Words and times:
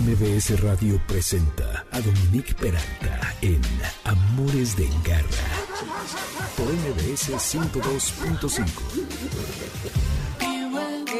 MBS 0.00 0.60
Radio 0.60 1.00
presenta 1.06 1.86
a 1.92 2.00
Dominique 2.00 2.52
Peralta 2.54 3.32
en 3.42 3.60
Amores 4.02 4.76
de 4.76 4.88
Garra 5.04 5.28
por 6.56 6.66
MBS 6.66 7.30
102.5 7.30 9.84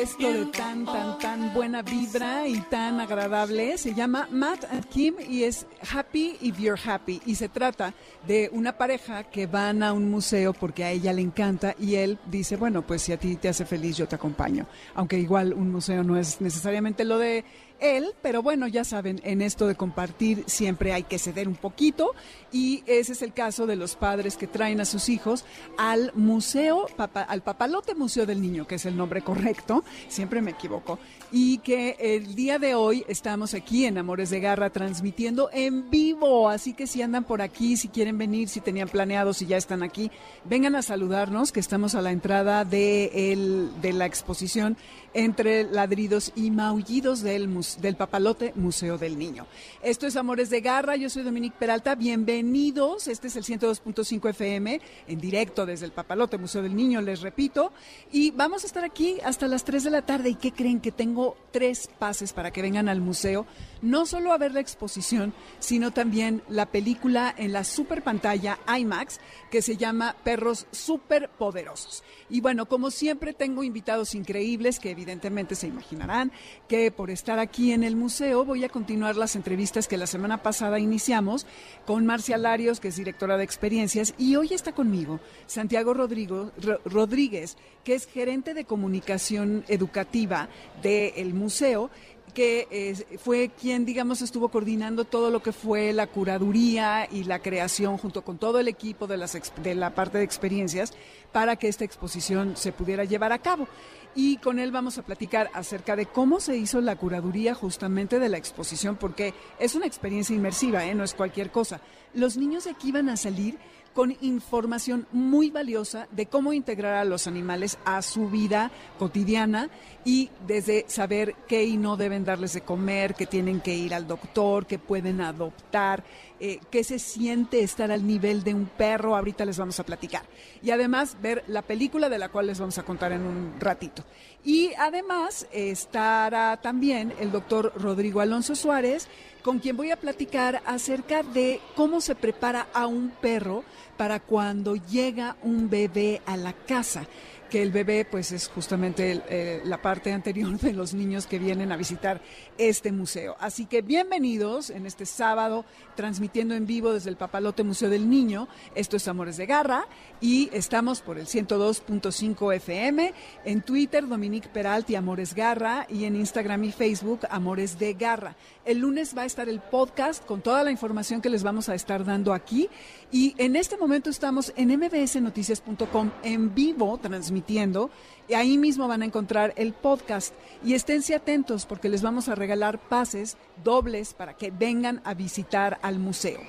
esto 0.05 0.31
de 0.31 0.45
tan, 0.47 0.85
tan, 0.85 1.19
tan 1.19 1.55
buena 1.55 1.81
vibra 1.81 2.47
y 2.47 2.61
tan 2.63 3.01
agradable 3.01 3.79
se 3.79 3.95
llama 3.95 4.29
Matt 4.31 4.65
and 4.71 4.85
Kim 4.87 5.15
y 5.27 5.45
es 5.45 5.67
Happy 5.91 6.37
If 6.43 6.59
You're 6.59 6.81
Happy. 6.85 7.23
Y 7.25 7.37
se 7.37 7.49
trata 7.49 7.95
de 8.27 8.51
una 8.53 8.77
pareja 8.77 9.25
que 9.25 9.47
van 9.47 9.83
a 9.83 9.95
un 9.95 10.11
museo 10.11 10.53
porque 10.53 10.85
a 10.85 10.91
ella 10.91 11.15
le 11.15 11.23
encanta 11.23 11.75
y 11.79 11.95
él 11.95 12.19
dice, 12.27 12.57
bueno, 12.57 12.83
pues 12.83 13.01
si 13.01 13.13
a 13.13 13.17
ti 13.17 13.37
te 13.37 13.49
hace 13.49 13.65
feliz 13.65 13.97
yo 13.97 14.07
te 14.07 14.17
acompaño. 14.17 14.67
Aunque 14.95 15.19
igual 15.19 15.55
un 15.55 15.73
museo 15.73 16.05
no 16.05 16.19
es 16.19 16.39
necesariamente 16.41 17.05
lo 17.05 17.17
de 17.17 17.45
él, 17.85 18.15
pero 18.23 18.43
bueno, 18.43 18.67
ya 18.67 18.83
saben, 18.83 19.21
en 19.25 19.43
esto 19.43 19.67
de 19.67 19.75
compartir 19.75 20.45
siempre 20.47 20.93
hay 20.93 21.03
que 21.03 21.19
ceder 21.19 21.49
un 21.49 21.57
poquito 21.57 22.15
y 22.51 22.83
ese 22.87 23.13
es 23.13 23.23
el 23.23 23.33
caso 23.33 23.67
de 23.67 23.77
los 23.77 23.95
padres 23.97 24.37
que 24.37 24.47
traen 24.47 24.81
a 24.81 24.85
sus 24.85 25.09
hijos 25.09 25.45
al 25.77 26.13
museo, 26.15 26.87
al 27.29 27.43
Papalote 27.43 27.95
Museo 27.95 28.27
del 28.27 28.41
Niño, 28.41 28.67
que 28.67 28.77
es 28.77 28.87
el 28.87 28.97
nombre 28.97 29.23
correcto, 29.23 29.85
siempre 30.09 30.41
me 30.41 30.53
equivoco, 30.53 30.99
y 31.31 31.59
que 31.59 31.97
el 31.99 32.35
día 32.35 32.59
de 32.59 32.75
hoy 32.75 33.05
estamos 33.09 33.55
aquí 33.55 33.85
en 33.87 33.99
Amores 33.99 34.31
de 34.31 34.41
Garra 34.41 34.71
transmitiendo 34.71 35.51
en 35.53 35.91
vivo, 35.91 36.49
así 36.49 36.73
que 36.75 36.87
si 36.87 37.03
andan 37.03 37.25
por 37.25 37.43
aquí, 37.43 37.77
si 37.77 37.89
quieren 37.89 38.17
venir, 38.19 38.49
si 38.49 38.61
tenían 38.61 38.89
planeado, 38.89 39.35
si 39.35 39.47
ya 39.47 39.57
están 39.57 39.83
aquí, 39.83 40.11
vengan 40.45 40.77
a 40.77 40.83
saludarnos, 40.83 41.53
que 41.53 41.61
estamos 41.61 41.95
a 41.95 42.03
la 42.03 42.13
entrada 42.13 42.65
de, 42.65 43.33
el, 43.33 43.71
de 43.83 43.93
la 43.93 44.07
exposición 44.07 44.77
entre 45.15 45.65
ladridos 45.65 46.33
y 46.35 46.51
maullidos 46.51 47.23
del, 47.23 47.49
del 47.81 47.97
Papalote 47.97 48.53
Museo 48.57 48.99
del 48.99 49.19
Niño. 49.19 49.47
Esto 49.83 50.07
es 50.07 50.17
Amores 50.17 50.51
de 50.51 50.61
Garra, 50.61 50.97
yo 50.97 51.09
soy 51.09 51.23
Dominique 51.23 51.57
Peralta, 51.59 51.95
bienvenidos, 51.95 53.09
este 53.09 53.29
es 53.29 53.37
el 53.37 53.45
102.5 53.45 54.31
FM, 54.31 54.81
en 55.07 55.21
directo 55.21 55.65
desde 55.65 55.87
el 55.87 55.93
Papalote 55.93 56.37
Museo 56.37 56.63
del 56.63 56.75
Niño, 56.75 57.01
les 57.01 57.21
repito, 57.21 57.73
y 58.13 58.33
vamos 58.33 58.65
a 58.65 58.67
estar 58.67 58.85
aquí 58.85 59.19
hasta 59.25 59.47
las 59.47 59.65
3 59.65 59.85
de 59.85 59.91
la 59.91 60.03
tarde, 60.03 60.31
¿y 60.31 60.35
qué 60.35 60.53
creen? 60.53 60.81
Que 60.81 60.93
tengo 60.93 61.37
tres 61.53 61.89
pases 61.99 62.33
para 62.33 62.51
que 62.51 62.63
vengan 62.63 62.89
al 62.89 63.01
museo, 63.01 63.47
no 63.85 64.07
solo 64.07 64.33
a 64.33 64.39
ver 64.39 64.53
la 64.53 64.61
exposición, 64.61 65.35
sino 65.59 65.93
también 65.93 66.43
la 66.49 66.67
película 66.67 67.33
en 67.37 67.53
la 67.53 67.65
super 67.65 68.03
pantalla 68.03 68.59
IMAX, 68.67 69.21
que 69.51 69.63
se 69.63 69.77
llama 69.77 70.17
Perros 70.25 70.67
Superpoderosos. 70.73 72.03
Y 72.31 72.41
bueno, 72.41 72.67
como 72.67 72.91
siempre 72.91 73.35
tengo 73.35 73.63
invitados 73.63 74.15
increíbles 74.15 74.81
que 74.81 74.91
evidentemente 74.91 75.55
se 75.55 75.69
imaginarán 75.69 76.33
que 76.67 76.91
por 76.91 77.11
estar 77.11 77.39
aquí 77.39 77.73
en 77.73 77.85
el 77.85 77.95
museo 77.95 78.45
voy 78.45 78.65
a 78.65 78.71
continuar 78.71 79.17
las 79.17 79.37
entrevistas 79.37 79.87
que 79.87 79.99
la 79.99 80.07
semana 80.07 80.43
pasada 80.43 80.79
iniciamos 80.79 81.47
con 81.87 82.07
Marcia 82.07 82.39
Larios, 82.39 82.81
que 82.81 82.89
es 82.89 82.97
directora 82.97 83.37
de 83.37 83.45
experiencias, 83.45 84.15
y 84.17 84.37
hoy 84.37 84.55
está 84.55 84.73
conmigo 84.73 85.21
Santiago 85.47 85.93
Rodríguez, 85.93 87.57
que 87.85 87.95
es 87.95 88.07
gerente 88.07 88.55
de 88.55 88.65
comunicación 88.65 89.65
educativa 89.69 90.49
del 90.83 91.35
museo 91.35 91.91
que 92.33 93.07
fue 93.23 93.51
quien, 93.51 93.85
digamos, 93.85 94.23
estuvo 94.23 94.49
coordinando 94.49 95.05
todo 95.05 95.31
lo 95.31 95.43
que 95.43 95.53
fue 95.53 95.93
la 95.93 96.07
curaduría 96.07 97.09
y 97.11 97.25
la 97.25 97.39
creación 97.39 97.97
junto 97.99 98.23
con 98.23 98.39
todo 98.39 98.59
el 98.59 98.69
equipo 98.69 99.07
de, 99.07 99.17
las, 99.17 99.39
de 99.63 99.75
la 99.75 99.95
parte 99.95 100.19
de 100.19 100.25
experiencias 100.25 100.93
para 101.33 101.57
que 101.57 101.69
esta 101.69 101.85
exposición 101.85 102.57
se 102.57 102.73
pudiera 102.73 103.05
llevar 103.05 103.33
a 103.33 103.39
cabo 103.39 103.69
y 104.15 104.37
con 104.37 104.59
él 104.59 104.71
vamos 104.71 104.99
a 104.99 105.03
platicar 105.03 105.51
acerca 105.55 105.97
de 105.97 106.07
cómo 106.07 106.41
se 106.41 106.57
hizo 106.57 106.81
la 106.81 106.97
curaduría 106.97 107.55
justamente 107.55 108.19
de 108.19 108.29
la 108.29 108.39
exposición, 108.39 108.97
porque 108.97 109.35
es 109.59 109.75
una 109.75 109.87
experiencia 109.87 110.35
inmersiva, 110.35 110.85
¿eh? 110.85 110.95
no 110.95 111.05
es 111.05 111.15
cualquier 111.15 111.51
cosa. 111.51 111.81
Los 112.15 112.37
niños 112.37 112.65
de 112.65 112.71
aquí 112.71 112.93
van 112.93 113.09
a 113.09 113.17
salir 113.17 113.59
con 113.95 114.17
información 114.21 115.07
muy 115.13 115.51
valiosa 115.51 116.09
de 116.11 116.27
cómo 116.27 116.53
integrar 116.53 116.95
a 116.95 117.05
los 117.05 117.27
animales 117.27 117.79
a 117.85 118.03
su 118.03 118.29
vida 118.29 118.71
cotidiana 118.99 119.71
y 120.05 120.31
desde 120.47 120.85
saber 120.89 121.35
qué 121.49 121.65
y 121.65 121.77
no 121.77 121.97
deben 121.97 122.25
darles 122.25 122.53
de 122.53 122.61
comer, 122.61 123.15
que 123.15 123.27
tienen 123.27 123.61
que 123.61 123.75
ir 123.75 123.95
al 123.95 124.07
doctor, 124.07 124.67
que 124.67 124.79
pueden 124.79 125.21
adoptar, 125.21 126.05
eh, 126.41 126.59
qué 126.71 126.85
se 126.85 126.99
siente 126.99 127.63
estar 127.63 127.91
al 127.91 128.07
nivel 128.07 128.43
de 128.43 128.53
un 128.53 128.67
perro, 128.67 129.17
ahorita 129.17 129.45
les 129.45 129.57
vamos 129.57 129.79
a 129.81 129.85
platicar. 129.85 130.25
Y 130.63 130.73
además 130.73 131.17
ver 131.23 131.45
la 131.47 131.63
película 131.63 132.09
de 132.09 132.19
la 132.19 132.29
cual 132.29 132.49
les 132.49 132.59
vamos 132.59 132.77
a 132.79 132.83
contar 132.83 133.13
en 133.13 133.23
un 133.23 133.55
ratito. 133.61 134.05
Y 134.45 134.73
además 134.75 135.47
estará 135.53 136.61
también 136.61 137.15
el 137.21 137.31
doctor 137.31 137.73
Rodrigo 137.77 138.21
Alonso 138.21 138.55
Suárez, 138.55 139.09
con 139.43 139.59
quien 139.59 139.77
voy 139.77 139.91
a 139.91 139.97
platicar 139.97 140.63
acerca 140.67 141.23
de 141.23 141.61
cómo 141.77 142.01
se 142.01 142.15
prepara 142.15 142.67
a 142.75 142.87
un 142.87 143.11
perro 143.21 143.63
para 143.97 144.21
cuando 144.21 144.77
llega 144.77 145.37
un 145.43 145.71
bebé 145.71 146.23
a 146.27 146.37
la 146.37 146.53
casa 146.53 147.07
que 147.55 147.63
el 147.63 147.71
bebé 147.71 148.05
pues 148.05 148.33
es 148.33 148.49
justamente 148.49 149.23
eh, 149.29 149.63
la 149.65 149.81
parte 149.81 150.13
anterior 150.13 150.59
de 150.59 150.73
los 150.73 150.93
niños 150.93 151.29
que 151.29 151.39
vienen 151.39 151.71
a 151.71 151.77
visitar 151.77 152.21
este 152.59 152.91
museo. 152.91 153.37
Así 153.39 153.67
que 153.67 153.81
bienvenidos 153.81 154.71
en 154.71 154.87
este 154.87 155.07
sábado 155.07 155.65
transmitiendo 155.95 156.55
en 156.57 156.67
vivo 156.67 156.93
desde 156.93 157.11
el 157.11 157.17
Papalote 157.17 157.63
Museo 157.63 157.91
del 157.91 158.11
Niño. 158.11 158.49
Esto 158.75 158.97
es 158.97 159.07
Amores 159.07 159.37
de 159.37 159.47
Garra 159.47 159.87
y 160.21 160.51
estamos 160.53 161.01
por 161.01 161.17
el 161.17 161.27
102.5 161.27 162.55
FM, 162.57 163.15
en 163.45 163.63
Twitter 163.63 164.09
Dominique 164.09 164.49
Peralti 164.49 164.97
Amores 164.97 165.33
Garra 165.33 165.87
y 165.89 166.07
en 166.07 166.17
Instagram 166.17 166.65
y 166.65 166.73
Facebook 166.73 167.21
Amores 167.31 167.79
de 167.79 167.95
Garra. 167.95 168.35
El 168.65 168.79
lunes 168.79 169.17
va 169.17 169.23
a 169.23 169.27
estar 169.27 169.49
el 169.49 169.61
podcast 169.61 170.25
con 170.25 170.41
toda 170.41 170.65
la 170.65 170.73
información 170.73 171.21
que 171.21 171.31
les 171.31 171.45
vamos 171.45 171.69
a 171.69 171.77
estar 171.77 172.05
dando 172.05 172.33
aquí 172.33 172.69
y 173.13 173.35
en 173.39 173.57
este 173.57 173.77
momento 173.77 174.11
estamos 174.11 174.53
en 174.57 174.77
mbsnoticias.com 174.77 176.11
en 176.23 176.55
vivo 176.55 176.99
transmitiendo 176.99 177.91
y 178.29 178.35
ahí 178.35 178.59
mismo 178.59 178.89
van 178.89 179.03
a 179.03 179.05
encontrar 179.05 179.53
el 179.57 179.73
podcast. 179.73 180.35
Y 180.65 180.75
esténse 180.75 181.15
atentos 181.15 181.67
porque 181.67 181.89
les 181.89 182.03
vamos 182.03 182.29
a 182.29 182.35
regalar 182.35 182.79
pases 182.79 183.37
dobles 183.63 184.15
para 184.15 184.35
que 184.35 184.51
vengan 184.51 185.01
a 185.05 185.15
visitar 185.15 185.79
al 185.83 185.99
museo. 185.99 186.41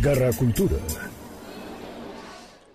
Garra 0.00 0.32
Cultura. 0.32 0.76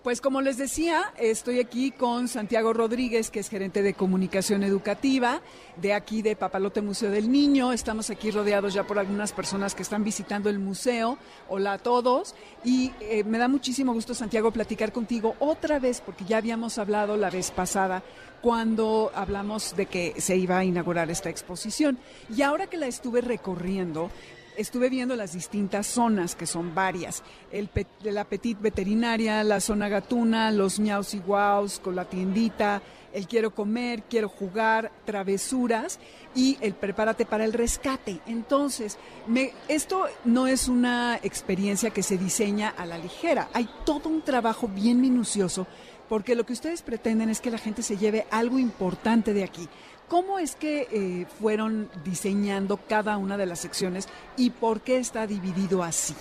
Pues 0.08 0.22
como 0.22 0.40
les 0.40 0.56
decía, 0.56 1.12
estoy 1.18 1.60
aquí 1.60 1.90
con 1.90 2.28
Santiago 2.28 2.72
Rodríguez, 2.72 3.28
que 3.28 3.40
es 3.40 3.50
gerente 3.50 3.82
de 3.82 3.92
comunicación 3.92 4.62
educativa 4.62 5.42
de 5.76 5.92
aquí 5.92 6.22
de 6.22 6.34
Papalote 6.34 6.80
Museo 6.80 7.10
del 7.10 7.30
Niño. 7.30 7.74
Estamos 7.74 8.08
aquí 8.08 8.30
rodeados 8.30 8.72
ya 8.72 8.84
por 8.84 8.98
algunas 8.98 9.32
personas 9.32 9.74
que 9.74 9.82
están 9.82 10.04
visitando 10.04 10.48
el 10.48 10.60
museo. 10.60 11.18
Hola 11.50 11.74
a 11.74 11.78
todos. 11.78 12.34
Y 12.64 12.90
eh, 13.00 13.22
me 13.24 13.36
da 13.36 13.48
muchísimo 13.48 13.92
gusto, 13.92 14.14
Santiago, 14.14 14.50
platicar 14.50 14.92
contigo 14.92 15.36
otra 15.40 15.78
vez, 15.78 16.00
porque 16.00 16.24
ya 16.24 16.38
habíamos 16.38 16.78
hablado 16.78 17.18
la 17.18 17.28
vez 17.28 17.50
pasada 17.50 18.02
cuando 18.40 19.12
hablamos 19.14 19.76
de 19.76 19.84
que 19.84 20.14
se 20.18 20.38
iba 20.38 20.56
a 20.56 20.64
inaugurar 20.64 21.10
esta 21.10 21.28
exposición. 21.28 21.98
Y 22.34 22.40
ahora 22.40 22.66
que 22.66 22.78
la 22.78 22.86
estuve 22.86 23.20
recorriendo, 23.20 24.10
estuve 24.58 24.90
viendo 24.90 25.16
las 25.16 25.32
distintas 25.32 25.86
zonas, 25.86 26.34
que 26.34 26.46
son 26.46 26.74
varias. 26.74 27.22
El, 27.50 27.70
la 28.02 28.24
petit 28.24 28.60
veterinaria, 28.60 29.42
la 29.44 29.60
zona 29.60 29.88
gatuna, 29.88 30.50
los 30.50 30.78
miaus 30.80 31.14
y 31.14 31.20
guaus 31.20 31.78
con 31.78 31.96
la 31.96 32.04
tiendita, 32.04 32.82
el 33.12 33.26
quiero 33.26 33.54
comer, 33.54 34.02
quiero 34.02 34.28
jugar, 34.28 34.92
travesuras 35.04 35.98
y 36.34 36.58
el 36.60 36.74
prepárate 36.74 37.24
para 37.24 37.44
el 37.44 37.52
rescate. 37.52 38.20
Entonces, 38.26 38.98
me, 39.26 39.52
esto 39.68 40.06
no 40.24 40.46
es 40.46 40.68
una 40.68 41.18
experiencia 41.22 41.90
que 41.90 42.02
se 42.02 42.18
diseña 42.18 42.68
a 42.68 42.84
la 42.84 42.98
ligera. 42.98 43.48
Hay 43.54 43.68
todo 43.86 44.08
un 44.08 44.22
trabajo 44.22 44.68
bien 44.68 45.00
minucioso 45.00 45.66
porque 46.08 46.34
lo 46.34 46.44
que 46.46 46.54
ustedes 46.54 46.82
pretenden 46.82 47.28
es 47.28 47.40
que 47.40 47.50
la 47.50 47.58
gente 47.58 47.82
se 47.82 47.96
lleve 47.96 48.26
algo 48.30 48.58
importante 48.58 49.34
de 49.34 49.44
aquí. 49.44 49.68
¿Cómo 50.08 50.38
es 50.38 50.56
que 50.56 50.88
eh, 50.90 51.26
fueron 51.38 51.90
diseñando 52.02 52.78
cada 52.88 53.18
una 53.18 53.36
de 53.36 53.44
las 53.44 53.60
secciones 53.60 54.08
y 54.36 54.50
por 54.50 54.80
qué 54.80 54.98
está 54.98 55.26
dividido 55.26 55.82
así? 55.82 56.14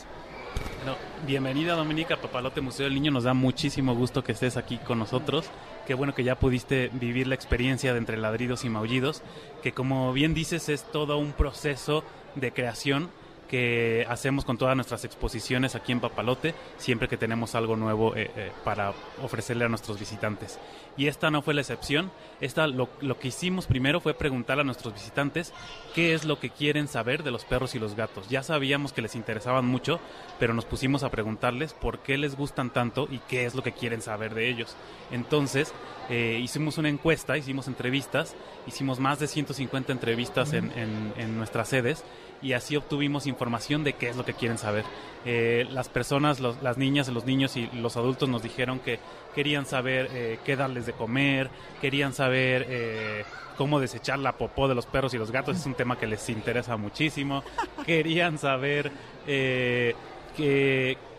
bienvenida 1.26 1.76
Dominica 1.76 2.16
Papalote 2.16 2.62
Museo 2.62 2.86
del 2.86 2.94
Niño, 2.94 3.12
nos 3.12 3.26
da 3.26 3.34
muchísimo 3.34 3.94
gusto 3.96 4.24
que 4.24 4.32
estés 4.32 4.56
aquí 4.56 4.78
con 4.78 5.00
nosotros. 5.00 5.50
Qué 5.86 5.94
bueno 5.94 6.14
que 6.14 6.24
ya 6.24 6.40
pudiste 6.40 6.90
vivir 6.94 7.28
la 7.28 7.36
experiencia 7.36 7.92
de 7.92 8.00
entre 8.00 8.18
ladridos 8.18 8.64
y 8.64 8.70
maullidos, 8.70 9.22
que 9.64 9.74
como 9.74 10.14
bien 10.14 10.34
dices 10.34 10.70
es 10.70 10.84
todo 10.84 11.18
un 11.18 11.34
proceso 11.34 12.04
de 12.36 12.54
creación 12.54 13.10
que 13.48 14.06
hacemos 14.10 14.46
con 14.46 14.58
todas 14.58 14.76
nuestras 14.76 15.06
exposiciones 15.06 15.76
aquí 15.76 15.92
en 15.92 16.00
Papalote, 16.00 16.54
siempre 16.78 17.08
que 17.08 17.18
tenemos 17.18 17.56
algo 17.56 17.76
nuevo 17.76 18.16
eh, 18.16 18.32
eh, 18.36 18.52
para 18.64 18.94
ofrecerle 19.24 19.66
a 19.66 19.70
nuestros 19.70 20.00
visitantes. 20.00 20.60
Y 20.98 21.08
esta 21.08 21.30
no 21.30 21.42
fue 21.42 21.54
la 21.54 21.62
excepción. 21.62 22.12
Esta, 22.42 22.68
lo, 22.68 22.90
lo, 23.02 23.20
que 23.20 23.30
hicimos 23.30 23.68
primero 23.68 24.02
fue 24.02 24.14
preguntar 24.14 24.60
a 24.60 24.64
nuestros 24.64 24.94
visitantes 24.94 25.54
qué 25.94 26.14
es 26.14 26.26
lo 26.26 26.40
que 26.40 26.50
quieren 26.50 26.88
saber 26.88 27.24
de 27.24 27.32
los 27.32 27.46
perros 27.46 27.76
y 27.76 27.80
los 27.80 27.96
gatos. 27.96 28.28
Ya 28.30 28.44
sabíamos 28.44 28.94
que 28.94 29.02
les 29.02 29.16
interesaban 29.16 29.66
mucho, 29.66 30.00
pero 30.40 30.54
nos 30.54 30.66
pusimos 30.66 31.04
a 31.04 31.12
preguntarles 31.12 31.74
por 31.74 32.00
qué 32.00 32.18
les 32.18 32.36
gustan 32.36 32.72
tanto 32.72 33.08
y 33.10 33.20
qué 33.30 33.46
es 33.46 33.54
lo 33.54 33.64
que 33.64 33.74
quieren 33.74 34.02
saber 34.02 34.34
de 34.34 34.50
ellos. 34.50 34.76
Entonces, 35.12 35.72
eh, 36.10 36.40
hicimos 36.42 36.78
una 36.78 36.90
encuesta, 36.90 37.38
hicimos 37.38 37.68
entrevistas, 37.68 38.36
hicimos 38.66 39.00
más 39.00 39.20
de 39.20 39.28
150 39.28 39.92
entrevistas 39.92 40.54
en, 40.54 40.72
en, 40.72 41.14
en 41.18 41.38
nuestras 41.38 41.70
sedes 41.70 42.04
y 42.42 42.54
así 42.54 42.76
obtuvimos 42.76 43.28
información 43.28 43.84
de 43.84 43.94
qué 43.94 44.10
es 44.10 44.16
lo 44.16 44.26
que 44.26 44.34
quieren 44.34 44.58
saber. 44.58 44.86
Eh, 45.26 45.68
las 45.72 45.90
personas, 45.90 46.40
los, 46.40 46.62
las 46.62 46.78
niñas, 46.78 47.08
los 47.10 47.26
niños 47.26 47.58
y 47.58 47.68
los 47.74 47.98
adultos 47.98 48.30
nos 48.30 48.44
dijeron 48.44 48.80
que 48.80 49.00
querían 49.36 49.66
saber 49.66 50.10
eh, 50.14 50.40
qué 50.46 50.56
darles 50.56 50.86
de 50.86 50.94
comer, 50.94 51.50
querían 51.82 52.14
saber 52.14 52.66
eh, 52.70 53.26
cómo 53.58 53.80
desechar 53.80 54.20
la 54.20 54.34
popó 54.34 54.68
de 54.68 54.76
los 54.76 54.86
perros 54.86 55.14
y 55.14 55.18
los 55.18 55.32
gatos, 55.32 55.58
es 55.58 55.66
un 55.66 55.74
tema 55.74 55.98
que 55.98 56.08
les 56.08 56.30
interesa 56.30 56.78
muchísimo, 56.78 57.44
querían 57.86 58.38
saber 58.38 58.92
que, 59.26 59.96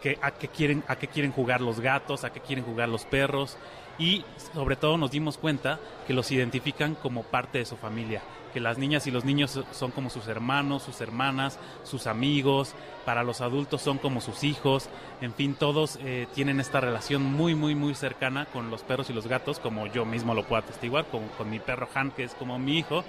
que, 0.01 0.19
a, 0.23 0.31
qué 0.31 0.49
quieren, 0.49 0.85
a 0.87 0.97
qué 0.97 1.09
quieren 1.09 1.33
jugar 1.33 1.61
los 1.61 1.81
gatos, 1.81 2.25
a 2.25 2.31
qué 2.31 2.41
quieren 2.41 2.65
jugar 2.65 2.89
los 2.89 3.05
perros. 3.05 3.57
Y 3.99 4.25
sobre 4.55 4.77
todo 4.77 4.97
nos 4.97 5.11
dimos 5.11 5.37
cuenta 5.39 5.81
que 6.07 6.15
los 6.15 6.31
identifican 6.31 6.95
como 6.95 7.25
parte 7.25 7.59
de 7.59 7.65
su 7.65 7.77
familia 7.77 8.23
que 8.49 8.61
las 8.61 8.79
niñas 8.79 9.07
y 9.07 9.11
los 9.11 9.25
niños 9.25 9.61
son 9.73 9.91
como 9.91 10.11
sus 10.11 10.27
hermanos, 10.29 10.83
sus 10.83 11.01
hermanas, 11.01 11.59
sus 11.85 12.07
amigos, 12.07 12.75
para 13.05 13.23
los 13.23 13.41
adultos 13.41 13.81
son 13.81 13.99
como 13.99 14.21
sus 14.21 14.45
hijos, 14.45 14.89
en 15.21 15.33
fin, 15.33 15.55
todos 15.55 15.99
eh, 16.03 16.27
tienen 16.35 16.61
esta 16.61 16.81
relación 16.81 17.25
muy, 17.25 17.55
muy, 17.55 17.75
muy 17.75 17.95
cercana 17.95 18.47
con 18.47 18.71
los 18.71 18.83
perros 18.83 19.09
y 19.09 19.15
los 19.15 19.27
gatos, 19.27 19.59
como 19.59 19.87
yo 19.87 20.05
mismo 20.05 20.35
lo 20.35 20.45
puedo 20.45 20.63
atestiguar, 20.63 21.07
con, 21.07 21.51
mi 21.51 21.59
perro 21.59 21.89
Han, 21.95 22.11
que 22.11 22.25
es 22.25 22.35
como 22.35 22.59
mi 22.59 22.79
hijo, 22.79 23.05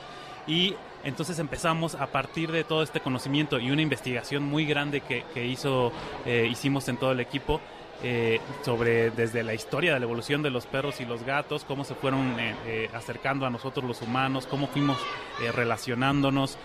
y 0.47 0.75
entonces 1.03 1.39
empezamos 1.39 1.95
a 1.95 2.07
partir 2.07 2.51
de 2.51 2.63
todo 2.63 2.81
este 2.81 3.01
conocimiento 3.01 3.59
y 3.59 3.71
una 3.71 3.81
investigación 3.81 4.43
muy 4.43 4.65
grande 4.65 5.01
que, 5.01 5.25
que 5.33 5.45
hizo, 5.45 5.91
eh, 6.25 6.47
hicimos 6.49 6.87
en 6.87 6.97
todo 6.97 7.11
el 7.11 7.19
equipo, 7.19 7.59
eh, 8.01 8.39
sobre 8.63 9.11
desde 9.11 9.43
la 9.43 9.53
historia 9.53 9.93
de 9.93 9.99
la 9.99 10.05
evolución 10.05 10.41
de 10.41 10.49
los 10.49 10.65
perros 10.65 11.01
y 11.01 11.05
los 11.05 11.23
gatos, 11.23 11.65
cómo 11.65 11.83
se 11.83 11.95
fueron 11.95 12.39
eh, 12.39 12.55
eh, 12.65 12.89
acercando 12.93 13.45
a 13.45 13.49
nosotros 13.49 13.85
los 13.85 14.01
humanos, 14.01 14.47
cómo 14.47 14.67
fuimos 14.67 14.97
relacionándonos, 15.53 16.57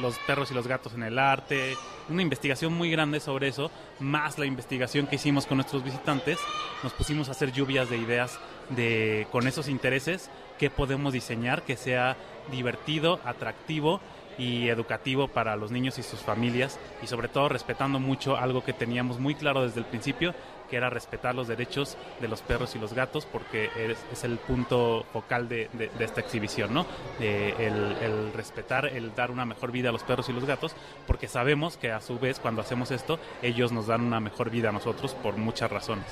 los 0.00 0.18
perros 0.20 0.50
y 0.50 0.54
los 0.54 0.66
gatos 0.66 0.92
en 0.92 1.02
el 1.02 1.18
arte, 1.18 1.74
una 2.10 2.20
investigación 2.20 2.74
muy 2.74 2.90
grande 2.90 3.18
sobre 3.18 3.48
eso, 3.48 3.70
más 3.98 4.38
la 4.38 4.44
investigación 4.44 5.06
que 5.06 5.16
hicimos 5.16 5.46
con 5.46 5.56
nuestros 5.56 5.82
visitantes, 5.82 6.38
nos 6.82 6.92
pusimos 6.92 7.28
a 7.28 7.32
hacer 7.32 7.50
lluvias 7.50 7.88
de 7.88 7.96
ideas 7.96 8.38
de 8.70 9.26
con 9.32 9.46
esos 9.46 9.68
intereses, 9.68 10.30
qué 10.58 10.68
podemos 10.68 11.14
diseñar 11.14 11.62
que 11.62 11.76
sea 11.76 12.16
divertido, 12.50 13.20
atractivo 13.24 14.00
y 14.38 14.68
educativo 14.68 15.28
para 15.28 15.56
los 15.56 15.70
niños 15.70 15.98
y 15.98 16.02
sus 16.02 16.20
familias. 16.20 16.78
Y 17.02 17.06
sobre 17.06 17.28
todo 17.28 17.48
respetando 17.48 18.00
mucho 18.00 18.36
algo 18.36 18.64
que 18.64 18.72
teníamos 18.72 19.18
muy 19.18 19.34
claro 19.34 19.62
desde 19.62 19.80
el 19.80 19.86
principio 19.86 20.34
era 20.74 20.90
respetar 20.90 21.34
los 21.34 21.48
derechos 21.48 21.96
de 22.20 22.28
los 22.28 22.42
perros 22.42 22.74
y 22.76 22.78
los 22.78 22.92
gatos 22.92 23.26
porque 23.26 23.70
es, 23.76 24.24
el 24.24 24.38
punto 24.38 25.04
focal 25.12 25.48
de, 25.48 25.68
esta 25.98 26.20
exhibición, 26.20 26.72
¿no? 26.72 26.86
Eh, 27.20 27.54
el, 27.58 28.32
respetar, 28.32 28.86
el 28.86 29.14
dar 29.14 29.30
una 29.30 29.44
mejor 29.44 29.70
vida 29.72 29.90
a 29.90 29.92
los 29.92 30.02
perros 30.02 30.28
y 30.28 30.32
los 30.32 30.44
gatos 30.44 30.74
porque 31.06 31.28
sabemos 31.28 31.76
que 31.76 31.92
a 31.92 32.00
su 32.00 32.18
vez 32.18 32.38
cuando 32.38 32.62
hacemos 32.62 32.90
esto 32.90 33.18
ellos 33.42 33.72
nos 33.72 33.86
dan 33.86 34.02
una 34.02 34.20
mejor 34.20 34.50
vida 34.50 34.70
a 34.70 34.72
nosotros 34.72 35.14
por 35.14 35.36
muchas 35.36 35.70
razones. 35.70 36.06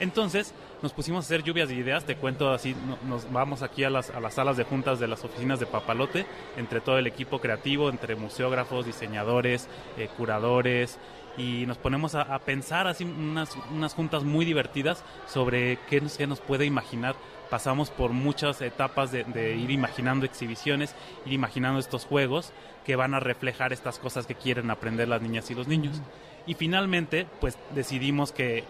Entonces 0.00 0.54
nos 0.82 0.92
pusimos 0.92 1.24
a 1.24 1.26
hacer 1.26 1.42
lluvias 1.42 1.68
de 1.68 1.74
ideas, 1.74 2.04
te 2.04 2.16
cuento 2.16 2.50
así, 2.50 2.74
nos 3.06 3.30
vamos 3.32 3.62
aquí 3.62 3.84
a 3.84 3.90
las, 3.90 4.10
a 4.10 4.20
las 4.20 4.34
salas 4.34 4.56
de 4.56 4.64
juntas 4.64 5.00
de 5.00 5.08
las 5.08 5.24
oficinas 5.24 5.60
de 5.60 5.66
Papalote, 5.66 6.26
entre 6.56 6.80
todo 6.80 6.98
el 6.98 7.06
equipo 7.06 7.40
creativo, 7.40 7.90
entre 7.90 8.14
museógrafos, 8.14 8.86
diseñadores, 8.86 9.68
eh, 9.96 10.08
curadores, 10.16 10.98
y 11.36 11.66
nos 11.66 11.78
ponemos 11.78 12.14
a, 12.14 12.22
a 12.22 12.40
pensar 12.40 12.86
así 12.86 13.04
unas, 13.04 13.56
unas, 13.72 13.94
juntas 13.94 14.24
muy 14.24 14.44
divertidas 14.44 15.04
sobre 15.26 15.78
qué, 15.88 16.02
qué 16.16 16.26
nos 16.26 16.40
puede 16.40 16.64
imaginar 16.64 17.14
pasamos 17.48 17.90
por 17.90 18.10
muchas 18.10 18.60
etapas 18.60 19.10
de, 19.10 19.24
de, 19.24 19.56
ir 19.56 19.70
imaginando 19.70 20.26
exhibiciones, 20.26 20.94
ir 21.24 21.32
imaginando 21.32 21.80
estos 21.80 22.04
juegos 22.04 22.52
que 22.84 22.94
van 22.94 23.14
a 23.14 23.20
reflejar 23.20 23.72
estas 23.72 23.98
cosas 23.98 24.26
que 24.26 24.34
quieren 24.34 24.70
aprender 24.70 25.08
las 25.08 25.22
niñas 25.22 25.50
y 25.50 25.54
los 25.54 25.66
niños. 25.66 26.02
Y 26.46 26.54
finalmente, 26.54 27.26
pues 27.40 27.58
decidimos 27.74 28.32
que 28.32 28.64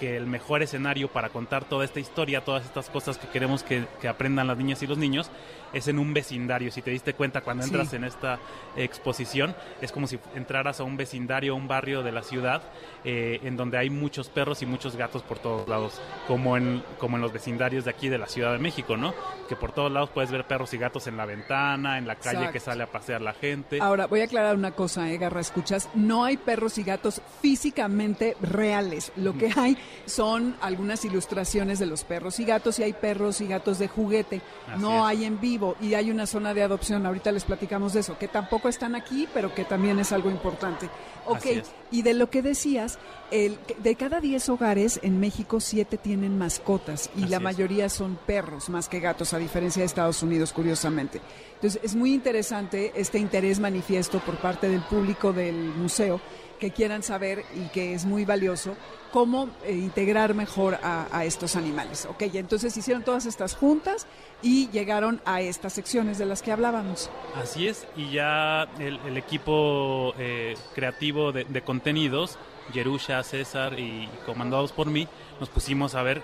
que 0.00 0.16
el 0.16 0.26
mejor 0.26 0.62
escenario 0.62 1.08
para 1.08 1.28
contar 1.28 1.64
toda 1.64 1.84
esta 1.84 2.00
historia, 2.00 2.40
todas 2.40 2.64
estas 2.64 2.88
cosas 2.88 3.18
que 3.18 3.28
queremos 3.28 3.62
que, 3.62 3.84
que, 4.00 4.08
aprendan 4.08 4.46
las 4.46 4.56
niñas 4.56 4.82
y 4.82 4.86
los 4.86 4.96
niños, 4.96 5.30
es 5.72 5.88
en 5.88 5.98
un 5.98 6.14
vecindario. 6.14 6.70
Si 6.70 6.82
te 6.82 6.90
diste 6.90 7.14
cuenta 7.14 7.42
cuando 7.42 7.64
entras 7.64 7.90
sí. 7.90 7.96
en 7.96 8.04
esta 8.04 8.38
exposición, 8.76 9.54
es 9.80 9.92
como 9.92 10.06
si 10.06 10.18
entraras 10.34 10.80
a 10.80 10.84
un 10.84 10.96
vecindario, 10.96 11.52
a 11.52 11.56
un 11.56 11.68
barrio 11.68 12.02
de 12.02 12.12
la 12.12 12.22
ciudad, 12.22 12.62
eh, 13.04 13.40
en 13.44 13.56
donde 13.56 13.78
hay 13.78 13.90
muchos 13.90 14.28
perros 14.28 14.62
y 14.62 14.66
muchos 14.66 14.96
gatos 14.96 15.22
por 15.22 15.38
todos 15.38 15.68
lados, 15.68 16.00
como 16.26 16.56
en, 16.56 16.82
como 16.98 17.16
en 17.16 17.22
los 17.22 17.32
vecindarios 17.32 17.84
de 17.84 17.90
aquí 17.90 18.08
de 18.08 18.18
la 18.18 18.26
Ciudad 18.26 18.52
de 18.52 18.58
México, 18.58 18.96
¿no? 18.96 19.14
Que 19.48 19.56
por 19.56 19.72
todos 19.72 19.92
lados 19.92 20.10
puedes 20.10 20.30
ver 20.30 20.46
perros 20.46 20.72
y 20.74 20.78
gatos 20.78 21.06
en 21.06 21.16
la 21.16 21.26
ventana, 21.26 21.98
en 21.98 22.06
la 22.06 22.16
calle 22.16 22.38
Exacto. 22.38 22.52
que 22.52 22.60
sale 22.60 22.82
a 22.84 22.86
pasear 22.86 23.20
la 23.20 23.34
gente. 23.34 23.78
Ahora, 23.80 24.06
voy 24.06 24.22
a 24.22 24.24
aclarar 24.24 24.56
una 24.56 24.72
cosa, 24.72 25.10
¿eh, 25.10 25.18
Garra? 25.18 25.40
Escuchas, 25.40 25.88
no 25.94 26.24
hay 26.24 26.36
perros 26.36 26.78
y 26.78 26.82
gatos 26.82 27.20
físicamente 27.40 28.36
reales. 28.40 29.12
Lo 29.16 29.36
que 29.36 29.50
hay 29.56 29.76
son 30.06 30.56
algunas 30.60 31.04
ilustraciones 31.04 31.78
de 31.78 31.86
los 31.86 32.04
perros 32.04 32.40
y 32.40 32.44
gatos 32.44 32.78
y 32.78 32.82
hay 32.82 32.92
perros 32.92 33.40
y 33.40 33.46
gatos 33.46 33.78
de 33.78 33.88
juguete. 33.88 34.40
Así 34.68 34.80
no 34.80 35.06
es. 35.06 35.10
hay 35.10 35.24
en 35.24 35.40
vivo 35.40 35.76
y 35.80 35.94
hay 35.94 36.10
una 36.10 36.26
zona 36.26 36.54
de 36.54 36.62
adopción. 36.62 37.06
Ahorita 37.06 37.32
les 37.32 37.44
platicamos 37.44 37.92
de 37.92 38.00
eso, 38.00 38.18
que 38.18 38.28
tampoco 38.28 38.68
están 38.68 38.94
aquí, 38.94 39.28
pero 39.32 39.54
que 39.54 39.64
también 39.64 39.98
es 39.98 40.12
algo 40.12 40.30
importante. 40.30 40.88
Ok, 41.26 41.46
y 41.90 42.02
de 42.02 42.14
lo 42.14 42.30
que 42.30 42.42
decías, 42.42 42.98
el, 43.30 43.58
de 43.78 43.94
cada 43.94 44.20
10 44.20 44.48
hogares 44.48 44.98
en 45.02 45.20
México, 45.20 45.60
7 45.60 45.96
tienen 45.98 46.38
mascotas 46.38 47.10
y 47.16 47.22
Así 47.22 47.30
la 47.30 47.36
es. 47.36 47.42
mayoría 47.42 47.88
son 47.88 48.18
perros 48.26 48.68
más 48.68 48.88
que 48.88 49.00
gatos, 49.00 49.32
a 49.34 49.38
diferencia 49.38 49.80
de 49.80 49.86
Estados 49.86 50.22
Unidos, 50.22 50.52
curiosamente. 50.52 51.20
Entonces, 51.54 51.80
es 51.84 51.94
muy 51.94 52.14
interesante 52.14 52.92
este 52.96 53.18
interés 53.18 53.60
manifiesto 53.60 54.18
por 54.20 54.38
parte 54.38 54.68
del 54.68 54.80
público 54.82 55.32
del 55.32 55.54
museo 55.56 56.20
que 56.60 56.70
quieran 56.70 57.02
saber 57.02 57.44
y 57.56 57.68
que 57.68 57.94
es 57.94 58.04
muy 58.04 58.24
valioso 58.24 58.76
cómo 59.10 59.48
eh, 59.64 59.72
integrar 59.72 60.34
mejor 60.34 60.78
a, 60.82 61.08
a, 61.10 61.24
estos 61.24 61.56
animales. 61.56 62.06
Ok, 62.08 62.22
entonces 62.34 62.76
hicieron 62.76 63.02
todas 63.02 63.26
estas 63.26 63.56
juntas 63.56 64.06
y 64.42 64.68
llegaron 64.70 65.20
a 65.24 65.40
estas 65.40 65.72
secciones 65.72 66.18
de 66.18 66.26
las 66.26 66.42
que 66.42 66.52
hablábamos. 66.52 67.10
Así 67.34 67.66
es, 67.66 67.86
y 67.96 68.12
ya 68.12 68.68
el, 68.78 69.00
el 69.06 69.16
equipo 69.16 70.14
eh, 70.18 70.54
creativo 70.74 71.32
de, 71.32 71.44
de 71.44 71.62
contenidos, 71.62 72.38
Yerusha, 72.72 73.22
César 73.24 73.78
y 73.78 74.08
comandados 74.26 74.70
por 74.70 74.86
mí, 74.88 75.08
nos 75.40 75.48
pusimos 75.48 75.94
a 75.94 76.02
ver 76.02 76.22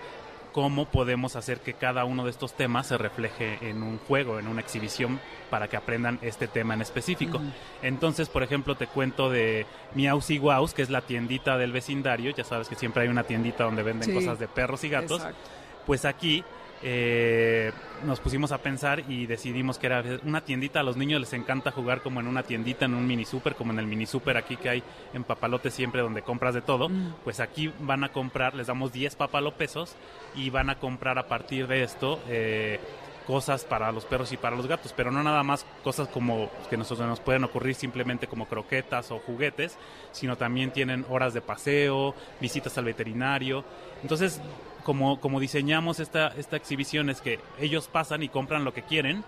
cómo 0.56 0.86
podemos 0.86 1.36
hacer 1.36 1.60
que 1.60 1.74
cada 1.74 2.06
uno 2.06 2.24
de 2.24 2.30
estos 2.30 2.54
temas 2.54 2.86
se 2.86 2.96
refleje 2.96 3.58
en 3.60 3.82
un 3.82 3.98
juego, 3.98 4.38
en 4.38 4.48
una 4.48 4.62
exhibición, 4.62 5.20
para 5.50 5.68
que 5.68 5.76
aprendan 5.76 6.18
este 6.22 6.48
tema 6.48 6.72
en 6.72 6.80
específico. 6.80 7.36
Uh 7.36 7.42
-huh. 7.42 7.52
Entonces, 7.82 8.30
por 8.30 8.42
ejemplo, 8.42 8.74
te 8.74 8.86
cuento 8.86 9.28
de 9.28 9.66
Miaus 9.94 10.30
y 10.30 10.38
Guaus, 10.38 10.72
que 10.72 10.80
es 10.80 10.88
la 10.88 11.02
tiendita 11.02 11.58
del 11.58 11.72
vecindario. 11.72 12.30
Ya 12.34 12.42
sabes 12.42 12.70
que 12.70 12.75
siempre 12.75 13.02
hay 13.02 13.08
una 13.08 13.25
tiendita 13.25 13.64
donde 13.64 13.82
venden 13.82 14.08
sí. 14.08 14.14
cosas 14.14 14.38
de 14.38 14.48
perros 14.48 14.82
y 14.84 14.88
gatos. 14.88 15.20
Exacto. 15.20 15.50
Pues 15.84 16.06
aquí 16.06 16.42
eh, 16.83 17.73
nos 18.04 18.21
pusimos 18.21 18.52
a 18.52 18.59
pensar 18.59 19.04
y 19.09 19.26
decidimos 19.26 19.78
que 19.78 19.87
era 19.87 20.02
una 20.25 20.42
tiendita. 20.42 20.80
A 20.80 20.83
los 20.83 20.97
niños 20.97 21.21
les 21.21 21.33
encanta 21.33 21.71
jugar 21.71 22.02
como 22.02 22.21
en 22.21 22.26
una 22.26 22.42
tiendita, 22.42 22.85
en 22.85 22.95
un 22.95 23.06
mini 23.06 23.25
super, 23.25 23.54
como 23.54 23.73
en 23.73 23.78
el 23.78 23.87
mini 23.87 24.06
super 24.06 24.37
aquí 24.37 24.56
que 24.56 24.68
hay 24.68 24.83
en 25.14 25.25
Papalote 25.25 25.71
siempre 25.71 26.02
donde 26.02 26.23
compras 26.23 26.54
de 26.54 26.61
todo. 26.61 26.88
Mm. 26.88 27.14
Pues 27.25 27.40
aquí 27.40 27.73
van 27.80 28.04
a 28.04 28.12
comprar, 28.12 28.54
les 28.54 28.66
damos 28.66 28.92
10 28.92 29.16
papalopesos 29.16 29.97
y 30.35 30.50
van 30.50 30.71
a 30.71 30.78
comprar 30.78 31.18
a 31.18 31.26
partir 31.26 31.66
de 31.66 31.83
esto. 31.83 32.21
Eh, 32.28 32.78
cosas 33.26 33.64
para 33.64 33.90
los 33.90 34.04
perros 34.04 34.33
y 34.33 34.37
para 34.37 34.56
los 34.56 34.66
gatos, 34.66 34.95
pero 34.97 35.11
no 35.11 35.23
nada 35.23 35.42
más 35.42 35.66
cosas 35.83 36.06
como 36.09 36.49
que 36.71 36.76
nosotros 36.76 37.09
nos 37.09 37.18
pueden 37.18 37.42
ocurrir 37.42 37.75
simplemente 37.75 38.28
como 38.28 38.47
croquetas 38.47 39.11
o 39.11 39.18
juguetes, 39.18 39.76
sino 40.12 40.37
también 40.37 40.71
tienen 40.71 41.04
horas 41.09 41.35
de 41.35 41.40
paseo, 41.40 42.14
visitas 42.40 42.78
al 42.78 42.85
veterinario. 42.85 43.64
Entonces, 44.02 44.40
como, 44.87 45.40
diseñamos 45.40 45.99
esta, 45.99 46.33
exhibición 46.52 47.11
es 47.11 47.21
que 47.21 47.40
ellos 47.59 47.88
pasan 47.88 48.23
y 48.23 48.28
compran 48.28 48.64
lo 48.64 48.73
que 48.73 48.83
quieren 48.83 49.25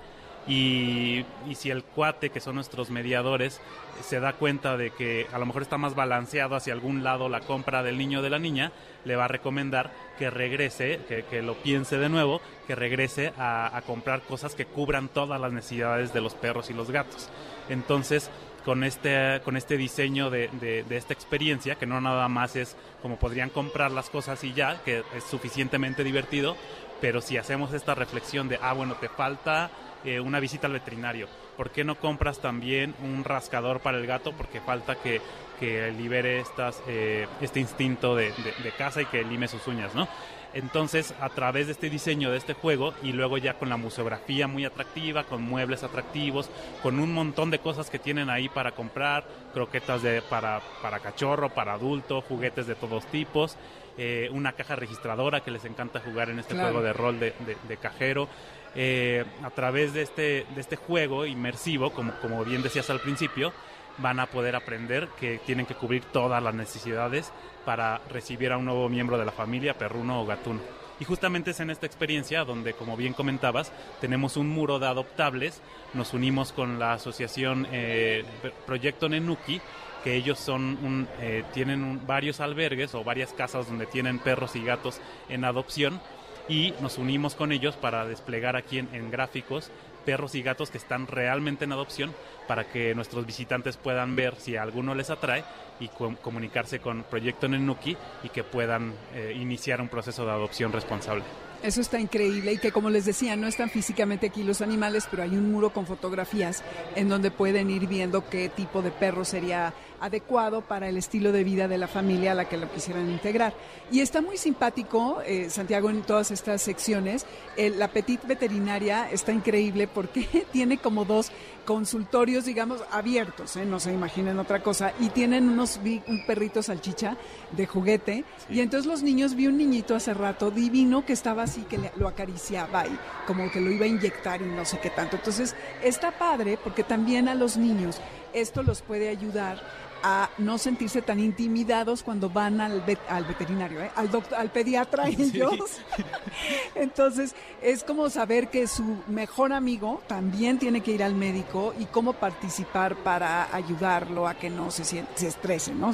y, 0.46 1.24
si 1.54 1.70
el 1.70 1.82
cuate, 1.82 2.30
que 2.30 2.40
son 2.40 2.54
nuestros 2.54 2.90
mediadores, 2.90 3.60
se 4.00 4.20
da 4.20 4.34
cuenta 4.34 4.76
de 4.76 4.90
que 4.90 5.26
a 5.32 5.38
lo 5.38 5.46
mejor 5.46 5.62
está 5.62 5.76
más 5.76 5.96
balanceado 5.96 6.54
hacia 6.54 6.72
algún 6.72 7.02
lado 7.02 7.28
la 7.28 7.40
compra 7.40 7.82
del 7.82 7.98
niño 7.98 8.20
o 8.20 8.22
de 8.22 8.30
la 8.30 8.38
niña, 8.38 8.70
le 9.04 9.16
va 9.16 9.24
a 9.24 9.28
recomendar 9.28 9.90
que 10.16 10.30
regrese, 10.30 11.00
que, 11.08 11.24
que 11.24 11.42
lo 11.42 11.54
piense 11.54 11.98
de 11.98 12.08
nuevo, 12.08 12.40
que 12.68 12.76
regrese 12.76 13.32
a, 13.36 13.76
a 13.76 13.82
comprar 13.82 14.22
cosas 14.22 14.54
que 14.54 14.64
cubran 14.64 15.08
todas 15.08 15.40
las 15.40 15.52
necesidades 15.52 16.14
de 16.14 16.20
los 16.20 16.34
perros 16.34 16.70
y 16.70 16.74
los 16.74 16.90
gatos. 16.90 17.28
Entonces, 17.68 18.30
con 18.68 18.84
este, 18.84 19.40
con 19.46 19.56
este 19.56 19.78
diseño 19.78 20.28
de, 20.28 20.48
de, 20.60 20.94
esta 20.94 21.14
experiencia, 21.14 21.76
que 21.76 21.86
no 21.86 22.02
nada 22.02 22.28
más 22.28 22.54
es 22.54 22.76
como 23.00 23.16
podrían 23.16 23.48
comprar 23.48 23.90
las 23.90 24.10
cosas 24.10 24.44
y 24.44 24.52
ya, 24.52 24.82
que 24.84 25.02
es 25.16 25.24
suficientemente 25.24 26.04
divertido, 26.04 26.54
pero 27.00 27.22
si 27.22 27.38
hacemos 27.38 27.72
esta 27.72 27.94
reflexión 27.94 28.46
de, 28.46 28.58
ah, 28.60 28.74
bueno, 28.74 28.96
te 28.96 29.08
falta 29.08 29.70
eh, 30.04 30.20
una 30.20 30.38
visita 30.38 30.66
al 30.66 30.74
veterinario, 30.74 31.28
¿por 31.56 31.70
qué 31.70 31.82
no 31.82 31.94
compras 31.94 32.40
también 32.40 32.94
un 33.02 33.24
rascador 33.24 33.80
para 33.80 33.96
el 33.96 34.06
gato? 34.06 34.32
Porque 34.32 34.60
falta 34.60 34.96
que, 34.96 35.22
que 35.58 35.90
libere 35.92 36.38
estas, 36.38 36.82
eh, 36.88 37.26
este 37.40 37.60
instinto 37.60 38.16
de, 38.16 38.32
de, 38.32 38.52
de 38.62 38.72
caza 38.72 39.00
y 39.00 39.06
que 39.06 39.24
lime 39.24 39.48
sus 39.48 39.66
uñas, 39.66 39.94
¿no? 39.94 40.06
Entonces, 40.54 41.14
a 41.20 41.28
través 41.28 41.66
de 41.66 41.72
este 41.72 41.90
diseño 41.90 42.30
de 42.30 42.38
este 42.38 42.54
juego 42.54 42.94
y 43.02 43.12
luego 43.12 43.38
ya 43.38 43.54
con 43.54 43.68
la 43.68 43.76
museografía 43.76 44.46
muy 44.48 44.64
atractiva, 44.64 45.24
con 45.24 45.42
muebles 45.42 45.82
atractivos, 45.82 46.50
con 46.82 46.98
un 46.98 47.12
montón 47.12 47.50
de 47.50 47.58
cosas 47.58 47.90
que 47.90 47.98
tienen 47.98 48.30
ahí 48.30 48.48
para 48.48 48.72
comprar, 48.72 49.24
croquetas 49.52 50.02
de, 50.02 50.22
para, 50.22 50.60
para 50.82 51.00
cachorro, 51.00 51.50
para 51.50 51.74
adulto, 51.74 52.22
juguetes 52.22 52.66
de 52.66 52.74
todos 52.74 53.04
tipos, 53.06 53.56
eh, 53.98 54.28
una 54.32 54.52
caja 54.52 54.76
registradora 54.76 55.40
que 55.40 55.50
les 55.50 55.64
encanta 55.64 56.00
jugar 56.00 56.30
en 56.30 56.38
este 56.38 56.54
claro. 56.54 56.70
juego 56.70 56.84
de 56.84 56.92
rol 56.92 57.20
de, 57.20 57.34
de, 57.46 57.56
de 57.68 57.76
cajero. 57.76 58.28
Eh, 58.74 59.24
a 59.42 59.50
través 59.50 59.94
de 59.94 60.02
este, 60.02 60.46
de 60.54 60.60
este 60.60 60.76
juego 60.76 61.26
inmersivo, 61.26 61.90
como, 61.90 62.12
como 62.20 62.44
bien 62.44 62.62
decías 62.62 62.90
al 62.90 63.00
principio, 63.00 63.52
van 63.98 64.20
a 64.20 64.26
poder 64.26 64.56
aprender 64.56 65.08
que 65.20 65.38
tienen 65.44 65.66
que 65.66 65.74
cubrir 65.74 66.04
todas 66.04 66.42
las 66.42 66.54
necesidades 66.54 67.32
para 67.64 68.00
recibir 68.10 68.52
a 68.52 68.56
un 68.56 68.64
nuevo 68.64 68.88
miembro 68.88 69.18
de 69.18 69.24
la 69.24 69.32
familia, 69.32 69.76
perruno 69.76 70.22
o 70.22 70.26
gatuno. 70.26 70.60
Y 71.00 71.04
justamente 71.04 71.52
es 71.52 71.60
en 71.60 71.70
esta 71.70 71.86
experiencia 71.86 72.44
donde, 72.44 72.72
como 72.72 72.96
bien 72.96 73.12
comentabas, 73.12 73.72
tenemos 74.00 74.36
un 74.36 74.48
muro 74.48 74.78
de 74.78 74.88
adoptables, 74.88 75.62
nos 75.94 76.12
unimos 76.12 76.52
con 76.52 76.78
la 76.78 76.94
asociación 76.94 77.68
eh, 77.70 78.24
Proyecto 78.66 79.08
Nenuki, 79.08 79.60
que 80.02 80.14
ellos 80.14 80.38
son 80.38 80.78
un, 80.82 81.08
eh, 81.20 81.44
tienen 81.52 81.84
un, 81.84 82.06
varios 82.06 82.40
albergues 82.40 82.94
o 82.94 83.04
varias 83.04 83.32
casas 83.32 83.68
donde 83.68 83.86
tienen 83.86 84.18
perros 84.18 84.56
y 84.56 84.64
gatos 84.64 85.00
en 85.28 85.44
adopción 85.44 86.00
y 86.48 86.72
nos 86.80 86.98
unimos 86.98 87.34
con 87.34 87.52
ellos 87.52 87.76
para 87.76 88.06
desplegar 88.06 88.56
aquí 88.56 88.78
en, 88.78 88.88
en 88.92 89.10
gráficos 89.10 89.70
perros 89.98 90.34
y 90.34 90.42
gatos 90.42 90.70
que 90.70 90.78
están 90.78 91.06
realmente 91.06 91.64
en 91.64 91.72
adopción 91.72 92.14
para 92.46 92.64
que 92.64 92.94
nuestros 92.94 93.26
visitantes 93.26 93.76
puedan 93.76 94.16
ver 94.16 94.36
si 94.36 94.56
alguno 94.56 94.94
les 94.94 95.10
atrae 95.10 95.44
y 95.80 95.88
com 95.88 96.16
comunicarse 96.16 96.80
con 96.80 97.04
Proyecto 97.04 97.48
Nenuki 97.48 97.96
y 98.22 98.28
que 98.30 98.44
puedan 98.44 98.94
eh, 99.14 99.32
iniciar 99.36 99.80
un 99.80 99.88
proceso 99.88 100.24
de 100.24 100.32
adopción 100.32 100.72
responsable. 100.72 101.24
Eso 101.62 101.80
está 101.80 101.98
increíble 101.98 102.52
y 102.52 102.58
que 102.58 102.70
como 102.70 102.88
les 102.88 103.04
decía, 103.04 103.34
no 103.34 103.48
están 103.48 103.68
físicamente 103.68 104.28
aquí 104.28 104.44
los 104.44 104.62
animales, 104.62 105.08
pero 105.10 105.24
hay 105.24 105.30
un 105.30 105.50
muro 105.50 105.70
con 105.70 105.86
fotografías 105.86 106.62
en 106.94 107.08
donde 107.08 107.32
pueden 107.32 107.68
ir 107.68 107.88
viendo 107.88 108.28
qué 108.28 108.48
tipo 108.48 108.80
de 108.80 108.92
perro 108.92 109.24
sería 109.24 109.74
adecuado 110.00 110.62
para 110.62 110.88
el 110.88 110.96
estilo 110.96 111.32
de 111.32 111.44
vida 111.44 111.68
de 111.68 111.78
la 111.78 111.88
familia 111.88 112.32
a 112.32 112.34
la 112.34 112.48
que 112.48 112.56
lo 112.56 112.70
quisieran 112.70 113.10
integrar. 113.10 113.54
Y 113.90 114.00
está 114.00 114.20
muy 114.20 114.36
simpático, 114.36 115.20
eh, 115.24 115.50
Santiago, 115.50 115.90
en 115.90 116.02
todas 116.02 116.30
estas 116.30 116.62
secciones. 116.62 117.26
El, 117.56 117.78
la 117.78 117.88
Petit 117.88 118.24
Veterinaria 118.26 119.10
está 119.10 119.32
increíble 119.32 119.88
porque 119.88 120.46
tiene 120.52 120.78
como 120.78 121.04
dos 121.04 121.32
consultorios, 121.64 122.46
digamos, 122.46 122.82
abiertos, 122.90 123.56
¿eh? 123.56 123.66
no 123.66 123.78
se 123.78 123.92
imaginen 123.92 124.38
otra 124.38 124.62
cosa, 124.62 124.94
y 125.00 125.10
tienen 125.10 125.50
unos 125.50 125.82
vi 125.82 126.02
un 126.06 126.24
perrito 126.24 126.62
salchicha 126.62 127.18
de 127.52 127.66
juguete, 127.66 128.24
sí. 128.38 128.54
y 128.54 128.60
entonces 128.60 128.86
los 128.86 129.02
niños, 129.02 129.34
vi 129.34 129.48
un 129.48 129.58
niñito 129.58 129.94
hace 129.94 130.14
rato 130.14 130.50
divino 130.50 131.04
que 131.04 131.12
estaba 131.12 131.42
así, 131.42 131.60
que 131.68 131.76
le, 131.76 131.92
lo 131.96 132.08
acariciaba 132.08 132.86
y 132.86 132.98
como 133.26 133.50
que 133.50 133.60
lo 133.60 133.70
iba 133.70 133.84
a 133.84 133.88
inyectar 133.88 134.40
y 134.40 134.46
no 134.46 134.64
sé 134.64 134.78
qué 134.78 134.88
tanto. 134.88 135.16
Entonces, 135.16 135.54
está 135.82 136.10
padre 136.10 136.58
porque 136.64 136.84
también 136.84 137.28
a 137.28 137.34
los 137.34 137.58
niños 137.58 138.00
esto 138.32 138.62
los 138.62 138.82
puede 138.82 139.08
ayudar 139.08 139.60
a 140.02 140.30
no 140.38 140.58
sentirse 140.58 141.02
tan 141.02 141.20
intimidados 141.20 142.02
cuando 142.02 142.30
van 142.30 142.60
al, 142.60 142.80
vet, 142.82 142.98
al 143.08 143.24
veterinario, 143.24 143.82
¿eh? 143.82 143.90
al, 143.94 144.10
doctor, 144.10 144.38
al 144.38 144.50
pediatra 144.50 145.08
ellos. 145.08 145.80
Entonces, 146.74 147.34
es 147.62 147.84
como 147.84 148.10
saber 148.10 148.48
que 148.48 148.66
su 148.66 149.02
mejor 149.08 149.52
amigo 149.52 150.02
también 150.06 150.58
tiene 150.58 150.80
que 150.80 150.92
ir 150.92 151.02
al 151.02 151.14
médico 151.14 151.74
y 151.78 151.86
cómo 151.86 152.12
participar 152.12 152.96
para 152.96 153.54
ayudarlo 153.54 154.28
a 154.28 154.34
que 154.34 154.50
no 154.50 154.70
se, 154.70 154.84
se 154.84 155.26
estrese, 155.26 155.74
¿no? 155.74 155.92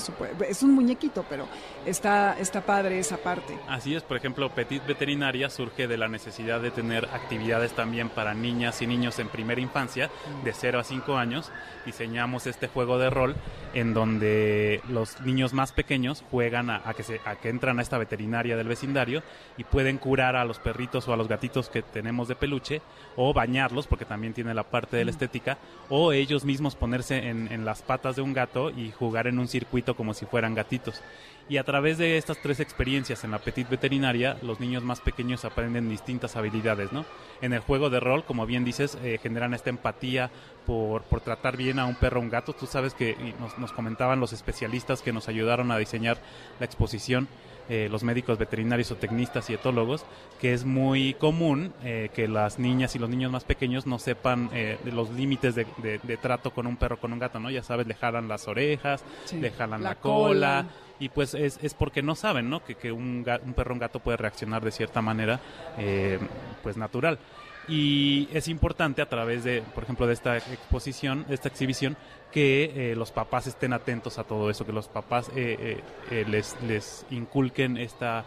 Es 0.49 0.62
un 0.62 0.75
muñequito, 0.75 1.25
pero 1.28 1.46
está, 1.87 2.38
está 2.38 2.61
padre 2.61 2.99
esa 2.99 3.16
parte. 3.16 3.58
Así 3.68 3.94
es, 3.94 4.02
por 4.02 4.16
ejemplo, 4.16 4.50
Petit 4.50 4.84
Veterinaria 4.87 5.49
surge 5.50 5.87
de 5.87 5.96
la 5.96 6.08
necesidad 6.08 6.61
de 6.61 6.70
tener 6.70 7.06
actividades 7.06 7.73
también 7.73 8.08
para 8.08 8.34
niñas 8.34 8.82
y 8.82 8.87
niños 8.87 9.18
en 9.18 9.28
primera 9.28 9.61
infancia, 9.61 10.11
de 10.42 10.52
0 10.52 10.80
a 10.80 10.84
5 10.84 11.16
años. 11.16 11.50
Diseñamos 11.87 12.46
este 12.46 12.68
juego 12.68 12.99
de 12.99 13.11
rol 13.11 13.37
en 13.73 13.93
donde 13.94 14.82
los 14.88 15.20
niños 15.22 15.54
más 15.54 15.72
pequeños 15.72 16.24
juegan 16.30 16.68
a, 16.68 16.82
a, 16.84 16.94
que 16.94 17.02
se, 17.02 17.20
a 17.24 17.36
que 17.36 17.48
entran 17.48 17.78
a 17.78 17.82
esta 17.82 17.96
veterinaria 17.96 18.56
del 18.56 18.68
vecindario 18.68 19.22
y 19.56 19.64
pueden 19.64 19.98
curar 19.98 20.36
a 20.36 20.44
los 20.44 20.58
perritos 20.58 21.08
o 21.08 21.12
a 21.12 21.16
los 21.16 21.28
gatitos 21.28 21.70
que 21.70 21.82
tenemos 21.82 22.28
de 22.28 22.36
peluche 22.36 22.82
o 23.16 23.32
bañarlos 23.32 23.86
porque 23.86 24.04
también 24.04 24.34
tiene 24.34 24.52
la 24.52 24.64
parte 24.64 24.96
de 24.96 25.04
la 25.04 25.10
estética 25.12 25.58
o 25.88 26.12
ellos 26.12 26.44
mismos 26.44 26.76
ponerse 26.76 27.28
en, 27.28 27.50
en 27.50 27.64
las 27.64 27.82
patas 27.82 28.16
de 28.16 28.22
un 28.22 28.34
gato 28.34 28.70
y 28.70 28.90
jugar 28.90 29.26
en 29.26 29.38
un 29.38 29.48
circuito 29.48 29.94
como 29.96 30.12
si 30.12 30.26
fueran 30.26 30.54
gatitos. 30.54 31.00
Y 31.46 31.58
a 31.58 31.64
través 31.64 31.98
de 31.98 32.16
estas 32.16 32.38
tres 32.40 32.58
experiencias 32.58 33.22
en 33.22 33.30
la 33.30 33.38
Petit 33.38 33.68
Veterinaria, 33.68 34.38
los 34.40 34.60
niños 34.60 34.82
más 34.82 35.00
pequeños 35.00 35.44
aprenden 35.44 35.90
distintas 35.90 36.36
habilidades, 36.36 36.90
¿no? 36.90 37.04
En 37.42 37.52
el 37.52 37.60
juego 37.60 37.90
de 37.90 38.00
rol, 38.00 38.24
como 38.24 38.46
bien 38.46 38.64
dices, 38.64 38.96
eh, 39.02 39.18
generan 39.22 39.52
esta 39.52 39.68
empatía 39.68 40.30
por, 40.64 41.02
por, 41.02 41.20
tratar 41.20 41.58
bien 41.58 41.78
a 41.78 41.84
un 41.84 41.96
perro 41.96 42.20
o 42.20 42.22
un 42.22 42.30
gato. 42.30 42.54
Tú 42.54 42.66
sabes 42.66 42.94
que 42.94 43.34
nos, 43.38 43.58
nos, 43.58 43.72
comentaban 43.72 44.20
los 44.20 44.32
especialistas 44.32 45.02
que 45.02 45.12
nos 45.12 45.28
ayudaron 45.28 45.70
a 45.70 45.76
diseñar 45.76 46.16
la 46.58 46.64
exposición, 46.64 47.28
eh, 47.68 47.88
los 47.90 48.04
médicos 48.04 48.38
veterinarios 48.38 48.90
o 48.90 48.97
tecnistas 48.97 49.49
y 49.50 49.54
etólogos, 49.54 50.04
que 50.40 50.52
es 50.52 50.64
muy 50.64 51.14
común 51.14 51.73
eh, 51.83 52.11
que 52.14 52.28
las 52.28 52.59
niñas 52.59 52.94
y 52.94 52.99
los 52.99 53.09
niños 53.09 53.30
más 53.30 53.44
pequeños 53.44 53.87
no 53.87 53.99
sepan 53.99 54.50
eh, 54.52 54.78
de 54.85 54.92
los 54.92 55.11
límites 55.11 55.54
de, 55.54 55.66
de, 55.78 55.99
de, 56.02 56.16
trato 56.16 56.50
con 56.52 56.66
un 56.66 56.76
perro 56.76 56.99
con 56.99 57.12
un 57.12 57.18
gato, 57.18 57.40
¿no? 57.40 57.50
Ya 57.50 57.62
sabes, 57.62 57.87
le 57.87 57.94
jalan 57.94 58.28
las 58.28 58.49
orejas, 58.49 59.04
sí. 59.25 59.40
le 59.40 59.50
jalan 59.50 59.83
la, 59.83 59.90
la 59.90 59.94
cola. 59.97 60.64
cola 60.64 60.85
y 60.99 61.09
pues 61.09 61.35
es, 61.35 61.59
es, 61.62 61.75
porque 61.75 62.02
no 62.02 62.14
saben 62.14 62.49
¿no? 62.49 62.64
que, 62.64 62.76
que 62.76 62.92
un, 62.92 63.25
un, 63.44 63.54
perro 63.54 63.71
o 63.71 63.75
un 63.75 63.80
gato 63.80 64.00
puede 64.00 64.16
reaccionar 64.16 64.64
de 64.64 64.71
cierta 64.71 65.02
manera 65.02 65.40
eh, 65.78 66.18
pues 66.62 66.76
natural 66.76 67.18
y 67.66 68.28
es 68.33 68.49
importante 68.49 69.02
a 69.02 69.09
través 69.09 69.42
de 69.42 69.62
por 69.75 69.85
ejemplo 69.85 70.06
de 70.06 70.12
esta 70.12 70.37
exposición 70.37 71.25
de 71.28 71.35
esta 71.35 71.49
exhibición 71.49 71.97
que 72.34 72.90
eh, 72.90 72.96
los 72.96 73.12
papás 73.12 73.46
estén 73.46 73.72
atentos 73.72 74.18
a 74.18 74.24
todo 74.24 74.50
eso 74.50 74.66
que 74.66 74.72
los 74.72 74.88
papás 74.88 75.30
eh, 75.36 75.80
eh 76.10 76.24
les, 76.28 76.60
les 76.62 77.06
inculquen 77.10 77.76
esta 77.76 78.24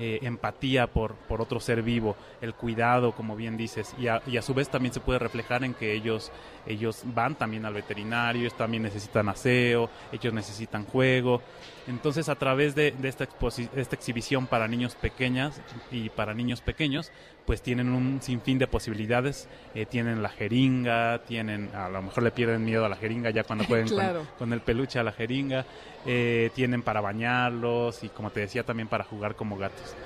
eh, 0.00 0.20
empatía 0.22 0.86
por, 0.86 1.16
por 1.16 1.40
otro 1.40 1.58
ser 1.58 1.82
vivo, 1.82 2.14
el 2.40 2.54
cuidado, 2.54 3.10
como 3.10 3.34
bien 3.34 3.56
dices, 3.56 3.96
y 3.98 4.06
a, 4.06 4.22
y 4.28 4.36
a, 4.36 4.42
su 4.42 4.54
vez 4.54 4.68
también 4.68 4.94
se 4.94 5.00
puede 5.00 5.18
reflejar 5.18 5.64
en 5.64 5.74
que 5.74 5.92
ellos, 5.92 6.30
ellos 6.66 7.02
van 7.04 7.34
también 7.34 7.64
al 7.64 7.74
veterinario, 7.74 8.42
ellos 8.42 8.56
también 8.56 8.84
necesitan 8.84 9.28
aseo, 9.28 9.90
ellos 10.12 10.32
necesitan 10.32 10.84
juego. 10.84 11.42
Entonces, 11.88 12.28
a 12.28 12.34
través 12.34 12.74
de, 12.74 12.92
de 12.92 13.08
esta, 13.08 13.26
esta 13.74 13.96
exhibición 13.96 14.46
para 14.46 14.68
niños 14.68 14.94
pequeñas 14.94 15.60
y 15.90 16.10
para 16.10 16.34
niños 16.34 16.60
pequeños, 16.60 17.10
pues 17.46 17.62
tienen 17.62 17.88
un 17.88 18.20
sinfín 18.20 18.58
de 18.58 18.66
posibilidades. 18.66 19.48
Eh, 19.74 19.86
tienen 19.86 20.22
la 20.22 20.28
jeringa, 20.28 21.22
tienen, 21.26 21.70
a 21.74 21.88
lo 21.88 22.02
mejor 22.02 22.24
le 22.24 22.30
pierden 22.30 22.62
miedo 22.62 22.84
a 22.84 22.90
la 22.90 22.96
jeringa 22.96 23.30
ya 23.30 23.42
cuando 23.42 23.64
pueden 23.68 23.88
claro. 23.88 24.20
con, 24.20 24.38
con, 24.38 24.52
el 24.52 24.60
peluche 24.60 24.98
a 24.98 25.02
la 25.02 25.12
jeringa. 25.12 25.64
Eh, 26.04 26.50
tienen 26.54 26.82
para 26.82 27.00
bañarlos 27.00 28.04
y, 28.04 28.10
como 28.10 28.30
te 28.30 28.40
decía, 28.40 28.64
también 28.64 28.88
para 28.88 29.04
jugar 29.04 29.34
como 29.34 29.56
gatos. 29.56 29.96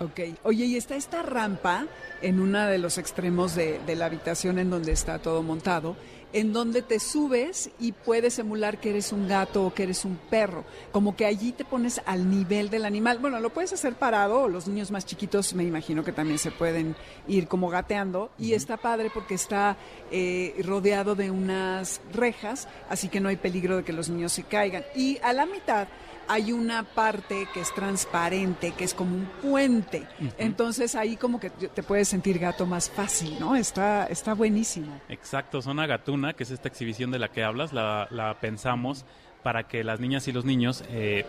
Ok, 0.00 0.20
oye, 0.42 0.64
y 0.64 0.76
está 0.76 0.96
esta 0.96 1.22
rampa 1.22 1.86
en 2.22 2.40
uno 2.40 2.66
de 2.66 2.78
los 2.78 2.98
extremos 2.98 3.54
de, 3.54 3.80
de 3.86 3.96
la 3.96 4.06
habitación 4.06 4.58
en 4.58 4.70
donde 4.70 4.92
está 4.92 5.18
todo 5.18 5.42
montado 5.42 5.96
en 6.34 6.52
donde 6.52 6.82
te 6.82 6.98
subes 6.98 7.70
y 7.78 7.92
puedes 7.92 8.40
emular 8.40 8.80
que 8.80 8.90
eres 8.90 9.12
un 9.12 9.28
gato 9.28 9.64
o 9.64 9.72
que 9.72 9.84
eres 9.84 10.04
un 10.04 10.16
perro. 10.16 10.64
Como 10.90 11.14
que 11.14 11.26
allí 11.26 11.52
te 11.52 11.64
pones 11.64 12.00
al 12.06 12.28
nivel 12.28 12.70
del 12.70 12.84
animal. 12.84 13.20
Bueno, 13.20 13.38
lo 13.38 13.50
puedes 13.50 13.72
hacer 13.72 13.94
parado, 13.94 14.42
o 14.42 14.48
los 14.48 14.66
niños 14.66 14.90
más 14.90 15.06
chiquitos 15.06 15.54
me 15.54 15.62
imagino 15.62 16.02
que 16.02 16.10
también 16.10 16.40
se 16.40 16.50
pueden 16.50 16.96
ir 17.28 17.46
como 17.46 17.70
gateando. 17.70 18.32
Y 18.36 18.48
uh 18.48 18.50
-huh. 18.50 18.56
está 18.56 18.76
padre 18.76 19.12
porque 19.14 19.34
está 19.34 19.76
eh, 20.10 20.60
rodeado 20.64 21.14
de 21.14 21.30
unas 21.30 22.00
rejas, 22.12 22.66
así 22.88 23.08
que 23.08 23.20
no 23.20 23.28
hay 23.28 23.36
peligro 23.36 23.76
de 23.76 23.84
que 23.84 23.92
los 23.92 24.08
niños 24.08 24.32
se 24.32 24.42
caigan. 24.42 24.82
Y 24.96 25.18
a 25.22 25.32
la 25.32 25.46
mitad 25.46 25.86
hay 26.28 26.52
una 26.52 26.82
parte 26.84 27.48
que 27.52 27.60
es 27.60 27.74
transparente, 27.74 28.72
que 28.72 28.84
es 28.84 28.94
como 28.94 29.16
un 29.16 29.26
puente. 29.42 30.06
Uh 30.20 30.24
-huh. 30.24 30.34
Entonces 30.38 30.94
ahí 30.94 31.16
como 31.16 31.40
que 31.40 31.50
te 31.50 31.82
puedes 31.82 32.08
sentir 32.08 32.38
gato 32.38 32.66
más 32.66 32.90
fácil, 32.90 33.36
¿no? 33.40 33.56
Está, 33.56 34.06
está 34.06 34.34
buenísimo. 34.34 35.00
Exacto, 35.08 35.62
Zona 35.62 35.86
Gatuna, 35.86 36.34
que 36.34 36.42
es 36.44 36.50
esta 36.50 36.68
exhibición 36.68 37.10
de 37.10 37.18
la 37.18 37.28
que 37.28 37.42
hablas, 37.44 37.72
la, 37.72 38.08
la 38.10 38.34
pensamos 38.40 39.04
para 39.42 39.64
que 39.68 39.84
las 39.84 40.00
niñas 40.00 40.26
y 40.28 40.32
los 40.32 40.44
niños 40.44 40.84
eh, 40.88 41.24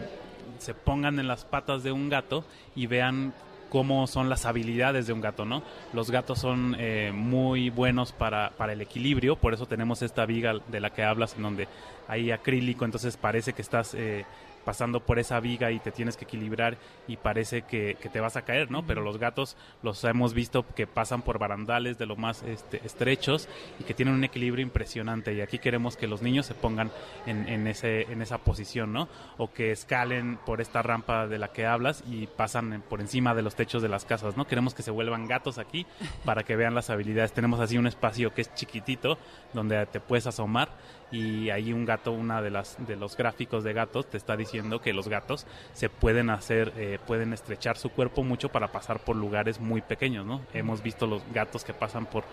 se 0.60 0.74
pongan 0.74 1.20
en 1.20 1.28
las 1.28 1.44
patas 1.46 1.84
de 1.84 1.92
un 1.92 2.10
gato 2.10 2.46
y 2.75 2.88
vean 2.88 3.34
cómo 3.70 4.08
son 4.08 4.30
las 4.30 4.46
habilidades 4.46 5.08
de 5.08 5.12
un 5.12 5.20
gato, 5.20 5.44
¿no? 5.44 5.62
Los 5.92 6.10
gatos 6.10 6.40
son 6.40 6.78
eh, 6.80 7.12
muy 7.14 7.70
buenos 7.70 8.14
para, 8.14 8.52
para 8.52 8.72
el 8.72 8.80
equilibrio, 8.82 9.36
por 9.36 9.54
eso 9.54 9.66
tenemos 9.66 10.02
esta 10.02 10.25
viga 10.25 10.54
de 10.68 10.80
la 10.80 10.92
que 10.92 11.04
hablas 11.04 11.36
en 11.36 11.44
donde 11.44 11.68
hay 12.08 12.32
acrílico, 12.32 12.86
entonces 12.86 13.18
parece 13.18 13.52
que 13.54 13.62
estás 13.62 13.94
eh, 13.94 14.24
pasando 14.65 15.00
por 15.00 15.19
esa 15.19 15.39
viga 15.39 15.72
y 15.72 15.79
te 15.79 15.91
tienes 15.91 16.17
que 16.17 16.25
equilibrar 16.25 16.77
y 17.07 17.17
parece 17.17 17.62
que, 17.62 17.95
te 18.12 18.19
vas 18.19 18.36
a 18.36 18.43
caer, 18.43 18.72
¿no? 18.72 18.86
Pero 18.86 19.01
los 19.01 19.17
gatos 19.17 19.55
los 19.84 20.03
hemos 20.03 20.34
visto 20.34 20.65
que 20.75 20.88
pasan 20.88 21.22
por 21.22 21.39
barandales 21.39 21.98
de 21.98 22.05
lo 22.05 22.15
más 22.15 22.43
este, 22.43 22.81
estrechos 22.86 23.48
y 23.79 23.84
que 23.84 23.93
tienen 23.93 24.15
un 24.15 24.24
equilibrio 24.24 24.63
impresionante 24.63 25.34
y 25.34 25.41
aquí 25.41 25.60
queremos 25.60 25.95
que 25.95 26.07
los 26.07 26.22
niños 26.22 26.45
se 26.45 26.55
pongan 26.55 26.91
en, 27.25 27.67
ese, 27.67 28.03
en 28.12 28.22
esa 28.22 28.39
posición, 28.39 28.91
¿no? 28.91 29.07
O 29.38 29.53
que 29.53 29.72
escalen 29.72 30.38
por 30.45 30.62
esta 30.62 30.81
rampa 30.81 31.27
de 31.27 31.38
la 31.38 31.50
que 31.50 31.65
hablas 31.65 32.03
y 32.07 32.27
pasan 32.27 32.84
por 32.89 33.01
encima 33.01 33.36
de 33.36 33.43
los 33.43 33.55
techos 33.55 33.81
de 33.81 33.89
las 33.89 34.05
casas, 34.05 34.36
¿no? 34.36 34.48
Queremos 34.48 34.74
que 34.74 34.81
se 34.81 34.91
vuelvan 34.91 35.27
gatos 35.27 35.57
aquí 35.57 35.86
para 36.24 36.43
que 36.43 36.55
vean 36.55 36.74
las 36.74 36.89
habilidades. 36.89 37.34
Tenemos 37.34 37.60
así 37.60 37.77
un 37.77 37.88
espacio 37.88 38.34
que 38.34 38.41
es 38.41 38.53
chiquitito 38.55 39.17
donde 39.53 39.86
te 39.86 40.00
puedes 40.00 40.25
asomar 40.25 40.69
y 41.12 41.50
ahí 41.50 41.71
un 41.71 41.85
gato, 41.85 42.12
una 42.12 42.41
de 42.41 42.50
las 42.50 42.75
de 42.85 42.95
los 42.95 43.15
gráficos 43.15 43.63
de 43.63 43.74
gatos 43.74 44.09
te 44.09 44.17
está 44.17 44.35
diciendo 44.35 44.81
que 44.81 44.93
los 44.93 45.07
gatos 45.07 45.45
se 45.74 45.89
pueden 45.89 46.29
hacer, 46.29 46.74
eh, 46.77 47.00
pueden 47.05 47.33
estrechar 47.33 47.77
su 47.77 47.89
cuerpo 47.89 48.24
mucho 48.24 48.50
para 48.50 48.71
pasar 48.71 49.00
por 49.00 49.15
lugares 49.15 49.59
muy 49.59 49.81
pequeños, 49.81 50.25
¿no? 50.25 50.41
Hemos 50.53 50.81
visto 50.81 51.07
los 51.07 51.21
gatos 51.33 51.63
que 51.63 51.74
pasan 51.74 52.05
por 52.05 52.24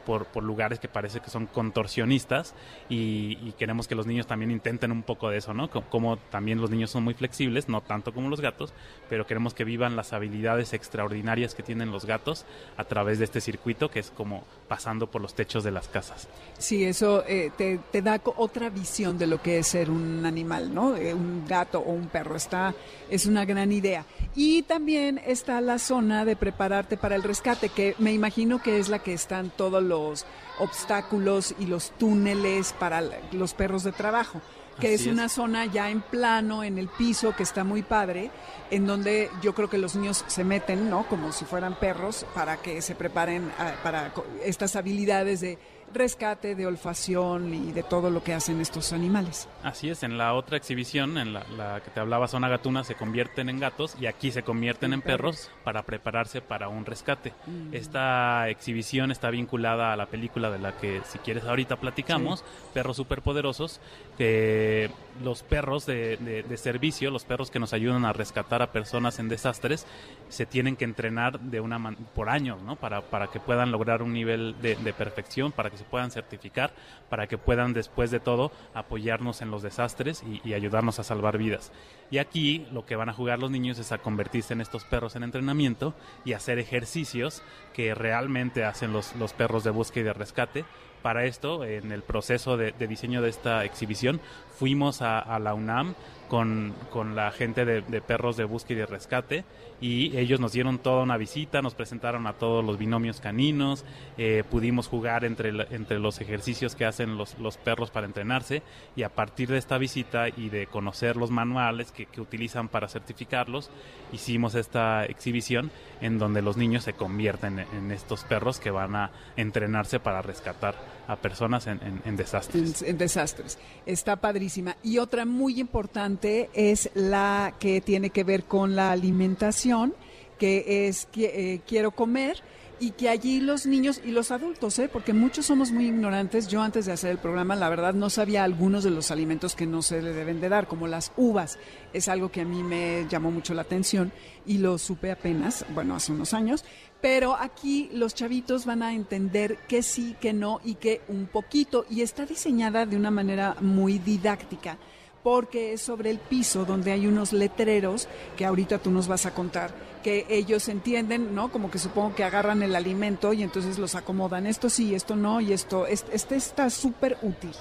por, 0.00 0.26
por 0.26 0.42
lugares 0.42 0.78
que 0.78 0.88
parece 0.88 1.20
que 1.20 1.30
son 1.30 1.46
contorsionistas 1.46 2.54
y, 2.88 3.52
queremos 3.58 3.88
que 3.88 3.94
los 3.94 4.06
niños 4.06 4.26
también 4.26 4.50
intenten 4.50 4.90
un 4.90 5.02
poco 5.02 5.28
de 5.28 5.36
eso, 5.36 5.52
¿no? 5.52 5.68
Como, 5.68 6.16
también 6.16 6.60
los 6.60 6.70
niños 6.70 6.90
son 6.90 7.04
muy 7.04 7.14
flexibles, 7.14 7.68
no 7.68 7.82
tanto 7.82 8.14
como 8.14 8.30
los 8.30 8.40
gatos, 8.40 8.72
pero 9.08 9.26
queremos 9.26 9.52
que 9.52 9.64
vivan 9.64 9.96
las 9.96 10.12
habilidades 10.12 10.72
extraordinarias 10.72 11.54
que 11.54 11.62
tienen 11.62 11.90
los 11.90 12.06
gatos 12.06 12.46
a 12.76 12.84
través 12.84 13.18
de 13.18 13.26
este 13.26 13.40
circuito 13.40 13.90
que 13.90 14.00
es 14.00 14.10
como 14.10 14.44
pasando 14.66 15.08
por 15.08 15.20
los 15.20 15.34
techos 15.34 15.62
de 15.62 15.72
las 15.72 15.88
casas. 15.88 16.28
Sí, 16.58 16.84
eso 16.84 17.22
eh, 17.26 17.50
te, 17.56 17.78
te, 17.90 18.00
da 18.00 18.18
otra 18.24 18.70
visión 18.70 19.18
de 19.18 19.26
lo 19.26 19.42
que 19.42 19.58
es 19.58 19.68
ser 19.68 19.90
un 19.90 20.24
animal, 20.26 20.74
¿no? 20.74 20.96
Eh, 20.96 21.14
un 21.14 21.44
gato 21.46 21.80
o 21.80 21.92
un 21.92 22.06
perro, 22.06 22.36
está, 22.36 22.74
es 23.08 23.26
una 23.26 23.44
gran 23.44 23.72
idea. 23.72 24.04
Y 24.34 24.62
también 24.62 25.20
está 25.24 25.60
la 25.60 25.78
zona 25.78 26.24
de 26.24 26.36
prepararte 26.36 26.96
para 26.96 27.16
el 27.16 27.22
rescate, 27.22 27.68
que 27.68 27.94
me 27.98 28.12
imagino 28.12 28.62
que 28.62 28.78
es 28.78 28.88
la 28.88 29.00
que 29.00 29.12
están 29.12 29.50
todos 29.50 29.82
los 29.82 30.26
obstáculos 30.58 31.54
y 31.58 31.66
los 31.66 31.90
túneles 31.92 32.72
para 32.72 33.02
los 33.32 33.54
perros 33.54 33.84
de 33.84 33.92
trabajo 33.92 34.40
que 34.80 34.94
es, 34.94 35.06
una 35.06 35.28
zona 35.28 35.66
ya 35.66 35.90
en 35.90 36.00
plano, 36.00 36.64
en 36.64 36.78
el 36.78 36.88
piso, 36.88 37.36
que 37.36 37.42
está 37.42 37.64
muy 37.64 37.82
padre, 37.82 38.30
en 38.70 38.86
donde 38.86 39.30
yo 39.42 39.54
creo 39.54 39.68
que 39.68 39.78
los 39.78 39.94
niños 39.94 40.24
se 40.26 40.42
meten, 40.42 40.90
¿no? 40.90 41.06
Como 41.06 41.32
si 41.32 41.44
fueran 41.44 41.78
perros, 41.78 42.26
para 42.34 42.56
que 42.56 42.80
se 42.82 42.94
preparen 42.94 43.52
ah, 43.58 43.72
para 43.82 44.12
estas 44.42 44.76
habilidades 44.76 45.40
de 45.40 45.58
rescate, 45.92 46.54
de 46.54 46.66
olfacción 46.66 47.54
y 47.54 47.72
de 47.72 47.82
todo 47.82 48.10
lo 48.10 48.22
que 48.22 48.34
hacen 48.34 48.60
estos 48.60 48.92
animales. 48.92 49.48
Así 49.62 49.90
es, 49.90 50.02
en 50.02 50.18
la 50.18 50.34
otra 50.34 50.56
exhibición, 50.56 51.18
en 51.18 51.32
la, 51.32 51.80
que 51.84 51.90
te 51.90 52.00
hablaba 52.00 52.28
Zona 52.28 52.48
Gatuna, 52.48 52.84
se 52.84 52.94
convierten 52.94 53.48
en 53.48 53.58
gatos 53.58 53.96
y 54.00 54.06
aquí 54.06 54.30
se 54.30 54.42
convierten 54.42 54.92
en, 54.92 55.02
perros, 55.02 55.50
para 55.64 55.82
prepararse 55.82 56.40
para 56.40 56.68
un 56.68 56.86
rescate. 56.86 57.32
Mm. 57.46 57.74
Esta 57.74 58.48
exhibición 58.48 59.10
está 59.10 59.30
vinculada 59.30 59.92
a 59.92 59.96
la 59.96 60.06
película 60.06 60.50
de 60.50 60.58
la 60.58 60.76
que, 60.76 61.02
si 61.04 61.18
quieres, 61.18 61.44
ahorita 61.44 61.76
platicamos, 61.76 62.44
Perros 62.72 62.96
Superpoderosos, 62.96 63.80
que 64.16 64.90
los 65.22 65.42
perros 65.42 65.86
de, 65.86 66.44
servicio, 66.56 67.10
los 67.10 67.24
perros 67.24 67.50
que 67.50 67.58
nos 67.58 67.72
ayudan 67.72 68.04
a 68.04 68.12
rescatar 68.12 68.62
a 68.62 68.72
personas 68.72 69.18
en 69.18 69.28
desastres, 69.28 69.86
se 70.30 70.46
tienen 70.46 70.76
que 70.76 70.84
entrenar 70.84 71.38
de 71.38 71.60
una 71.60 71.78
por 72.14 72.28
años, 72.30 72.62
¿no? 72.62 72.76
Para, 72.76 73.02
para 73.02 73.26
que 73.26 73.40
puedan 73.40 73.70
lograr 73.70 74.02
un 74.02 74.12
nivel 74.12 74.56
de, 74.62 74.76
de 74.76 74.92
perfección, 74.92 75.52
para 75.52 75.70
que 75.70 75.76
se 75.76 75.84
puedan 75.84 76.10
certificar, 76.10 76.72
para 77.08 77.26
que 77.26 77.36
puedan 77.36 77.72
después 77.72 78.10
de 78.10 78.20
todo 78.20 78.52
apoyarnos 78.72 79.42
en 79.42 79.50
los 79.50 79.62
desastres 79.62 80.22
y, 80.44 80.54
ayudarnos 80.54 80.98
a 80.98 81.04
salvar 81.04 81.38
vidas. 81.38 81.72
Y 82.10 82.18
aquí 82.18 82.66
lo 82.72 82.86
que 82.86 82.96
van 82.96 83.08
a 83.08 83.12
jugar 83.12 83.38
los 83.38 83.50
niños 83.50 83.78
es 83.78 83.92
a 83.92 83.98
convertirse 83.98 84.52
en 84.52 84.60
estos 84.60 84.84
perros 84.84 85.16
en 85.16 85.22
entrenamiento 85.22 85.94
y 86.24 86.32
hacer 86.32 86.58
ejercicios 86.58 87.42
que 87.72 87.94
realmente 87.94 88.64
hacen 88.64 88.92
los, 88.92 89.14
los 89.16 89.32
perros 89.32 89.64
de 89.64 89.70
búsqueda 89.70 90.00
y 90.00 90.04
de 90.06 90.12
rescate 90.12 90.64
para 91.02 91.24
esto, 91.24 91.64
en 91.64 91.92
el 91.92 92.02
proceso 92.02 92.56
de, 92.56 92.72
diseño 92.72 93.22
de 93.22 93.30
esta 93.30 93.64
exhibición, 93.64 94.20
fuimos 94.60 95.00
a, 95.00 95.38
la 95.38 95.54
UNAM 95.54 95.94
con, 96.28 96.74
la 97.14 97.30
gente 97.30 97.64
de, 97.64 98.02
perros 98.02 98.36
de 98.36 98.44
búsqueda 98.44 98.76
y 98.76 98.80
de 98.80 98.86
rescate 98.86 99.44
y 99.80 100.14
ellos 100.18 100.38
nos 100.38 100.52
dieron 100.52 100.78
toda 100.78 101.02
una 101.02 101.16
visita, 101.16 101.62
nos 101.62 101.74
presentaron 101.74 102.26
a 102.26 102.34
todos 102.34 102.62
los 102.62 102.76
binomios 102.76 103.22
caninos, 103.22 103.86
eh, 104.18 104.44
pudimos 104.50 104.86
jugar 104.86 105.24
entre, 105.24 105.48
entre 105.74 105.98
los 105.98 106.20
ejercicios 106.20 106.74
que 106.74 106.84
hacen 106.84 107.16
los, 107.16 107.38
los, 107.38 107.56
perros 107.56 107.90
para 107.90 108.06
entrenarse 108.06 108.62
y 108.96 109.02
a 109.02 109.08
partir 109.08 109.48
de 109.48 109.56
esta 109.56 109.78
visita 109.78 110.28
y 110.28 110.50
de 110.50 110.66
conocer 110.66 111.16
los 111.16 111.30
manuales 111.30 111.90
que, 111.90 112.06
utilizan 112.20 112.68
para 112.68 112.86
certificarlos, 112.86 113.70
hicimos 114.12 114.54
esta 114.54 115.06
exhibición 115.06 115.70
en 116.02 116.18
donde 116.18 116.42
los 116.42 116.58
niños 116.58 116.84
se 116.84 116.92
convierten 116.92 117.60
en 117.60 117.90
estos 117.92 118.24
perros 118.24 118.60
que 118.60 118.70
van 118.70 118.94
a 118.94 119.10
entrenarse 119.38 120.00
para 120.00 120.20
rescatar 120.20 120.99
a 121.06 121.16
personas 121.16 121.66
en, 121.66 122.16
desastres. 122.16 122.82
En, 122.82 122.98
desastres. 122.98 123.58
Está 123.86 124.16
padrísima. 124.16 124.76
Y 124.82 124.98
otra 124.98 125.24
muy 125.24 125.60
importante 125.60 126.50
es 126.54 126.90
la 126.94 127.54
que 127.58 127.80
tiene 127.80 128.10
que 128.10 128.24
ver 128.24 128.44
con 128.44 128.76
la 128.76 128.92
alimentación, 128.92 129.94
que 130.38 130.88
es 130.88 131.08
eh, 131.16 131.60
quiero 131.66 131.90
comer 131.90 132.42
y 132.80 132.92
que 132.92 133.10
allí 133.10 133.40
los 133.40 133.66
niños 133.66 134.00
y 134.02 134.10
los 134.10 134.30
adultos, 134.30 134.78
¿eh? 134.78 134.88
porque 134.90 135.12
muchos 135.12 135.44
somos 135.44 135.70
muy 135.70 135.88
ignorantes. 135.88 136.48
Yo 136.48 136.62
antes 136.62 136.86
de 136.86 136.92
hacer 136.92 137.10
el 137.10 137.18
programa, 137.18 137.54
la 137.54 137.68
verdad, 137.68 137.92
no 137.92 138.08
sabía 138.08 138.42
algunos 138.42 138.82
de 138.82 138.90
los 138.90 139.10
alimentos 139.10 139.54
que 139.54 139.66
no 139.66 139.82
se 139.82 140.00
le 140.00 140.14
deben 140.14 140.40
de 140.40 140.48
dar, 140.48 140.66
como 140.66 140.86
las 140.86 141.12
uvas. 141.18 141.58
Es 141.92 142.08
algo 142.08 142.30
que 142.30 142.40
a 142.40 142.46
mí 142.46 142.62
me 142.62 143.06
llamó 143.10 143.30
mucho 143.30 143.52
la 143.52 143.62
atención 143.62 144.12
y 144.46 144.58
lo 144.58 144.78
supe 144.78 145.10
apenas, 145.12 145.66
bueno, 145.74 145.94
hace 145.94 146.12
unos 146.12 146.32
años. 146.32 146.64
Pero 147.00 147.34
aquí 147.34 147.88
los 147.92 148.14
chavitos 148.14 148.66
van 148.66 148.82
a 148.82 148.94
entender 148.94 149.58
que 149.68 149.82
sí, 149.82 150.16
que 150.20 150.32
no 150.32 150.60
y 150.64 150.74
que 150.74 151.00
un 151.08 151.26
poquito. 151.26 151.86
Y 151.88 152.02
está 152.02 152.26
diseñada 152.26 152.84
de 152.84 152.96
una 152.96 153.10
manera 153.10 153.56
muy 153.60 153.98
didáctica 153.98 154.78
porque 155.22 155.74
es 155.74 155.82
sobre 155.82 156.10
el 156.10 156.18
piso 156.18 156.64
donde 156.64 156.92
hay 156.92 157.06
unos 157.06 157.32
letreros 157.32 158.08
que 158.36 158.46
ahorita 158.46 158.78
tú 158.78 158.90
nos 158.90 159.08
vas 159.08 159.26
a 159.26 159.34
contar, 159.34 159.70
que 160.02 160.26
ellos 160.30 160.68
entienden, 160.68 161.34
¿no? 161.34 161.52
Como 161.52 161.70
que 161.70 161.78
supongo 161.78 162.14
que 162.14 162.24
agarran 162.24 162.62
el 162.62 162.74
alimento 162.74 163.32
y 163.32 163.42
entonces 163.42 163.78
los 163.78 163.94
acomodan. 163.94 164.46
Esto 164.46 164.70
sí, 164.70 164.94
esto 164.94 165.16
no 165.16 165.40
y 165.40 165.52
esto, 165.52 165.86
este 165.86 166.36
está 166.36 166.70
súper 166.70 167.18
útil. 167.22 167.52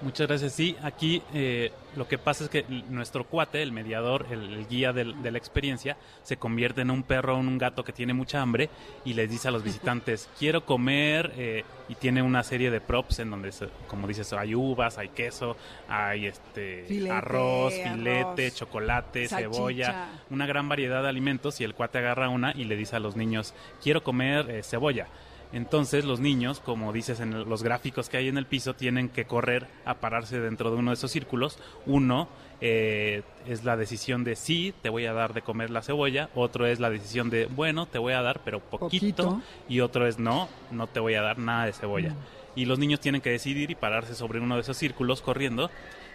Muchas 0.00 0.28
gracias. 0.28 0.52
Sí, 0.52 0.76
aquí 0.82 1.22
eh, 1.34 1.72
lo 1.96 2.06
que 2.06 2.18
pasa 2.18 2.44
es 2.44 2.50
que 2.50 2.64
nuestro 2.88 3.24
cuate, 3.24 3.62
el 3.62 3.72
mediador, 3.72 4.26
el, 4.30 4.66
guía 4.68 4.92
de 4.92 5.04
la 5.04 5.38
experiencia, 5.38 5.96
se 6.22 6.36
convierte 6.36 6.82
en 6.82 6.90
un 6.90 7.02
perro 7.02 7.36
o 7.36 7.40
en 7.40 7.48
un 7.48 7.58
gato 7.58 7.82
que 7.82 7.92
tiene 7.92 8.14
mucha 8.14 8.40
hambre 8.40 8.70
y 9.04 9.14
les 9.14 9.28
dice 9.28 9.48
a 9.48 9.50
los 9.50 9.64
visitantes, 9.64 10.28
quiero 10.38 10.64
comer, 10.64 11.32
eh, 11.36 11.64
y 11.88 11.94
tiene 11.96 12.22
una 12.22 12.44
serie 12.44 12.70
de 12.70 12.80
props 12.80 13.18
en 13.18 13.30
donde, 13.30 13.50
como 13.88 14.06
dices, 14.06 14.32
hay 14.32 14.54
uvas, 14.54 14.98
hay 14.98 15.08
queso, 15.08 15.56
hay 15.88 16.26
este 16.26 17.10
arroz, 17.10 17.74
filete, 17.74 18.52
chocolate, 18.52 19.26
cebolla, 19.26 20.08
una 20.30 20.46
gran 20.46 20.68
variedad 20.68 21.02
de 21.02 21.08
alimentos 21.08 21.60
y 21.60 21.64
el 21.64 21.74
cuate 21.74 21.98
agarra 21.98 22.28
una 22.28 22.52
y 22.54 22.64
le 22.64 22.76
dice 22.76 22.96
a 22.96 23.00
los 23.00 23.16
niños, 23.16 23.54
quiero 23.82 24.04
comer 24.04 24.50
eh, 24.50 24.62
cebolla 24.62 25.08
entonces 25.52 26.04
los 26.04 26.20
niños, 26.20 26.60
como 26.60 26.92
dices 26.92 27.20
en 27.20 27.48
los 27.48 27.62
gráficos 27.62 28.08
que 28.08 28.18
hay 28.18 28.28
en 28.28 28.36
el 28.36 28.46
piso, 28.46 28.74
tienen 28.74 29.08
que 29.08 29.24
correr 29.24 29.66
a 29.84 29.94
pararse 29.94 30.40
dentro 30.40 30.70
de 30.70 30.76
uno 30.76 30.90
de 30.90 30.94
esos 30.94 31.10
círculos. 31.10 31.58
Uno 31.86 32.28
eh, 32.60 33.22
es 33.46 33.64
la 33.64 33.76
decisión 33.76 34.24
de 34.24 34.36
sí, 34.36 34.74
te 34.82 34.90
voy 34.90 35.06
a 35.06 35.12
dar 35.12 35.32
de 35.32 35.42
comer 35.42 35.70
la 35.70 35.82
cebolla. 35.82 36.28
Otro 36.34 36.66
es 36.66 36.80
la 36.80 36.90
decisión 36.90 37.30
de, 37.30 37.46
bueno, 37.46 37.86
te 37.86 37.98
voy 37.98 38.12
a 38.12 38.22
dar, 38.22 38.40
pero 38.44 38.60
poquito. 38.60 39.40
Y 39.68 39.80
otro 39.80 40.06
es 40.06 40.18
no, 40.18 40.48
no 40.70 40.86
te 40.86 41.00
voy 41.00 41.14
a 41.14 41.22
dar 41.22 41.38
nada 41.38 41.64
de 41.64 41.72
cebolla. 41.72 42.10
Mm. 42.10 42.16
Y 42.56 42.64
los 42.66 42.78
niños 42.78 43.00
tienen 43.00 43.20
que 43.20 43.30
decidir 43.30 43.70
y 43.70 43.74
pararse 43.74 44.14
sobre 44.14 44.40
uno 44.40 44.56
de 44.56 44.62
esos 44.62 44.76
círculos 44.76 45.22
corriendo 45.22 45.70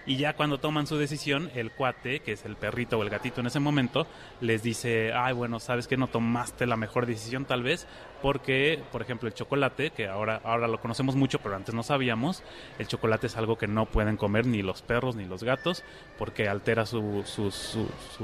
y 0.06 0.18
ya 0.18 0.34
cuando 0.36 0.60
toman 0.60 0.88
su 0.88 0.98
decisión, 0.98 1.50
el 1.56 1.72
cuate, 1.72 2.20
que 2.20 2.34
es 2.34 2.46
el 2.46 2.56
perrito 2.56 2.98
o 2.98 3.04
el 3.04 3.10
gatito 3.10 3.42
en 3.42 3.48
ese 3.48 3.60
momento, 3.60 4.06
les 4.42 4.62
dice, 4.62 5.14
ay, 5.14 5.34
bueno, 5.34 5.60
sabes 5.60 5.88
que 5.88 5.98
no 5.98 6.08
tomaste 6.08 6.66
la 6.66 6.76
mejor 6.76 7.06
decisión 7.06 7.46
tal 7.46 7.64
vez, 7.64 7.88
porque, 8.22 8.82
por 8.92 9.02
ejemplo, 9.02 9.28
el 9.28 9.34
chocolate, 9.34 9.92
que 9.92 10.08
ahora, 10.08 10.42
ahora 10.44 10.68
lo 10.68 10.80
conocemos 10.80 11.16
mucho, 11.16 11.40
pero 11.40 11.56
antes 11.56 11.74
no 11.74 11.84
sabíamos, 11.84 12.44
el 12.80 12.88
chocolate 12.88 13.28
es 13.28 13.38
algo 13.38 13.58
que 13.58 13.68
no 13.68 13.86
pueden 13.86 14.18
comer 14.18 14.46
ni 14.46 14.62
los 14.62 14.82
perros 14.82 15.16
ni 15.16 15.26
los 15.26 15.44
gatos, 15.44 15.84
porque 16.18 16.48
altera 16.48 16.86
sus 16.86 17.78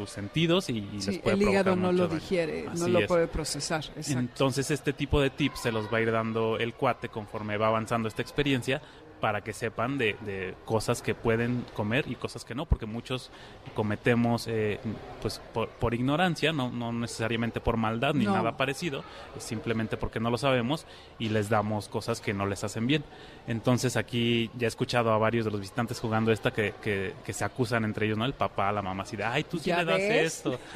sentidos 0.06 0.70
y, 0.70 0.82
les 0.82 1.20
puede 1.20 1.36
el 1.36 1.42
hígado 1.44 1.76
no 1.76 1.92
lo 1.92 2.08
digiere, 2.08 2.68
no 2.78 2.88
lo 2.88 3.06
puede 3.08 3.28
procesar. 3.28 3.86
Entonces, 4.08 4.72
este 4.72 4.94
tipo 4.94 5.22
de 5.22 5.30
tips 5.30 5.62
se 5.62 5.72
los 5.72 5.92
va 5.94 6.00
a 6.00 6.02
ir 6.02 6.12
dando 6.12 6.58
el 6.58 6.74
cuate 6.74 7.10
conforme 7.10 7.58
va 7.58 7.68
avanzando 7.68 8.08
esta 8.08 8.22
experiencia 8.22 8.82
para 9.20 9.42
que 9.42 9.54
sepan 9.54 9.98
de, 9.98 10.16
de, 10.22 10.56
cosas 10.66 11.02
que 11.02 11.16
pueden 11.16 11.66
comer 11.76 12.06
y 12.08 12.16
cosas 12.16 12.46
que 12.46 12.56
no, 12.56 12.66
porque 12.66 12.86
muchos 12.86 13.32
cometemos 13.74 14.48
eh, 14.48 14.80
pues 15.22 15.42
por, 15.54 15.70
por, 15.70 15.94
ignorancia, 15.94 16.54
no, 16.54 16.72
no 16.72 16.92
necesariamente 16.92 17.60
por 17.60 17.78
maldad 17.78 18.14
ni 18.14 18.26
no. 18.26 18.34
nada 18.34 18.58
parecido, 18.58 19.04
simplemente 19.38 19.98
porque 19.98 20.20
no 20.20 20.30
lo 20.30 20.38
sabemos 20.38 20.86
y 21.18 21.30
les 21.30 21.50
damos 21.50 21.90
cosas 21.90 22.22
que 22.22 22.34
no 22.34 22.46
les 22.46 22.64
hacen 22.64 22.88
bien. 22.88 23.04
Entonces 23.48 23.98
aquí 23.98 24.50
ya 24.58 24.68
he 24.68 24.70
escuchado 24.70 25.12
a 25.12 25.18
varios 25.18 25.46
de 25.46 25.52
los 25.52 25.60
visitantes 25.60 26.00
jugando 26.00 26.32
esta 26.32 26.52
que, 26.52 26.74
que, 26.82 27.14
que 27.24 27.34
se 27.34 27.44
acusan 27.44 27.84
entre 27.84 28.06
ellos, 28.06 28.18
¿no? 28.18 28.26
El 28.26 28.34
papá, 28.34 28.72
la 28.72 28.82
mamá, 28.82 29.04
así 29.04 29.18
de, 29.18 29.24
ay, 29.24 29.44
tú 29.44 29.60
sí 29.60 29.72
le 29.72 29.86
das 29.86 29.98
ves? 29.98 30.36
esto. 30.36 30.60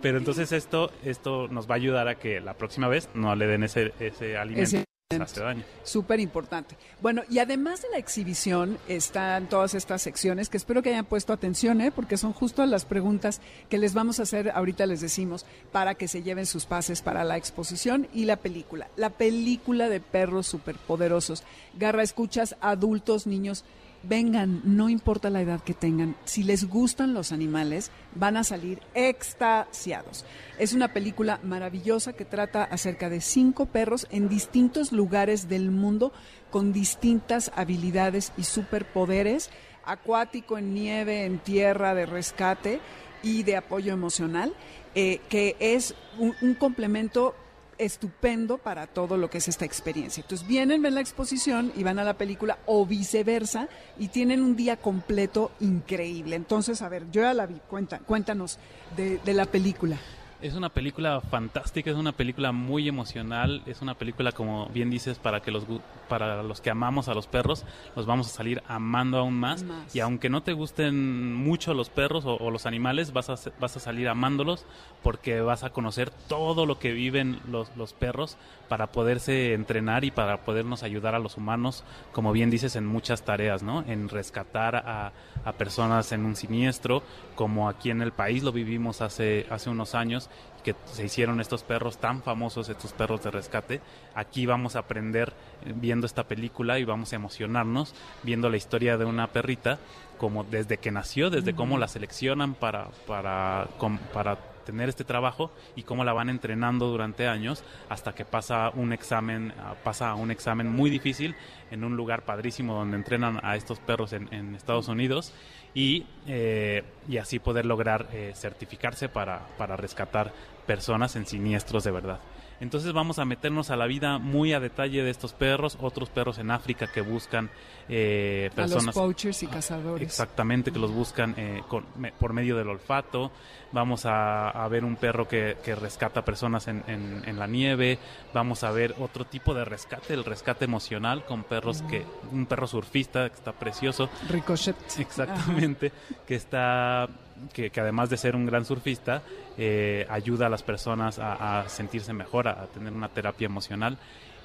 Pero 0.00 0.18
entonces 0.18 0.52
esto, 0.52 0.92
esto 1.04 1.48
nos 1.48 1.68
va 1.68 1.74
a 1.74 1.76
ayudar 1.76 2.08
a 2.08 2.14
que 2.14 2.40
la 2.40 2.54
próxima 2.54 2.88
vez 2.88 3.08
no 3.14 3.34
le 3.34 3.46
den 3.46 3.64
ese, 3.64 3.92
ese 3.98 4.36
alimento. 4.36 4.76
Ese 4.76 4.87
hace 5.10 5.40
daño. 5.40 5.64
Súper 5.84 6.20
importante. 6.20 6.76
Bueno, 7.00 7.22
y 7.30 7.38
además 7.38 7.80
de 7.80 7.88
la 7.88 7.96
exhibición 7.96 8.76
están 8.88 9.48
todas 9.48 9.72
estas 9.72 10.02
secciones 10.02 10.50
que 10.50 10.58
espero 10.58 10.82
que 10.82 10.90
hayan 10.90 11.06
puesto 11.06 11.32
atención, 11.32 11.80
¿eh? 11.80 11.90
porque 11.90 12.18
son 12.18 12.34
justo 12.34 12.66
las 12.66 12.84
preguntas 12.84 13.40
que 13.70 13.78
les 13.78 13.94
vamos 13.94 14.20
a 14.20 14.24
hacer, 14.24 14.50
ahorita 14.50 14.84
les 14.84 15.00
decimos, 15.00 15.46
para 15.72 15.94
que 15.94 16.08
se 16.08 16.22
lleven 16.22 16.44
sus 16.44 16.66
pases 16.66 17.00
para 17.00 17.24
la 17.24 17.38
exposición 17.38 18.06
y 18.12 18.26
la 18.26 18.36
película. 18.36 18.88
La 18.96 19.08
película 19.08 19.88
de 19.88 20.00
perros 20.00 20.46
superpoderosos. 20.46 21.42
Garra, 21.78 22.02
escuchas, 22.02 22.56
adultos, 22.60 23.26
niños, 23.26 23.64
vengan, 24.08 24.62
no 24.64 24.88
importa 24.88 25.30
la 25.30 25.42
edad 25.42 25.60
que 25.60 25.74
tengan, 25.74 26.16
si 26.24 26.42
les 26.42 26.68
gustan 26.68 27.14
los 27.14 27.30
animales, 27.32 27.90
van 28.14 28.36
a 28.36 28.44
salir 28.44 28.80
extasiados. 28.94 30.24
Es 30.58 30.72
una 30.72 30.92
película 30.92 31.40
maravillosa 31.42 32.14
que 32.14 32.24
trata 32.24 32.64
acerca 32.64 33.10
de 33.10 33.20
cinco 33.20 33.66
perros 33.66 34.06
en 34.10 34.28
distintos 34.28 34.92
lugares 34.92 35.48
del 35.48 35.70
mundo 35.70 36.12
con 36.50 36.72
distintas 36.72 37.52
habilidades 37.54 38.32
y 38.36 38.44
superpoderes, 38.44 39.50
acuático, 39.84 40.58
en 40.58 40.74
nieve, 40.74 41.24
en 41.24 41.38
tierra, 41.38 41.94
de 41.94 42.06
rescate 42.06 42.80
y 43.22 43.42
de 43.42 43.56
apoyo 43.56 43.92
emocional, 43.92 44.54
eh, 44.94 45.20
que 45.28 45.56
es 45.60 45.94
un, 46.18 46.34
un 46.40 46.54
complemento 46.54 47.34
estupendo 47.78 48.58
para 48.58 48.86
todo 48.86 49.16
lo 49.16 49.30
que 49.30 49.38
es 49.38 49.48
esta 49.48 49.64
experiencia. 49.64 50.20
Entonces 50.20 50.46
vienen, 50.46 50.82
ven 50.82 50.94
la 50.94 51.00
exposición 51.00 51.72
y 51.76 51.82
van 51.82 51.98
a 51.98 52.04
la 52.04 52.14
película 52.14 52.58
o 52.66 52.84
viceversa 52.84 53.68
y 53.98 54.08
tienen 54.08 54.42
un 54.42 54.56
día 54.56 54.76
completo 54.76 55.52
increíble. 55.60 56.36
Entonces, 56.36 56.82
a 56.82 56.88
ver, 56.88 57.10
yo 57.10 57.22
ya 57.22 57.34
la 57.34 57.46
vi, 57.46 57.60
Cuenta, 57.68 57.98
cuéntanos 57.98 58.58
de, 58.96 59.18
de 59.18 59.34
la 59.34 59.46
película. 59.46 59.98
Es 60.40 60.54
una 60.54 60.68
película 60.68 61.20
fantástica, 61.20 61.90
es 61.90 61.96
una 61.96 62.12
película 62.12 62.52
muy 62.52 62.86
emocional, 62.86 63.60
es 63.66 63.82
una 63.82 63.94
película 63.94 64.30
como 64.30 64.66
bien 64.66 64.88
dices 64.88 65.18
para 65.18 65.40
que 65.40 65.50
los 65.50 65.64
para 66.08 66.44
los 66.44 66.60
que 66.60 66.70
amamos 66.70 67.08
a 67.08 67.14
los 67.14 67.26
perros, 67.26 67.64
los 67.96 68.06
vamos 68.06 68.28
a 68.28 68.30
salir 68.30 68.62
amando 68.68 69.18
aún 69.18 69.34
más, 69.34 69.64
más. 69.64 69.94
y 69.94 70.00
aunque 70.00 70.30
no 70.30 70.44
te 70.44 70.52
gusten 70.52 71.34
mucho 71.34 71.74
los 71.74 71.90
perros 71.90 72.24
o, 72.24 72.36
o, 72.36 72.52
los 72.52 72.66
animales, 72.66 73.12
vas 73.12 73.30
a 73.30 73.50
vas 73.58 73.76
a 73.76 73.80
salir 73.80 74.08
amándolos 74.08 74.64
porque 75.02 75.40
vas 75.40 75.64
a 75.64 75.70
conocer 75.70 76.10
todo 76.10 76.66
lo 76.66 76.78
que 76.78 76.92
viven 76.92 77.40
los, 77.50 77.76
los 77.76 77.92
perros 77.92 78.36
para 78.68 78.92
poderse 78.92 79.54
entrenar 79.54 80.04
y 80.04 80.12
para 80.12 80.44
podernos 80.44 80.84
ayudar 80.84 81.16
a 81.16 81.18
los 81.18 81.36
humanos, 81.36 81.82
como 82.12 82.32
bien 82.32 82.48
dices, 82.48 82.76
en 82.76 82.86
muchas 82.86 83.24
tareas, 83.24 83.64
¿no? 83.64 83.84
En 83.88 84.08
rescatar 84.08 84.76
a, 84.76 85.12
a 85.44 85.52
personas 85.54 86.12
en 86.12 86.24
un 86.24 86.36
siniestro, 86.36 87.02
como 87.34 87.68
aquí 87.68 87.90
en 87.90 88.02
el 88.02 88.12
país 88.12 88.44
lo 88.44 88.52
vivimos 88.52 89.00
hace 89.00 89.46
hace 89.50 89.68
unos 89.68 89.96
años 89.96 90.27
que 90.62 90.74
se 90.86 91.04
hicieron 91.04 91.40
estos 91.40 91.62
perros 91.62 91.98
tan 91.98 92.22
famosos, 92.22 92.68
estos 92.68 92.92
perros 92.92 93.22
de 93.22 93.30
rescate. 93.30 93.80
Aquí 94.14 94.46
vamos 94.46 94.76
a 94.76 94.80
aprender 94.80 95.32
viendo 95.64 96.06
esta 96.06 96.24
película 96.24 96.78
y 96.78 96.84
vamos 96.84 97.12
a 97.12 97.16
emocionarnos 97.16 97.94
viendo 98.22 98.50
la 98.50 98.56
historia 98.56 98.96
de 98.96 99.04
una 99.04 99.28
perrita, 99.28 99.78
como 100.18 100.44
desde 100.44 100.78
que 100.78 100.90
nació, 100.90 101.30
desde 101.30 101.50
uh 101.50 101.54
-huh. 101.54 101.56
cómo 101.56 101.78
la 101.78 101.88
seleccionan 101.88 102.54
para, 102.54 102.88
para, 103.06 103.68
para 104.12 104.38
tener 104.68 104.90
este 104.90 105.04
trabajo 105.04 105.50
y 105.76 105.84
cómo 105.84 106.04
la 106.04 106.12
van 106.12 106.28
entrenando 106.28 106.88
durante 106.88 107.26
años 107.26 107.64
hasta 107.88 108.14
que 108.14 108.26
pasa 108.26 108.70
un 108.74 108.92
examen, 108.92 109.54
pasa 109.82 110.10
a 110.10 110.14
un 110.14 110.30
examen 110.30 110.70
muy 110.70 110.90
difícil 110.90 111.34
en 111.70 111.84
un 111.84 111.96
lugar 111.96 112.26
padrísimo 112.26 112.74
donde 112.74 112.98
entrenan 112.98 113.40
a 113.42 113.56
estos 113.56 113.78
perros 113.78 114.12
en, 114.12 114.28
en 114.30 114.54
Estados 114.54 114.88
Unidos 114.88 115.32
y, 115.74 116.06
eh, 116.26 116.82
y, 117.08 117.18
así 117.18 117.38
poder 117.38 117.66
lograr 117.66 118.08
eh, 118.12 118.32
certificarse 118.34 119.08
para, 119.08 119.46
para 119.56 119.76
rescatar 119.76 120.32
personas 120.66 121.16
en 121.16 121.26
siniestros 121.26 121.84
de 121.84 121.90
verdad. 121.90 122.20
Entonces 122.60 122.92
vamos 122.92 123.18
a 123.18 123.24
meternos 123.24 123.70
a 123.70 123.76
la 123.76 123.86
vida 123.86 124.18
muy 124.18 124.52
a 124.52 124.60
detalle 124.60 125.02
de 125.02 125.10
estos 125.10 125.32
perros, 125.32 125.78
otros 125.80 126.08
perros 126.08 126.38
en 126.38 126.50
África 126.50 126.90
que 126.92 127.00
buscan 127.00 127.50
eh, 127.88 128.50
personas. 128.54 128.82
A 128.82 128.86
los 128.86 128.94
poachers 128.94 129.42
y 129.44 129.46
cazadores. 129.46 130.08
Exactamente, 130.08 130.72
que 130.72 130.78
los 130.78 130.92
buscan 130.92 131.34
eh, 131.36 131.62
con, 131.68 131.86
me, 131.96 132.10
por 132.12 132.32
medio 132.32 132.56
del 132.56 132.68
olfato. 132.68 133.30
Vamos 133.72 134.06
a, 134.06 134.48
a 134.48 134.68
ver 134.68 134.84
un 134.84 134.96
perro 134.96 135.28
que, 135.28 135.56
que 135.62 135.74
rescata 135.74 136.24
personas 136.24 136.68
en, 136.68 136.82
en, 136.86 137.22
en, 137.26 137.38
la 137.38 137.46
nieve. 137.46 137.98
Vamos 138.32 138.64
a 138.64 138.70
ver 138.70 138.94
otro 138.98 139.26
tipo 139.26 139.52
de 139.52 139.64
rescate, 139.64 140.14
el 140.14 140.24
rescate 140.24 140.64
emocional 140.64 141.24
con 141.24 141.44
perros 141.44 141.82
que. 141.82 142.04
Un 142.32 142.46
perro 142.46 142.66
surfista 142.66 143.28
que 143.28 143.34
está 143.34 143.52
precioso. 143.52 144.08
Ricochet. 144.28 144.76
Exactamente, 144.98 145.88
Ajá. 145.88 146.20
que 146.26 146.34
está 146.34 147.08
que, 147.52 147.70
que, 147.70 147.80
además 147.80 148.10
de 148.10 148.16
ser 148.16 148.34
un 148.36 148.46
gran 148.46 148.64
surfista, 148.64 149.22
eh, 149.56 150.06
ayuda 150.08 150.46
a 150.46 150.48
las 150.48 150.62
personas 150.62 151.18
a, 151.18 151.60
a 151.60 151.68
sentirse 151.68 152.12
mejor, 152.12 152.48
a, 152.48 152.62
a, 152.62 152.66
tener 152.66 152.92
una 152.92 153.08
terapia 153.08 153.46
emocional. 153.46 153.98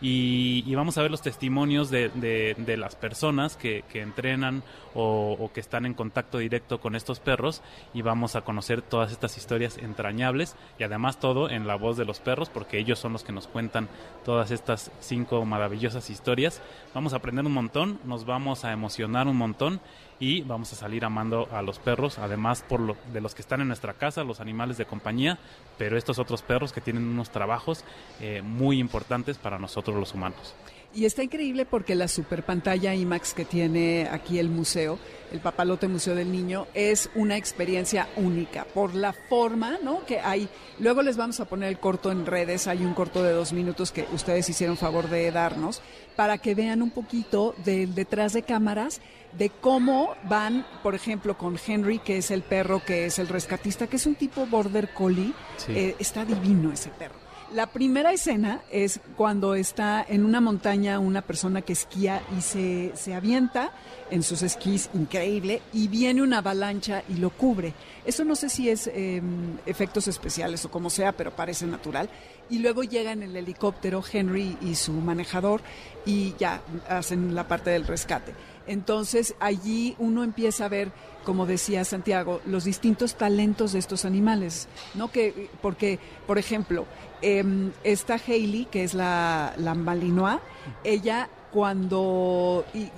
Y, 0.06 0.76
vamos 0.76 0.98
a 0.98 1.02
ver 1.02 1.12
los 1.12 1.22
testimonios 1.22 1.89
de, 1.89 2.10
de, 2.10 2.78
las 2.78 2.98
personas 2.98 3.56
que, 3.56 3.86
que 3.89 4.02
entrenan 4.02 4.62
o, 4.94 5.50
que 5.54 5.62
están 5.62 5.86
en 5.86 5.94
contacto 5.94 6.39
directo 6.39 6.82
con 6.82 6.98
estos 6.98 7.22
perros 7.22 7.62
y 7.94 8.02
vamos 8.02 8.36
a 8.36 8.42
conocer 8.42 8.82
todas 8.82 9.13
estas 9.13 9.38
historias 9.38 9.78
entrañables 9.78 10.58
y 10.78 10.84
además 10.84 11.22
todo 11.22 11.50
en 11.50 11.68
la 11.68 11.76
voz 11.76 11.96
de 11.96 12.04
los 12.04 12.20
perros 12.20 12.50
porque 12.50 12.80
ellos 12.80 13.00
son 13.00 13.13
los 13.13 13.24
que 13.24 13.32
nos 13.32 13.48
cuentan 13.48 13.88
todas 14.26 14.52
estas 14.52 14.92
cinco 15.00 15.46
maravillosas 15.46 16.10
historias. 16.10 16.62
Vamos 16.94 17.13
a 17.13 17.18
aprender 17.18 17.46
un 17.46 17.54
montón, 17.54 18.00
nos 18.04 18.26
vamos 18.26 18.66
a 18.66 18.74
emocionar 18.74 19.28
un 19.28 19.38
montón 19.38 19.80
y 20.19 20.41
vamos 20.41 20.71
a 20.73 20.76
salir 20.76 21.06
amando 21.06 21.47
a 21.52 21.62
los 21.62 21.80
perros, 21.80 22.19
además 22.19 22.63
por 22.67 22.80
lo, 22.80 22.95
de 23.12 23.21
los 23.21 23.36
que 23.36 23.41
están 23.41 23.62
en 23.62 23.67
nuestra 23.67 23.93
casa, 23.93 24.23
los 24.23 24.39
animales 24.39 24.78
de 24.78 24.86
compañía, 24.86 25.39
pero 25.78 25.97
estos 25.97 26.19
otros 26.19 26.41
perros 26.41 26.71
que 26.71 26.82
tienen 26.82 27.04
unos 27.04 27.30
trabajos 27.30 27.84
eh, 28.19 28.41
muy 28.41 28.80
importantes 28.80 29.38
para 29.38 29.60
nosotros 29.60 29.97
los 29.97 30.13
humanos. 30.13 30.54
Y 30.95 31.06
está 31.06 31.23
increíble 31.23 31.65
porque 31.65 31.95
la 31.95 32.08
super 32.08 32.43
pantalla 32.43 32.93
IMAX 32.93 33.34
que 33.34 33.45
tiene 33.45 34.08
aquí 34.12 34.38
el 34.38 34.49
museo, 34.49 34.99
el 35.32 35.39
Papalote 35.39 35.88
Museo 35.88 36.13
del 36.13 36.32
Niño, 36.32 36.67
es 36.76 37.10
una 37.15 37.36
experiencia 37.36 38.08
única 38.15 38.65
por 38.65 38.93
la 38.93 39.12
forma 39.12 39.80
¿no? 39.82 40.06
que 40.06 40.19
hay. 40.19 40.47
Luego 40.80 41.02
les 41.02 41.17
vamos 41.17 41.39
a 41.39 41.45
poner 41.45 41.69
el 41.69 41.80
corto 41.80 42.12
en 42.12 42.28
redes, 42.28 42.67
hay 42.67 42.86
un 42.86 42.93
corto 42.93 43.23
de 43.23 43.32
dos 43.32 43.54
minutos 43.54 43.91
que 43.91 44.06
ustedes 44.13 44.47
hicieron 44.49 44.78
favor 44.78 45.10
de 45.10 45.32
darnos, 45.32 45.82
para 46.15 46.38
que 46.38 46.56
vean 46.56 46.82
un 46.82 46.91
poquito 46.91 47.56
del 47.63 47.95
detrás 47.95 48.34
de 48.34 48.43
cámaras 48.43 49.02
de 49.38 49.49
cómo 49.49 50.15
van, 50.30 50.65
por 50.84 50.95
ejemplo, 50.95 51.38
con 51.38 51.58
Henry, 51.65 51.99
que 51.99 52.17
es 52.17 52.32
el 52.32 52.43
perro 52.43 52.84
que 52.86 53.06
es 53.06 53.19
el 53.19 53.28
rescatista, 53.28 53.88
que 53.88 53.95
es 53.95 54.06
un 54.06 54.15
tipo 54.15 54.45
border 54.45 54.93
collie. 54.93 55.34
Sí. 55.58 55.71
Eh, 55.71 55.95
está 55.99 56.26
divino 56.26 56.71
ese 56.71 56.89
perro. 56.89 57.23
La 57.54 57.68
primera 57.68 58.12
escena 58.12 58.62
es 58.72 59.00
cuando 59.16 59.54
está 59.54 60.04
en 60.10 60.26
una 60.26 60.42
montaña 60.42 60.98
una 60.98 61.22
persona 61.22 61.62
que 61.62 61.74
esquía 61.74 62.24
y 62.36 62.42
se, 62.42 62.92
se, 62.96 63.13
avienta 63.13 63.72
en 64.10 64.24
sus 64.24 64.42
esquís 64.42 64.89
increíble 64.96 65.62
y 65.72 65.88
viene 65.88 66.24
una 66.24 66.39
avalancha 66.39 67.04
y 67.08 67.18
lo 67.18 67.30
cubre. 67.30 67.76
Eso 68.06 68.26
no 68.26 68.36
sé 68.36 68.50
si 68.50 68.70
es 68.70 68.88
eh, 68.88 69.22
efectos 69.68 70.08
especiales 70.08 70.66
o 70.66 70.72
como 70.72 70.89
sea, 70.89 71.12
pero 71.12 71.36
parece 71.36 71.68
natural. 71.68 72.10
Y 72.50 72.58
luego 72.58 72.84
llega 72.84 73.12
en 73.12 73.22
el 73.22 73.36
helicóptero 73.36 74.04
Henry 74.12 74.58
y 74.62 74.74
su 74.74 74.94
manejador 74.94 75.62
y 76.08 76.34
ya 76.39 76.60
hacen 76.89 77.36
la 77.36 77.48
parte 77.48 77.70
del 77.70 77.86
rescate. 77.86 78.34
Entonces 78.67 79.36
allí 79.39 79.95
uno 79.99 80.23
empieza 80.23 80.65
a 80.65 80.69
ver, 80.69 80.91
como 81.23 81.45
decía 81.45 81.86
Santiago, 81.86 82.41
los 82.45 82.63
distintos 82.63 83.15
talentos 83.15 83.73
de 83.73 83.80
estos 83.80 84.06
animales, 84.06 84.67
¿no? 84.93 85.12
Que, 85.12 85.49
porque, 85.62 85.99
por 86.28 86.38
ejemplo, 86.38 86.86
eh, 87.21 87.43
esta 87.84 88.15
Hailey, 88.15 88.65
que 88.65 88.84
es 88.84 88.93
la, 88.93 89.54
la 89.58 89.73
Malinois, 89.76 90.39
ella 90.84 91.30
cuando 91.52 92.65
y 92.73 92.89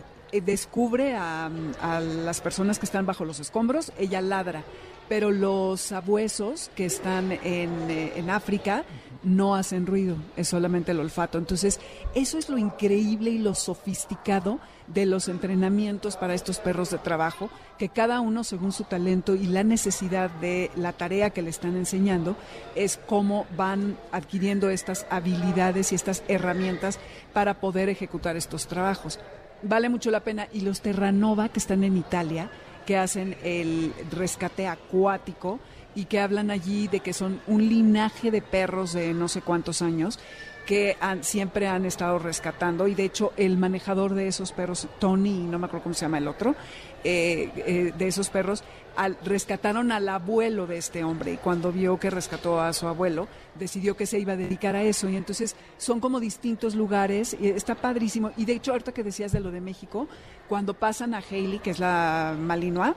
descubre 0.42 1.16
a, 1.16 1.50
a, 1.82 2.00
las 2.00 2.42
personas 2.42 2.80
que 2.80 2.86
están 2.86 3.06
bajo 3.06 3.26
los 3.26 3.40
escombros, 3.40 3.92
ella 3.98 4.22
ladra. 4.22 4.64
Pero 5.08 5.32
los 5.32 5.82
sabuesos 5.82 6.72
que 6.76 6.86
están 6.86 7.32
en, 7.32 7.92
eh, 7.92 8.14
en 8.16 8.30
África 8.30 8.84
no 9.24 9.56
hacen 9.56 9.86
ruido, 9.86 10.18
es 10.36 10.48
solamente 10.48 10.92
el 10.92 11.00
olfato. 11.00 11.38
Entonces, 11.38 11.80
eso 12.16 12.38
es 12.38 12.50
lo 12.50 12.58
increíble 12.58 13.30
y 13.32 13.38
lo 13.38 13.54
sofisticado 13.56 14.60
de 14.88 15.06
los 15.06 15.28
entrenamientos 15.28 16.18
para 16.18 16.34
estos 16.34 16.60
perros 16.60 16.92
de 16.92 16.98
trabajo, 16.98 17.50
que 17.78 17.90
cada 17.90 18.20
uno 18.20 18.44
según 18.44 18.72
su 18.72 18.84
talento 18.84 19.36
y 19.36 19.48
la 19.48 19.64
necesidad 19.64 20.30
de 20.30 20.72
la 20.76 20.94
tarea 20.94 21.32
que 21.32 21.42
le 21.42 21.50
están 21.50 21.76
enseñando, 21.76 22.36
es 22.76 23.00
cómo 23.08 23.46
van 23.58 23.98
adquiriendo 24.12 24.70
estas 24.70 25.06
habilidades 25.10 25.92
y 25.92 25.96
estas 25.96 26.24
herramientas 26.28 27.00
para 27.34 27.56
poder 27.56 27.90
ejecutar 27.90 28.36
estos 28.36 28.68
trabajos. 28.68 29.20
vale 29.64 29.90
mucho 29.90 30.12
la 30.12 30.20
pena. 30.20 30.48
Y 30.54 30.62
los 30.62 30.82
Terranova 30.82 31.50
que 31.50 31.60
están 31.60 31.84
en 31.84 31.98
Italia, 31.98 32.52
que 32.86 32.98
hacen 32.98 33.36
el 33.44 33.94
rescate 34.12 34.68
acuático 34.68 35.60
y 35.96 36.06
que 36.06 36.20
hablan 36.20 36.52
allí 36.52 36.88
de 36.88 37.00
que 37.00 37.14
son 37.14 37.42
un 37.48 37.68
linaje 37.68 38.30
de 38.30 38.42
perros 38.42 38.94
de 38.94 39.14
no 39.14 39.28
sé 39.28 39.42
cuántos 39.42 39.82
años 39.82 40.20
que 40.66 40.98
siempre 41.22 41.68
han 41.68 41.86
estado 41.86 42.20
rescatando. 42.20 42.88
Y 42.88 42.96
de 42.96 43.06
hecho 43.06 43.34
el 43.38 43.58
manejador 43.58 44.14
de 44.14 44.28
esos 44.28 44.52
perros, 44.52 44.88
Tony, 45.00 45.40
no 45.40 45.60
me 45.60 45.68
acuerdo 45.68 45.84
cómo 45.84 45.96
se 45.96 46.06
llama 46.06 46.18
el 46.18 46.28
otro, 46.28 46.56
eh, 47.04 47.52
eh, 47.56 47.94
de 47.96 48.08
esos 48.08 48.30
perros, 48.30 48.64
al, 48.96 49.18
rescataron 49.24 49.92
al 49.92 50.10
abuelo 50.10 50.68
de 50.68 50.78
este 50.78 51.04
hombre. 51.04 51.34
Y 51.34 51.38
cuando 51.38 51.72
vio 51.72 52.00
que 52.00 52.10
rescató 52.10 52.60
a 52.60 52.74
su 52.74 52.88
abuelo, 52.88 53.28
decidió 53.54 53.96
que 53.96 54.06
se 54.06 54.20
iba 54.20 54.34
a 54.34 54.38
dedicar 54.38 54.76
a 54.76 54.84
eso. 54.84 55.08
Y 55.10 55.16
entonces 55.16 55.56
son 55.78 56.00
como 56.00 56.20
distintos 56.20 56.76
lugares 56.76 57.36
y 57.40 57.50
está 57.50 57.76
padrísimo. 57.76 58.32
Y 58.38 58.46
de 58.46 58.54
hecho 58.54 58.72
ahorita 58.72 58.92
que 58.92 59.04
decías 59.04 59.32
de 59.32 59.40
lo 59.40 59.52
de 59.52 59.62
México, 59.62 60.08
cuando 60.50 60.74
pasan 60.74 61.14
a 61.14 61.20
Hailey, 61.20 61.60
que 61.60 61.72
es 61.72 61.80
la 61.80 62.36
Malinois, 62.38 62.96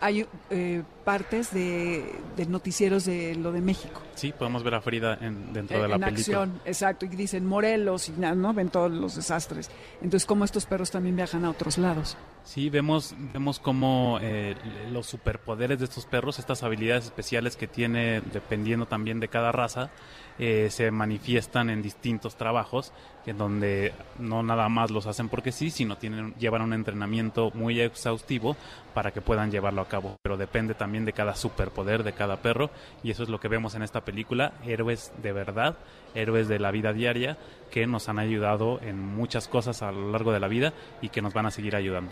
hay 0.00 0.26
eh, 0.50 0.82
partes 1.04 1.52
de, 1.52 2.14
noticieros 2.48 3.04
de 3.04 3.34
lo 3.34 3.52
de 3.52 3.60
México. 3.60 4.00
Sí, 4.14 4.32
podemos 4.36 4.62
ver 4.62 4.74
a 4.74 4.80
Frida 4.80 5.18
en, 5.20 5.52
dentro 5.52 5.80
de 5.80 5.88
la 5.88 5.94
en 5.96 6.00
película. 6.00 6.42
acción, 6.42 6.60
exacto, 6.64 7.06
y 7.06 7.08
dicen 7.08 7.46
Morelos 7.46 8.08
y 8.08 8.12
no 8.12 8.54
ven 8.54 8.68
todos 8.68 8.90
los 8.90 9.16
desastres. 9.16 9.70
Entonces, 10.02 10.26
cómo 10.26 10.44
estos 10.44 10.66
perros 10.66 10.90
también 10.90 11.16
viajan 11.16 11.44
a 11.44 11.50
otros 11.50 11.78
lados. 11.78 12.16
Sí, 12.44 12.70
vemos, 12.70 13.14
vemos 13.32 13.58
cómo 13.58 14.18
eh, 14.22 14.56
los 14.90 15.06
superpoderes 15.06 15.78
de 15.78 15.84
estos 15.84 16.06
perros, 16.06 16.38
estas 16.38 16.62
habilidades 16.62 17.06
especiales 17.06 17.56
que 17.56 17.68
tiene, 17.68 18.22
dependiendo 18.32 18.86
también 18.86 19.20
de 19.20 19.28
cada 19.28 19.52
raza, 19.52 19.90
eh, 20.38 20.68
se 20.70 20.90
manifiestan 20.90 21.70
en 21.70 21.82
distintos 21.82 22.36
trabajos, 22.36 22.92
en 23.26 23.38
donde 23.38 23.92
no 24.18 24.42
nada 24.42 24.68
más 24.68 24.90
los 24.90 25.06
hacen 25.06 25.28
porque 25.28 25.52
sí, 25.52 25.70
sino 25.70 25.98
tienen, 25.98 26.34
llevan 26.34 26.62
un 26.62 26.72
entrenamiento 26.72 27.50
muy 27.54 27.80
exhaustivo 27.80 28.56
para 28.94 29.10
que 29.10 29.20
puedan 29.20 29.50
llevarlo 29.50 29.82
a 29.82 29.88
cabo. 29.88 30.16
Pero 30.22 30.36
depende 30.36 30.74
también 30.74 31.04
de 31.04 31.12
cada 31.12 31.34
superpoder 31.34 32.04
de 32.04 32.12
cada 32.12 32.36
perro, 32.36 32.70
y 33.02 33.10
eso 33.10 33.22
es 33.22 33.28
lo 33.28 33.40
que 33.40 33.48
vemos 33.48 33.74
en 33.74 33.82
esta 33.82 34.04
película, 34.04 34.52
héroes 34.64 35.12
de 35.22 35.32
verdad, 35.32 35.76
héroes 36.14 36.48
de 36.48 36.58
la 36.58 36.70
vida 36.70 36.92
diaria, 36.92 37.36
que 37.70 37.86
nos 37.86 38.08
han 38.08 38.18
ayudado 38.18 38.80
en 38.82 38.98
muchas 38.98 39.48
cosas 39.48 39.82
a 39.82 39.92
lo 39.92 40.10
largo 40.12 40.32
de 40.32 40.40
la 40.40 40.48
vida 40.48 40.72
y 41.02 41.10
que 41.10 41.22
nos 41.22 41.34
van 41.34 41.46
a 41.46 41.50
seguir 41.50 41.76
ayudando. 41.76 42.10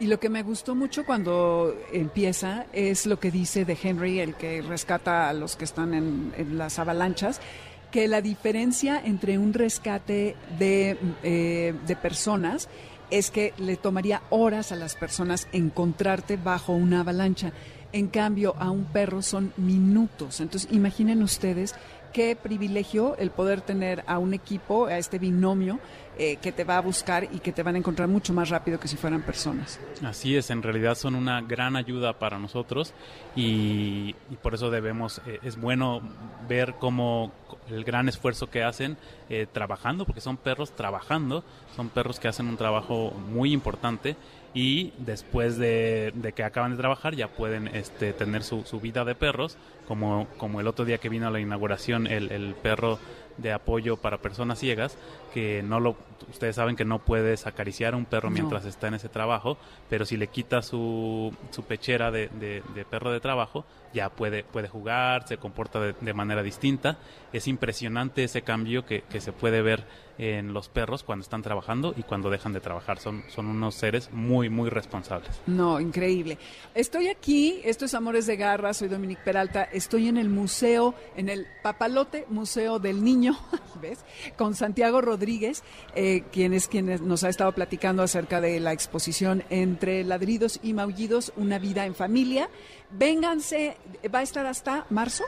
Y 0.00 0.06
lo 0.06 0.20
que 0.20 0.28
me 0.28 0.44
gustó 0.44 0.76
mucho 0.76 1.04
cuando 1.04 1.74
empieza 1.92 2.66
es 2.72 3.04
lo 3.04 3.18
que 3.18 3.32
dice 3.32 3.64
de 3.64 3.76
Henry, 3.82 4.20
el 4.20 4.36
que 4.36 4.62
rescata 4.62 5.28
a 5.28 5.32
los 5.32 5.56
que 5.56 5.64
están 5.64 5.92
en, 5.92 6.32
en 6.36 6.56
las 6.56 6.78
avalanchas, 6.78 7.40
que 7.90 8.08
la 8.08 8.20
diferencia 8.20 9.00
entre 9.02 9.38
un 9.38 9.54
rescate 9.54 10.36
de, 10.58 10.98
eh, 11.22 11.74
de 11.86 11.96
personas 11.96 12.68
es 13.10 13.30
que 13.30 13.54
le 13.58 13.76
tomaría 13.76 14.22
horas 14.30 14.72
a 14.72 14.76
las 14.76 14.94
personas 14.94 15.48
encontrarte 15.52 16.36
bajo 16.36 16.74
una 16.74 17.00
avalancha. 17.00 17.52
En 17.92 18.08
cambio, 18.08 18.54
a 18.58 18.70
un 18.70 18.84
perro 18.84 19.22
son 19.22 19.52
minutos. 19.56 20.40
Entonces, 20.40 20.70
imaginen 20.70 21.22
ustedes 21.22 21.74
qué 22.12 22.36
privilegio 22.36 23.16
el 23.16 23.30
poder 23.30 23.60
tener 23.60 24.04
a 24.06 24.18
un 24.18 24.34
equipo, 24.34 24.86
a 24.86 24.98
este 24.98 25.18
binomio, 25.18 25.78
eh, 26.18 26.36
que 26.36 26.50
te 26.50 26.64
va 26.64 26.78
a 26.78 26.80
buscar 26.80 27.28
y 27.30 27.38
que 27.38 27.52
te 27.52 27.62
van 27.62 27.76
a 27.76 27.78
encontrar 27.78 28.08
mucho 28.08 28.32
más 28.32 28.48
rápido 28.48 28.80
que 28.80 28.88
si 28.88 28.96
fueran 28.96 29.22
personas. 29.22 29.78
Así 30.02 30.36
es, 30.36 30.50
en 30.50 30.62
realidad 30.62 30.96
son 30.96 31.14
una 31.14 31.40
gran 31.40 31.76
ayuda 31.76 32.18
para 32.18 32.38
nosotros 32.38 32.92
y, 33.36 34.14
por 34.42 34.54
eso 34.54 34.68
debemos, 34.68 35.20
eh, 35.26 35.38
es 35.42 35.56
bueno 35.56 36.02
ver 36.48 36.74
cómo 36.80 37.32
el 37.70 37.84
gran 37.84 38.08
esfuerzo 38.08 38.48
que 38.50 38.62
hacen 38.62 38.96
eh, 39.28 39.46
trabajando, 39.50 40.04
porque 40.04 40.20
son 40.20 40.36
perros 40.36 40.72
trabajando, 40.72 41.44
son 41.76 41.88
perros 41.88 42.18
que 42.18 42.28
hacen 42.28 42.46
un 42.46 42.56
trabajo 42.56 43.10
muy 43.10 43.52
importante 43.52 44.16
y 44.54 44.92
después 44.98 45.58
de, 45.58 46.12
que 46.34 46.42
acaban 46.42 46.72
de 46.72 46.78
trabajar 46.78 47.14
ya 47.14 47.28
pueden 47.28 47.68
este, 47.68 48.12
tener 48.12 48.42
su, 48.42 48.64
su, 48.64 48.80
vida 48.80 49.04
de 49.04 49.14
perros, 49.14 49.56
como, 49.86 50.26
como 50.38 50.60
el 50.60 50.66
otro 50.66 50.84
día 50.84 50.98
que 50.98 51.08
vino 51.08 51.28
a 51.28 51.30
la 51.30 51.40
inauguración 51.40 52.06
el, 52.06 52.32
el 52.32 52.54
perro 52.54 52.98
de 53.38 53.52
apoyo 53.52 53.96
para 53.96 54.18
personas 54.18 54.58
ciegas 54.58 54.96
que 55.32 55.62
no 55.62 55.80
lo 55.80 55.96
ustedes 56.30 56.56
saben 56.56 56.76
que 56.76 56.84
no 56.84 56.98
puedes 56.98 57.46
acariciar 57.46 57.94
a 57.94 57.96
un 57.96 58.04
perro 58.04 58.30
mientras 58.30 58.64
está 58.64 58.88
en 58.88 58.94
ese 58.94 59.08
trabajo 59.08 59.56
pero 59.88 60.04
si 60.04 60.16
le 60.16 60.26
quita 60.26 60.62
su, 60.62 61.34
su 61.50 61.64
pechera 61.64 62.10
de, 62.10 62.28
de, 62.28 62.84
perro 62.84 63.12
de 63.12 63.20
trabajo 63.20 63.64
ya 63.94 64.10
puede 64.10 64.44
puede 64.44 64.68
jugar 64.68 65.26
se 65.26 65.38
comporta 65.38 65.80
de, 65.80 65.94
de 66.00 66.14
manera 66.14 66.42
distinta. 66.42 66.98
Es 67.32 67.48
impresionante 67.48 68.24
ese 68.24 68.42
cambio 68.42 68.84
que, 68.84 69.02
que 69.02 69.20
se 69.20 69.32
puede 69.32 69.62
ver 69.62 69.84
en 70.18 70.52
los 70.52 70.68
perros 70.68 71.04
cuando 71.04 71.22
están 71.22 71.42
trabajando 71.42 71.94
y 71.96 72.02
cuando 72.02 72.28
dejan 72.28 72.52
de 72.52 72.60
trabajar. 72.60 72.98
Son, 72.98 73.22
son 73.28 73.46
unos 73.46 73.74
seres 73.76 74.10
muy, 74.12 74.50
muy 74.50 74.68
responsables. 74.68 75.40
No, 75.46 75.80
increíble. 75.80 76.38
Estoy 76.74 77.08
aquí, 77.08 77.60
esto 77.64 77.84
es 77.84 77.94
Amores 77.94 78.26
de 78.26 78.36
Garra, 78.36 78.74
soy 78.74 78.88
Dominique 78.88 79.22
Peralta, 79.24 79.64
estoy 79.64 80.08
en 80.08 80.16
el 80.16 80.28
museo, 80.28 80.94
en 81.16 81.28
el 81.28 81.46
Papalote 81.62 82.26
Museo 82.28 82.78
del 82.78 83.02
Niño, 83.02 83.38
¿ves? 83.80 84.04
Con 84.36 84.54
Santiago 84.54 85.00
Rodríguez, 85.00 85.62
eh, 85.94 86.24
quien 86.32 86.52
es 86.52 86.68
quien 86.68 87.06
nos 87.06 87.24
ha 87.24 87.28
estado 87.28 87.52
platicando 87.52 88.02
acerca 88.02 88.40
de 88.40 88.58
la 88.60 88.72
exposición 88.72 89.44
entre 89.50 90.04
ladridos 90.04 90.58
y 90.62 90.72
maullidos, 90.72 91.32
una 91.36 91.58
vida 91.58 91.86
en 91.86 91.94
familia. 91.94 92.50
Vénganse, 92.90 93.76
¿va 94.12 94.20
a 94.20 94.22
estar 94.22 94.46
hasta 94.46 94.86
marzo? 94.90 95.24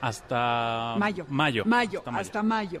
Hasta 0.00 0.94
mayo. 0.98 1.26
Mayo. 1.28 1.64
Mayo, 1.66 2.02
hasta 2.06 2.42
mayo. 2.42 2.80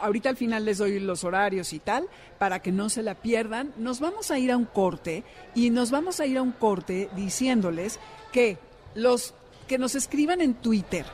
Ahorita 0.00 0.28
al 0.28 0.36
final 0.36 0.64
les 0.64 0.78
doy 0.78 0.98
los 1.00 1.24
horarios 1.24 1.72
y 1.72 1.78
tal, 1.78 2.08
para 2.38 2.60
que 2.60 2.72
no 2.72 2.88
se 2.88 3.02
la 3.02 3.14
pierdan. 3.14 3.72
Nos 3.76 4.00
vamos 4.00 4.30
a 4.30 4.38
ir 4.38 4.50
a 4.50 4.56
un 4.56 4.64
corte 4.64 5.24
y 5.54 5.70
nos 5.70 5.90
vamos 5.90 6.20
a 6.20 6.26
ir 6.26 6.38
a 6.38 6.42
un 6.42 6.52
corte 6.52 7.08
diciéndoles 7.14 7.98
que 8.32 8.58
los 8.94 9.34
que 9.66 9.78
nos 9.78 9.94
escriban 9.94 10.40
en 10.40 10.54
Twitter, 10.54 11.04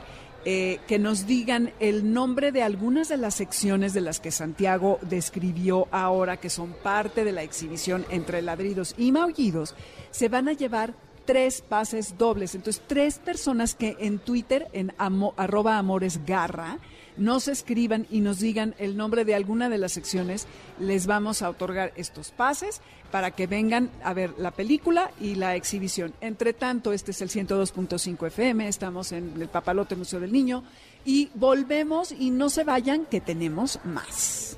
eh, 0.45 0.79
que 0.87 0.97
nos 0.97 1.27
digan 1.27 1.73
el 1.79 2.13
nombre 2.13 2.51
de 2.51 2.63
algunas 2.63 3.09
de 3.09 3.17
las 3.17 3.35
secciones 3.35 3.93
de 3.93 4.01
las 4.01 4.19
que 4.19 4.31
Santiago 4.31 4.99
describió 5.01 5.87
ahora, 5.91 6.37
que 6.37 6.49
son 6.49 6.73
parte 6.73 7.25
de 7.25 7.31
la 7.31 7.43
exhibición 7.43 8.05
entre 8.09 8.41
ladridos 8.41 8.95
y 8.97 9.11
maullidos, 9.11 9.75
se 10.11 10.29
van 10.29 10.47
a 10.47 10.53
llevar 10.53 10.93
tres 11.25 11.61
pases 11.61 12.17
dobles. 12.17 12.55
Entonces, 12.55 12.81
tres 12.87 13.19
personas 13.19 13.75
que 13.75 13.97
en 13.99 14.19
Twitter, 14.19 14.67
en 14.73 14.93
arroba 14.97 15.77
amoresgarra, 15.77 16.79
nos 17.17 17.47
escriban 17.47 18.07
y 18.09 18.21
nos 18.21 18.39
digan 18.39 18.75
el 18.77 18.97
nombre 18.97 19.25
de 19.25 19.35
alguna 19.35 19.69
de 19.69 19.77
las 19.77 19.93
secciones, 19.93 20.47
les 20.79 21.07
vamos 21.07 21.41
a 21.41 21.49
otorgar 21.49 21.93
estos 21.95 22.31
pases 22.31 22.81
para 23.11 23.31
que 23.31 23.47
vengan 23.47 23.89
a 24.03 24.13
ver 24.13 24.33
la 24.37 24.51
película 24.51 25.11
y 25.19 25.35
la 25.35 25.55
exhibición. 25.55 26.13
Entre 26.21 26.53
tanto, 26.53 26.91
este 26.91 27.11
es 27.11 27.21
el 27.21 27.29
102.5 27.29 28.27
FM, 28.27 28.67
estamos 28.67 29.11
en 29.11 29.33
el 29.39 29.47
Papalote 29.47 29.95
Museo 29.95 30.19
del 30.19 30.31
Niño 30.31 30.63
y 31.05 31.29
volvemos 31.35 32.11
y 32.11 32.31
no 32.31 32.49
se 32.49 32.63
vayan 32.63 33.05
que 33.05 33.21
tenemos 33.21 33.79
más. 33.83 34.57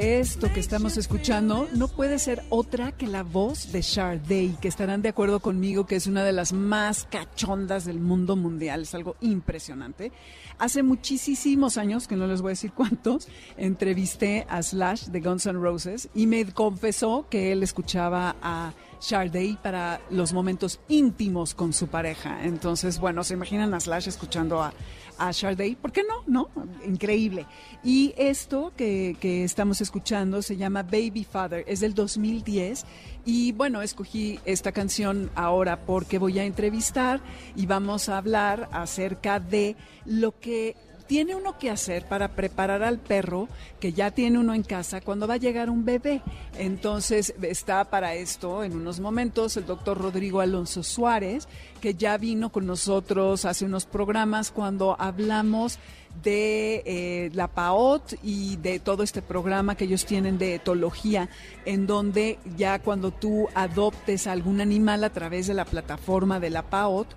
Esto 0.00 0.50
que 0.50 0.60
estamos 0.60 0.96
escuchando 0.96 1.68
no 1.74 1.86
puede 1.86 2.18
ser 2.18 2.42
otra 2.48 2.92
que 2.92 3.06
la 3.06 3.22
voz 3.22 3.70
de 3.70 3.82
Sharday, 3.82 4.56
que 4.58 4.68
estarán 4.68 5.02
de 5.02 5.10
acuerdo 5.10 5.40
conmigo 5.40 5.84
que 5.84 5.96
es 5.96 6.06
una 6.06 6.24
de 6.24 6.32
las 6.32 6.54
más 6.54 7.06
cachondas 7.10 7.84
del 7.84 8.00
mundo 8.00 8.34
mundial, 8.34 8.82
es 8.82 8.94
algo 8.94 9.16
impresionante. 9.20 10.10
Hace 10.58 10.82
muchísimos 10.82 11.76
años, 11.76 12.08
que 12.08 12.16
no 12.16 12.26
les 12.26 12.40
voy 12.40 12.48
a 12.48 12.52
decir 12.52 12.72
cuántos, 12.72 13.28
entrevisté 13.58 14.46
a 14.48 14.62
Slash 14.62 15.08
de 15.08 15.20
Guns 15.20 15.44
N' 15.44 15.60
Roses 15.60 16.08
y 16.14 16.26
me 16.26 16.46
confesó 16.46 17.26
que 17.28 17.52
él 17.52 17.62
escuchaba 17.62 18.36
a 18.40 18.72
Sharday 19.00 19.58
para 19.62 20.00
los 20.10 20.32
momentos 20.32 20.80
íntimos 20.88 21.54
con 21.54 21.72
su 21.72 21.88
pareja. 21.88 22.44
Entonces, 22.44 22.98
bueno, 23.00 23.24
se 23.24 23.34
imaginan 23.34 23.74
a 23.74 23.80
Slash 23.80 24.08
escuchando 24.08 24.62
a, 24.62 24.72
a 25.20 25.30
Sharday, 25.32 25.76
¿por 25.76 25.92
qué 25.92 26.02
no? 26.02 26.24
¿No? 26.26 26.48
Increíble. 26.84 27.46
Y 27.84 28.14
esto 28.16 28.72
que, 28.76 29.16
que, 29.20 29.44
estamos 29.44 29.80
escuchando 29.80 30.42
se 30.42 30.56
llama 30.56 30.82
Baby 30.82 31.24
Father, 31.30 31.62
es 31.68 31.80
del 31.80 31.94
2010 31.94 32.84
y 33.24 33.52
bueno, 33.52 33.82
escogí 33.82 34.40
esta 34.46 34.72
canción 34.72 35.30
ahora 35.34 35.84
porque 35.84 36.18
voy 36.18 36.38
a 36.38 36.44
entrevistar 36.44 37.20
y 37.54 37.66
vamos 37.66 38.08
a 38.08 38.16
hablar 38.16 38.68
acerca 38.72 39.38
de 39.38 39.76
lo 40.06 40.38
que 40.40 40.74
tiene 41.10 41.34
uno 41.34 41.58
que 41.58 41.70
hacer 41.70 42.06
para 42.06 42.36
preparar 42.36 42.84
al 42.84 43.00
perro 43.00 43.48
que 43.80 43.92
ya 43.92 44.12
tiene 44.12 44.38
uno 44.38 44.54
en 44.54 44.62
casa 44.62 45.00
cuando 45.00 45.26
va 45.26 45.34
a 45.34 45.38
llegar 45.38 45.68
un 45.68 45.84
bebé. 45.84 46.22
Entonces 46.56 47.34
está 47.42 47.84
para 47.90 48.14
esto 48.14 48.62
en 48.62 48.76
unos 48.76 49.00
momentos 49.00 49.56
el 49.56 49.66
doctor 49.66 49.98
Rodrigo 49.98 50.40
Alonso 50.40 50.84
Suárez, 50.84 51.48
que 51.80 51.94
ya 51.94 52.16
vino 52.16 52.52
con 52.52 52.64
nosotros 52.64 53.44
hace 53.44 53.64
unos 53.64 53.86
programas 53.86 54.52
cuando 54.52 54.94
hablamos 55.00 55.80
de 56.22 56.82
eh, 56.86 57.30
la 57.34 57.48
PAOT 57.48 58.14
y 58.22 58.56
de 58.58 58.78
todo 58.78 59.02
este 59.02 59.20
programa 59.20 59.74
que 59.74 59.86
ellos 59.86 60.06
tienen 60.06 60.38
de 60.38 60.54
etología, 60.54 61.28
en 61.64 61.88
donde 61.88 62.38
ya 62.56 62.78
cuando 62.78 63.10
tú 63.10 63.48
adoptes 63.56 64.28
algún 64.28 64.60
animal 64.60 65.02
a 65.02 65.10
través 65.10 65.48
de 65.48 65.54
la 65.54 65.64
plataforma 65.64 66.38
de 66.38 66.50
la 66.50 66.62
PAOT, 66.62 67.08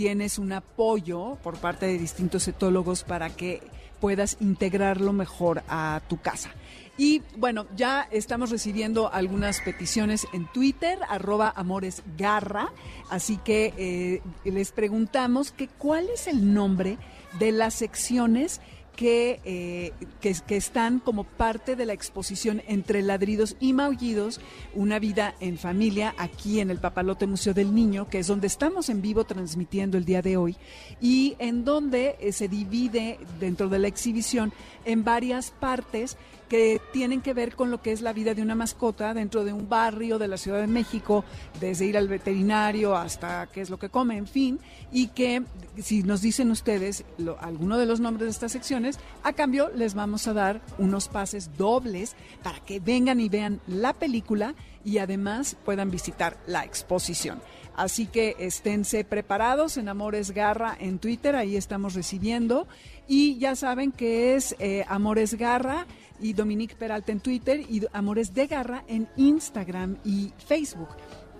tienes 0.00 0.38
un 0.38 0.50
apoyo 0.54 1.36
por 1.42 1.58
parte 1.58 1.84
de 1.84 1.98
distintos 1.98 2.48
etólogos 2.48 3.04
para 3.04 3.28
que 3.28 3.60
puedas 4.00 4.38
integrarlo 4.40 5.12
mejor 5.12 5.62
a 5.68 6.00
tu 6.08 6.18
casa. 6.18 6.48
Y 6.96 7.20
bueno, 7.36 7.66
ya 7.76 8.08
estamos 8.10 8.48
recibiendo 8.48 9.12
algunas 9.12 9.60
peticiones 9.60 10.26
en 10.32 10.50
Twitter, 10.54 10.98
arroba 11.06 11.52
amoresgarra, 11.54 12.72
así 13.10 13.36
que 13.44 13.74
eh, 13.76 14.22
les 14.50 14.72
preguntamos 14.72 15.52
que 15.52 15.68
cuál 15.68 16.08
es 16.08 16.28
el 16.28 16.54
nombre 16.54 16.96
de 17.38 17.52
las 17.52 17.74
secciones 17.74 18.62
eh, 19.00 19.92
que, 20.20 20.34
que, 20.46 20.56
están 20.56 20.98
como 20.98 21.24
parte 21.24 21.76
de 21.76 21.86
la 21.86 21.92
exposición 21.92 22.62
entre 22.66 23.02
ladridos 23.02 23.56
y 23.60 23.72
maullidos, 23.72 24.40
una 24.74 24.98
vida 24.98 25.34
en 25.40 25.58
familia 25.58 26.14
aquí 26.18 26.60
en 26.60 26.70
el 26.70 26.78
Papalote 26.78 27.26
Museo 27.26 27.54
del 27.54 27.74
Niño, 27.74 28.08
que 28.08 28.18
es 28.18 28.26
donde 28.26 28.46
estamos 28.46 28.88
en 28.88 29.02
vivo 29.02 29.24
transmitiendo 29.24 29.96
el 29.96 30.04
día 30.04 30.22
de 30.22 30.36
hoy, 30.36 30.56
y 31.00 31.36
en 31.38 31.64
donde 31.64 32.16
eh, 32.20 32.32
se 32.32 32.48
divide 32.48 33.18
dentro 33.38 33.68
de 33.68 33.78
la 33.78 33.88
exhibición 33.88 34.52
en 34.84 35.04
varias 35.04 35.50
partes 35.50 36.16
que 36.50 36.80
tienen 36.92 37.22
que 37.22 37.32
ver 37.32 37.54
con 37.54 37.70
lo 37.70 37.80
que 37.80 37.92
es 37.92 38.02
la 38.02 38.12
vida 38.12 38.34
de 38.34 38.42
una 38.42 38.56
mascota 38.56 39.14
dentro 39.14 39.44
de 39.44 39.52
un 39.52 39.68
barrio 39.68 40.18
de 40.18 40.26
la 40.26 40.36
Ciudad 40.36 40.60
de 40.60 40.66
México, 40.66 41.24
desde 41.60 41.86
ir 41.86 41.96
al 41.96 42.08
veterinario 42.08 42.96
hasta 42.96 43.46
qué 43.46 43.60
es 43.60 43.70
lo 43.70 43.78
que 43.78 43.88
come, 43.88 44.16
en 44.16 44.26
fin, 44.26 44.58
y 44.90 45.06
que 45.08 45.44
si 45.78 46.02
nos 46.02 46.20
dicen 46.20 46.50
ustedes 46.50 47.04
alguno 47.40 47.78
de 47.78 47.86
los 47.86 48.00
nombres 48.00 48.26
de 48.26 48.30
estas 48.32 48.50
secciones, 48.50 48.98
a 49.22 49.32
cambio 49.32 49.70
les 49.76 49.94
vamos 49.94 50.26
a 50.26 50.32
dar 50.32 50.60
unos 50.78 51.06
pases 51.06 51.56
dobles 51.56 52.16
para 52.42 52.58
que 52.58 52.80
vengan 52.80 53.20
y 53.20 53.28
vean 53.28 53.60
la 53.68 53.92
película 53.92 54.56
y 54.84 54.98
además 54.98 55.56
puedan 55.64 55.90
visitar 55.92 56.36
la 56.48 56.64
exposición. 56.64 57.40
Así 57.76 58.06
que 58.06 58.36
esténse 58.38 59.04
preparados 59.04 59.76
en 59.76 59.88
Amores 59.88 60.32
Garra 60.32 60.76
en 60.78 60.98
Twitter, 60.98 61.36
ahí 61.36 61.56
estamos 61.56 61.94
recibiendo. 61.94 62.66
Y 63.08 63.38
ya 63.38 63.56
saben 63.56 63.92
que 63.92 64.34
es 64.34 64.54
eh, 64.58 64.84
Amores 64.88 65.34
Garra 65.34 65.86
y 66.20 66.32
Dominique 66.34 66.76
Peralta 66.76 67.12
en 67.12 67.20
Twitter 67.20 67.60
y 67.60 67.82
Amores 67.92 68.34
de 68.34 68.46
Garra 68.46 68.84
en 68.88 69.08
Instagram 69.16 69.96
y 70.04 70.32
Facebook. 70.46 70.88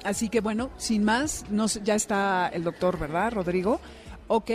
Así 0.05 0.29
que 0.29 0.40
bueno, 0.40 0.71
sin 0.77 1.05
más, 1.05 1.51
nos, 1.51 1.83
ya 1.83 1.95
está 1.95 2.49
el 2.49 2.64
doctor, 2.64 2.99
¿verdad, 2.99 3.33
Rodrigo? 3.33 3.81
Ok. 4.29 4.51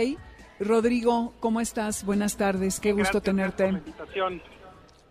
Rodrigo, 0.58 1.34
¿cómo 1.38 1.60
estás? 1.60 2.04
Buenas 2.04 2.36
tardes, 2.36 2.80
qué 2.80 2.92
gusto 2.92 3.20
tenerte. 3.20 3.82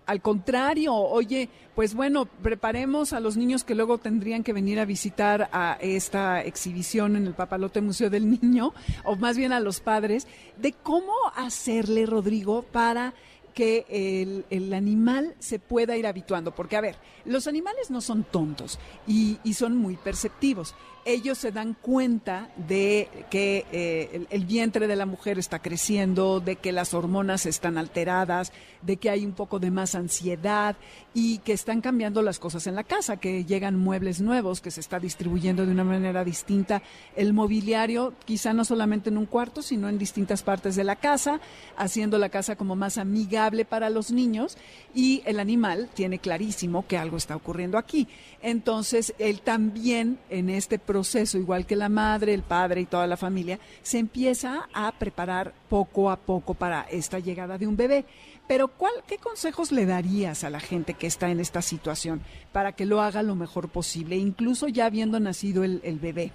Al 0.05 0.21
contrario, 0.21 0.93
oye, 0.93 1.49
pues 1.73 1.95
bueno, 1.95 2.25
preparemos 2.25 3.11
a 3.11 3.19
los 3.19 3.37
niños 3.37 3.63
que 3.63 3.75
luego 3.75 3.97
tendrían 3.97 4.43
que 4.43 4.53
venir 4.53 4.79
a 4.79 4.85
visitar 4.85 5.49
a 5.51 5.77
esta 5.81 6.43
exhibición 6.43 7.15
en 7.15 7.25
el 7.25 7.33
Papalote 7.33 7.81
Museo 7.81 8.09
del 8.09 8.29
Niño, 8.29 8.73
o 9.03 9.15
más 9.15 9.35
bien 9.35 9.51
a 9.51 9.59
los 9.59 9.79
padres, 9.79 10.27
de 10.57 10.73
cómo 10.73 11.13
hacerle, 11.35 12.05
Rodrigo, 12.05 12.61
para 12.63 13.13
que 13.55 14.43
el, 14.49 14.73
animal 14.73 15.33
se 15.39 15.59
pueda 15.59 15.97
ir 15.97 16.05
habituando. 16.05 16.53
Porque, 16.53 16.75
a 16.75 16.81
ver, 16.81 16.97
los 17.23 17.47
animales 17.47 17.89
no 17.89 18.01
son 18.01 18.23
tontos 18.23 18.77
y 19.07 19.53
son 19.53 19.77
muy 19.77 19.95
perceptivos 19.95 20.75
ellos 21.05 21.37
se 21.37 21.51
dan 21.51 21.75
cuenta 21.79 22.49
de 22.67 23.07
que 23.29 23.65
eh, 23.71 24.25
el, 24.31 24.45
vientre 24.45 24.87
de 24.87 24.95
la 24.95 25.05
mujer 25.05 25.37
está 25.37 25.59
creciendo, 25.59 26.39
de 26.39 26.55
que 26.55 26.71
las 26.71 26.95
hormonas 26.95 27.45
están 27.45 27.77
alteradas, 27.77 28.51
de 28.81 28.97
que 28.97 29.11
hay 29.11 29.23
un 29.23 29.33
poco 29.33 29.59
de 29.59 29.69
más 29.69 29.93
ansiedad 29.93 30.75
y 31.13 31.37
que 31.39 31.53
están 31.53 31.81
cambiando 31.81 32.23
las 32.23 32.39
cosas 32.39 32.65
en 32.65 32.73
la 32.73 32.83
casa, 32.83 33.17
que 33.17 33.45
llegan 33.45 33.77
muebles 33.77 34.19
nuevos, 34.19 34.61
que 34.61 34.71
se 34.71 34.79
está 34.79 34.99
distribuyendo 34.99 35.63
de 35.67 35.71
una 35.71 35.83
manera 35.83 36.23
distinta 36.23 36.81
el 37.15 37.33
mobiliario, 37.33 38.13
quizá 38.25 38.53
no 38.53 38.65
solamente 38.65 39.09
en 39.09 39.19
un 39.19 39.27
cuarto, 39.27 39.61
sino 39.61 39.87
en 39.89 39.99
distintas 39.99 40.41
partes 40.41 40.75
de 40.75 40.83
la 40.83 40.95
casa, 40.95 41.39
haciendo 41.77 42.17
la 42.17 42.29
casa 42.29 42.55
como 42.55 42.75
más 42.75 42.97
amigable 42.97 43.63
para 43.63 43.91
los 43.91 44.09
niños 44.09 44.57
y 44.95 45.21
el 45.25 45.39
animal 45.39 45.87
tiene 45.93 46.17
clarísimo 46.17 46.87
que 46.87 46.97
algo 46.97 47.17
está 47.17 47.35
ocurriendo 47.35 47.77
aquí. 47.77 48.07
Entonces, 48.41 49.13
él 49.19 49.41
también 49.41 50.17
en 50.29 50.49
este 50.49 50.79
proceso 50.79 50.94
proceso, 50.95 51.37
igual 51.37 51.65
que 51.65 51.75
la 51.75 51.89
madre, 51.89 52.33
el 52.33 52.41
padre 52.41 52.79
y 52.79 52.85
toda 52.85 53.05
la 53.05 53.17
familia, 53.17 53.59
se 53.81 53.99
empieza 53.99 54.69
a 54.73 54.93
preparar 54.93 55.51
poco 55.67 56.09
a 56.09 56.15
poco 56.15 56.53
para 56.53 56.83
esta 56.83 57.19
llegada 57.19 57.57
de 57.57 57.67
un 57.67 57.75
bebé. 57.75 58.05
Pero 58.47 58.69
¿cuál, 58.69 58.93
¿qué 59.05 59.17
consejos 59.17 59.73
le 59.73 59.85
darías 59.85 60.45
a 60.45 60.49
la 60.49 60.61
gente 60.61 60.93
que 60.93 61.07
está 61.07 61.29
en 61.29 61.41
esta 61.41 61.61
situación 61.61 62.21
para 62.53 62.71
que 62.71 62.85
lo 62.85 63.01
haga 63.01 63.23
lo 63.23 63.35
mejor 63.35 63.67
posible, 63.67 64.15
incluso 64.15 64.69
ya 64.69 64.85
habiendo 64.85 65.19
nacido 65.19 65.65
el, 65.65 65.99
bebé? 66.01 66.31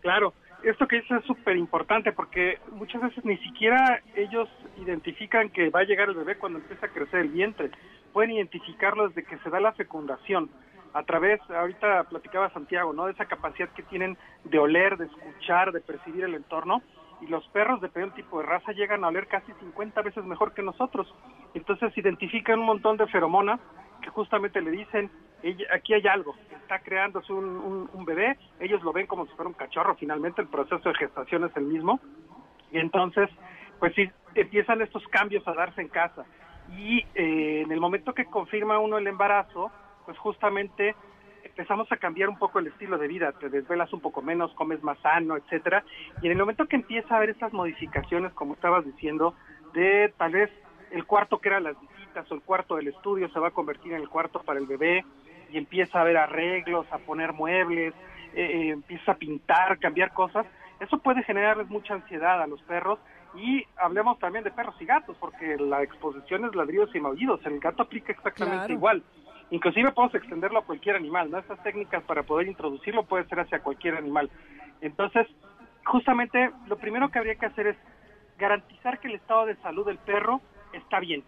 Claro, 0.00 0.34
esto 0.64 0.88
que 0.88 0.96
dices 0.96 1.20
es 1.20 1.24
súper 1.24 1.56
importante 1.56 2.10
porque 2.10 2.58
muchas 2.72 3.02
veces 3.02 3.24
ni 3.24 3.36
siquiera 3.36 4.02
ellos 4.16 4.48
identifican 4.82 5.48
que 5.50 5.70
va 5.70 5.80
a 5.80 5.84
llegar 5.84 6.08
el 6.08 6.16
bebé 6.16 6.38
cuando 6.38 6.58
empieza 6.58 6.86
a 6.86 6.88
crecer 6.88 7.20
el 7.20 7.28
vientre. 7.28 7.70
Pueden 8.12 8.32
identificarlo 8.32 9.06
desde 9.06 9.22
que 9.22 9.38
se 9.38 9.48
da 9.48 9.60
la 9.60 9.74
fecundación 9.74 10.50
a 10.94 11.02
través, 11.04 11.40
ahorita 11.50 12.04
platicaba 12.04 12.50
Santiago, 12.50 12.92
¿no? 12.92 13.06
De 13.06 13.12
esa 13.12 13.24
capacidad 13.26 13.68
que 13.70 13.82
tienen 13.82 14.16
de 14.44 14.58
oler, 14.58 14.96
de 14.96 15.06
escuchar, 15.06 15.72
de 15.72 15.80
percibir 15.80 16.24
el 16.24 16.34
entorno. 16.34 16.82
Y 17.20 17.26
los 17.28 17.46
perros, 17.48 17.80
dependiendo 17.80 18.16
del 18.16 18.24
tipo 18.24 18.40
de 18.40 18.46
raza, 18.46 18.72
llegan 18.72 19.04
a 19.04 19.08
oler 19.08 19.28
casi 19.28 19.52
50 19.52 20.02
veces 20.02 20.24
mejor 20.24 20.52
que 20.54 20.62
nosotros. 20.62 21.12
Entonces 21.54 21.96
identifican 21.96 22.58
un 22.58 22.66
montón 22.66 22.96
de 22.96 23.06
feromonas 23.06 23.60
que 24.02 24.10
justamente 24.10 24.60
le 24.60 24.72
dicen, 24.72 25.10
aquí 25.72 25.94
hay 25.94 26.06
algo, 26.08 26.34
está 26.60 26.80
creándose 26.80 27.32
un, 27.32 27.88
un, 27.92 28.04
bebé, 28.04 28.36
ellos 28.58 28.82
lo 28.82 28.92
ven 28.92 29.06
como 29.06 29.26
si 29.26 29.32
fuera 29.34 29.48
un 29.48 29.54
cachorro, 29.54 29.94
finalmente 29.94 30.42
el 30.42 30.48
proceso 30.48 30.88
de 30.88 30.94
gestación 30.96 31.44
es 31.44 31.56
el 31.56 31.64
mismo. 31.64 32.00
Y 32.72 32.78
entonces, 32.78 33.30
pues 33.78 33.94
sí, 33.94 34.10
empiezan 34.34 34.82
estos 34.82 35.06
cambios 35.08 35.46
a 35.46 35.54
darse 35.54 35.80
en 35.80 35.88
casa. 35.88 36.24
Y 36.76 37.00
eh, 37.14 37.62
en 37.62 37.70
el 37.70 37.80
momento 37.80 38.14
que 38.14 38.24
confirma 38.24 38.78
uno 38.78 38.98
el 38.98 39.06
embarazo, 39.06 39.70
pues 40.04 40.18
justamente 40.18 40.94
empezamos 41.44 41.90
a 41.92 41.96
cambiar 41.96 42.28
un 42.28 42.38
poco 42.38 42.58
el 42.58 42.68
estilo 42.68 42.98
de 42.98 43.08
vida, 43.08 43.32
te 43.32 43.48
desvelas 43.48 43.92
un 43.92 44.00
poco 44.00 44.22
menos, 44.22 44.52
comes 44.54 44.82
más 44.82 44.98
sano, 45.00 45.36
etcétera, 45.36 45.84
y 46.22 46.26
en 46.26 46.32
el 46.32 46.38
momento 46.38 46.66
que 46.66 46.76
empieza 46.76 47.14
a 47.14 47.16
haber 47.18 47.30
esas 47.30 47.52
modificaciones, 47.52 48.32
como 48.32 48.54
estabas 48.54 48.84
diciendo, 48.84 49.34
de 49.74 50.12
tal 50.16 50.32
vez 50.32 50.50
el 50.90 51.04
cuarto 51.04 51.38
que 51.38 51.48
era 51.48 51.60
las 51.60 51.78
visitas 51.80 52.30
o 52.30 52.34
el 52.34 52.42
cuarto 52.42 52.76
del 52.76 52.88
estudio 52.88 53.28
se 53.30 53.40
va 53.40 53.48
a 53.48 53.52
convertir 53.52 53.92
en 53.92 54.00
el 54.00 54.08
cuarto 54.08 54.42
para 54.42 54.60
el 54.60 54.66
bebé 54.66 55.04
y 55.50 55.58
empieza 55.58 55.98
a 55.98 56.02
haber 56.02 56.16
arreglos, 56.16 56.86
a 56.90 56.98
poner 56.98 57.32
muebles, 57.32 57.94
eh, 58.34 58.44
eh, 58.44 58.68
empieza 58.70 59.12
a 59.12 59.16
pintar, 59.16 59.78
cambiar 59.78 60.12
cosas, 60.12 60.46
eso 60.80 60.98
puede 60.98 61.22
generarles 61.22 61.68
mucha 61.68 61.94
ansiedad 61.94 62.42
a 62.42 62.46
los 62.46 62.60
perros. 62.62 62.98
Y 63.34 63.64
hablemos 63.76 64.18
también 64.18 64.44
de 64.44 64.50
perros 64.50 64.74
y 64.80 64.84
gatos, 64.84 65.16
porque 65.18 65.56
la 65.56 65.82
exposición 65.82 66.44
es 66.44 66.54
ladridos 66.54 66.94
y 66.94 67.00
maullidos, 67.00 67.40
el 67.46 67.60
gato 67.60 67.82
aplica 67.82 68.12
exactamente 68.12 68.72
igual. 68.72 69.02
Inclusive 69.52 69.92
podemos 69.92 70.14
extenderlo 70.14 70.60
a 70.60 70.64
cualquier 70.64 70.96
animal, 70.96 71.30
¿no? 71.30 71.36
Estas 71.36 71.62
técnicas 71.62 72.02
para 72.04 72.22
poder 72.22 72.48
introducirlo 72.48 73.04
puede 73.04 73.26
ser 73.26 73.38
hacia 73.38 73.60
cualquier 73.60 73.96
animal. 73.96 74.30
Entonces, 74.80 75.26
justamente 75.84 76.50
lo 76.68 76.78
primero 76.78 77.10
que 77.10 77.18
habría 77.18 77.34
que 77.34 77.44
hacer 77.44 77.66
es 77.66 77.76
garantizar 78.38 78.98
que 78.98 79.08
el 79.08 79.16
estado 79.16 79.44
de 79.44 79.56
salud 79.56 79.84
del 79.84 79.98
perro 79.98 80.40
está 80.72 81.00
bien, 81.00 81.22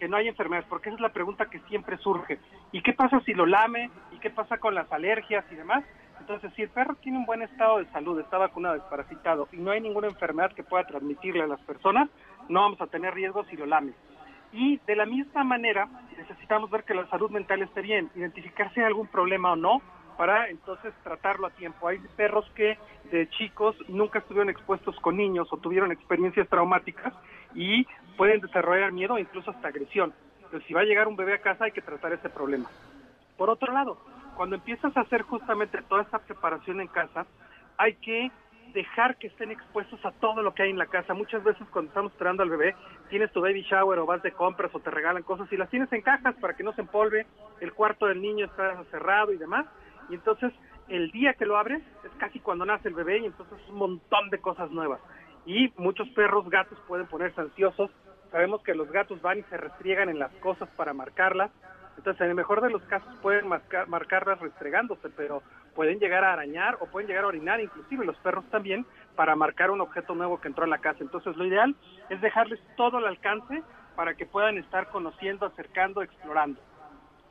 que 0.00 0.08
no 0.08 0.16
hay 0.16 0.26
enfermedades, 0.26 0.68
porque 0.68 0.88
esa 0.88 0.96
es 0.96 1.00
la 1.00 1.12
pregunta 1.12 1.48
que 1.48 1.60
siempre 1.68 1.96
surge. 1.98 2.40
¿Y 2.72 2.82
qué 2.82 2.94
pasa 2.94 3.20
si 3.20 3.32
lo 3.32 3.46
lame? 3.46 3.90
¿Y 4.10 4.18
qué 4.18 4.30
pasa 4.30 4.58
con 4.58 4.74
las 4.74 4.90
alergias 4.90 5.44
y 5.52 5.54
demás? 5.54 5.84
Entonces, 6.18 6.52
si 6.56 6.62
el 6.62 6.70
perro 6.70 6.96
tiene 6.96 7.18
un 7.18 7.26
buen 7.26 7.42
estado 7.42 7.78
de 7.78 7.86
salud, 7.92 8.18
está 8.18 8.38
vacunado, 8.38 8.74
desparasitado 8.74 9.46
y 9.52 9.58
no 9.58 9.70
hay 9.70 9.80
ninguna 9.80 10.08
enfermedad 10.08 10.52
que 10.52 10.64
pueda 10.64 10.84
transmitirle 10.84 11.44
a 11.44 11.46
las 11.46 11.60
personas, 11.60 12.08
no 12.48 12.60
vamos 12.60 12.80
a 12.80 12.88
tener 12.88 13.14
riesgos 13.14 13.46
si 13.46 13.56
lo 13.56 13.66
lame. 13.66 13.92
Y 14.52 14.78
de 14.86 14.96
la 14.96 15.06
misma 15.06 15.44
manera, 15.44 15.88
necesitamos 16.16 16.70
ver 16.70 16.84
que 16.84 16.94
la 16.94 17.06
salud 17.08 17.30
mental 17.30 17.62
esté 17.62 17.82
bien, 17.82 18.10
identificar 18.14 18.72
si 18.72 18.80
hay 18.80 18.86
algún 18.86 19.06
problema 19.06 19.52
o 19.52 19.56
no, 19.56 19.82
para 20.16 20.48
entonces 20.48 20.92
tratarlo 21.04 21.46
a 21.46 21.50
tiempo. 21.50 21.86
Hay 21.86 21.98
perros 22.16 22.44
que 22.56 22.76
de 23.12 23.28
chicos 23.30 23.76
nunca 23.88 24.18
estuvieron 24.18 24.50
expuestos 24.50 24.98
con 25.00 25.16
niños 25.16 25.48
o 25.52 25.58
tuvieron 25.58 25.92
experiencias 25.92 26.48
traumáticas 26.48 27.14
y 27.54 27.86
pueden 28.16 28.40
desarrollar 28.40 28.90
miedo 28.90 29.14
o 29.14 29.18
incluso 29.18 29.52
hasta 29.52 29.68
agresión. 29.68 30.12
Entonces, 30.42 30.66
si 30.66 30.74
va 30.74 30.80
a 30.80 30.84
llegar 30.84 31.06
un 31.06 31.14
bebé 31.14 31.34
a 31.34 31.42
casa 31.42 31.66
hay 31.66 31.72
que 31.72 31.82
tratar 31.82 32.12
ese 32.12 32.28
problema. 32.28 32.68
Por 33.36 33.48
otro 33.48 33.72
lado, 33.72 33.98
cuando 34.36 34.56
empiezas 34.56 34.96
a 34.96 35.02
hacer 35.02 35.22
justamente 35.22 35.82
toda 35.82 36.02
esta 36.02 36.18
preparación 36.18 36.80
en 36.80 36.88
casa, 36.88 37.24
hay 37.76 37.94
que 37.94 38.32
dejar 38.72 39.16
que 39.16 39.28
estén 39.28 39.50
expuestos 39.50 40.04
a 40.04 40.12
todo 40.12 40.42
lo 40.42 40.54
que 40.54 40.62
hay 40.62 40.70
en 40.70 40.78
la 40.78 40.86
casa. 40.86 41.14
Muchas 41.14 41.42
veces 41.44 41.66
cuando 41.70 41.88
estamos 41.88 42.12
esperando 42.12 42.42
al 42.42 42.50
bebé, 42.50 42.74
tienes 43.08 43.32
tu 43.32 43.40
baby 43.40 43.62
shower 43.62 43.98
o 43.98 44.06
vas 44.06 44.22
de 44.22 44.32
compras 44.32 44.70
o 44.74 44.80
te 44.80 44.90
regalan 44.90 45.22
cosas 45.22 45.50
y 45.52 45.56
las 45.56 45.70
tienes 45.70 45.92
en 45.92 46.02
cajas 46.02 46.34
para 46.36 46.54
que 46.54 46.62
no 46.62 46.72
se 46.74 46.82
empolve, 46.82 47.26
el 47.60 47.72
cuarto 47.72 48.06
del 48.06 48.20
niño 48.20 48.46
está 48.46 48.82
cerrado 48.90 49.32
y 49.32 49.36
demás. 49.36 49.66
Y 50.08 50.14
entonces 50.14 50.52
el 50.88 51.10
día 51.10 51.34
que 51.34 51.46
lo 51.46 51.56
abres 51.56 51.82
es 52.04 52.10
casi 52.18 52.40
cuando 52.40 52.64
nace 52.64 52.88
el 52.88 52.94
bebé 52.94 53.18
y 53.18 53.26
entonces 53.26 53.58
es 53.62 53.68
un 53.68 53.76
montón 53.76 54.30
de 54.30 54.38
cosas 54.38 54.70
nuevas. 54.70 55.00
Y 55.46 55.72
muchos 55.76 56.08
perros, 56.10 56.48
gatos 56.50 56.78
pueden 56.86 57.06
ponerse 57.06 57.40
ansiosos. 57.40 57.90
Sabemos 58.30 58.62
que 58.62 58.74
los 58.74 58.90
gatos 58.90 59.20
van 59.22 59.38
y 59.38 59.42
se 59.44 59.56
restriegan 59.56 60.08
en 60.08 60.18
las 60.18 60.32
cosas 60.36 60.68
para 60.76 60.92
marcarlas. 60.92 61.50
Entonces, 61.96 62.20
en 62.20 62.28
el 62.28 62.34
mejor 62.34 62.60
de 62.60 62.70
los 62.70 62.82
casos 62.82 63.12
pueden 63.22 63.48
marcar, 63.48 63.88
marcarlas 63.88 64.38
restregándose, 64.40 65.08
pero 65.16 65.42
pueden 65.78 66.00
llegar 66.00 66.24
a 66.24 66.32
arañar 66.32 66.76
o 66.80 66.86
pueden 66.86 67.06
llegar 67.06 67.22
a 67.22 67.28
orinar, 67.28 67.60
inclusive 67.60 68.04
los 68.04 68.16
perros 68.16 68.44
también, 68.50 68.84
para 69.14 69.36
marcar 69.36 69.70
un 69.70 69.80
objeto 69.80 70.12
nuevo 70.16 70.40
que 70.40 70.48
entró 70.48 70.64
en 70.64 70.70
la 70.70 70.78
casa. 70.78 71.04
Entonces, 71.04 71.36
lo 71.36 71.46
ideal 71.46 71.76
es 72.10 72.20
dejarles 72.20 72.58
todo 72.76 72.96
al 72.96 73.06
alcance 73.06 73.62
para 73.94 74.14
que 74.14 74.26
puedan 74.26 74.58
estar 74.58 74.90
conociendo, 74.90 75.46
acercando, 75.46 76.02
explorando. 76.02 76.60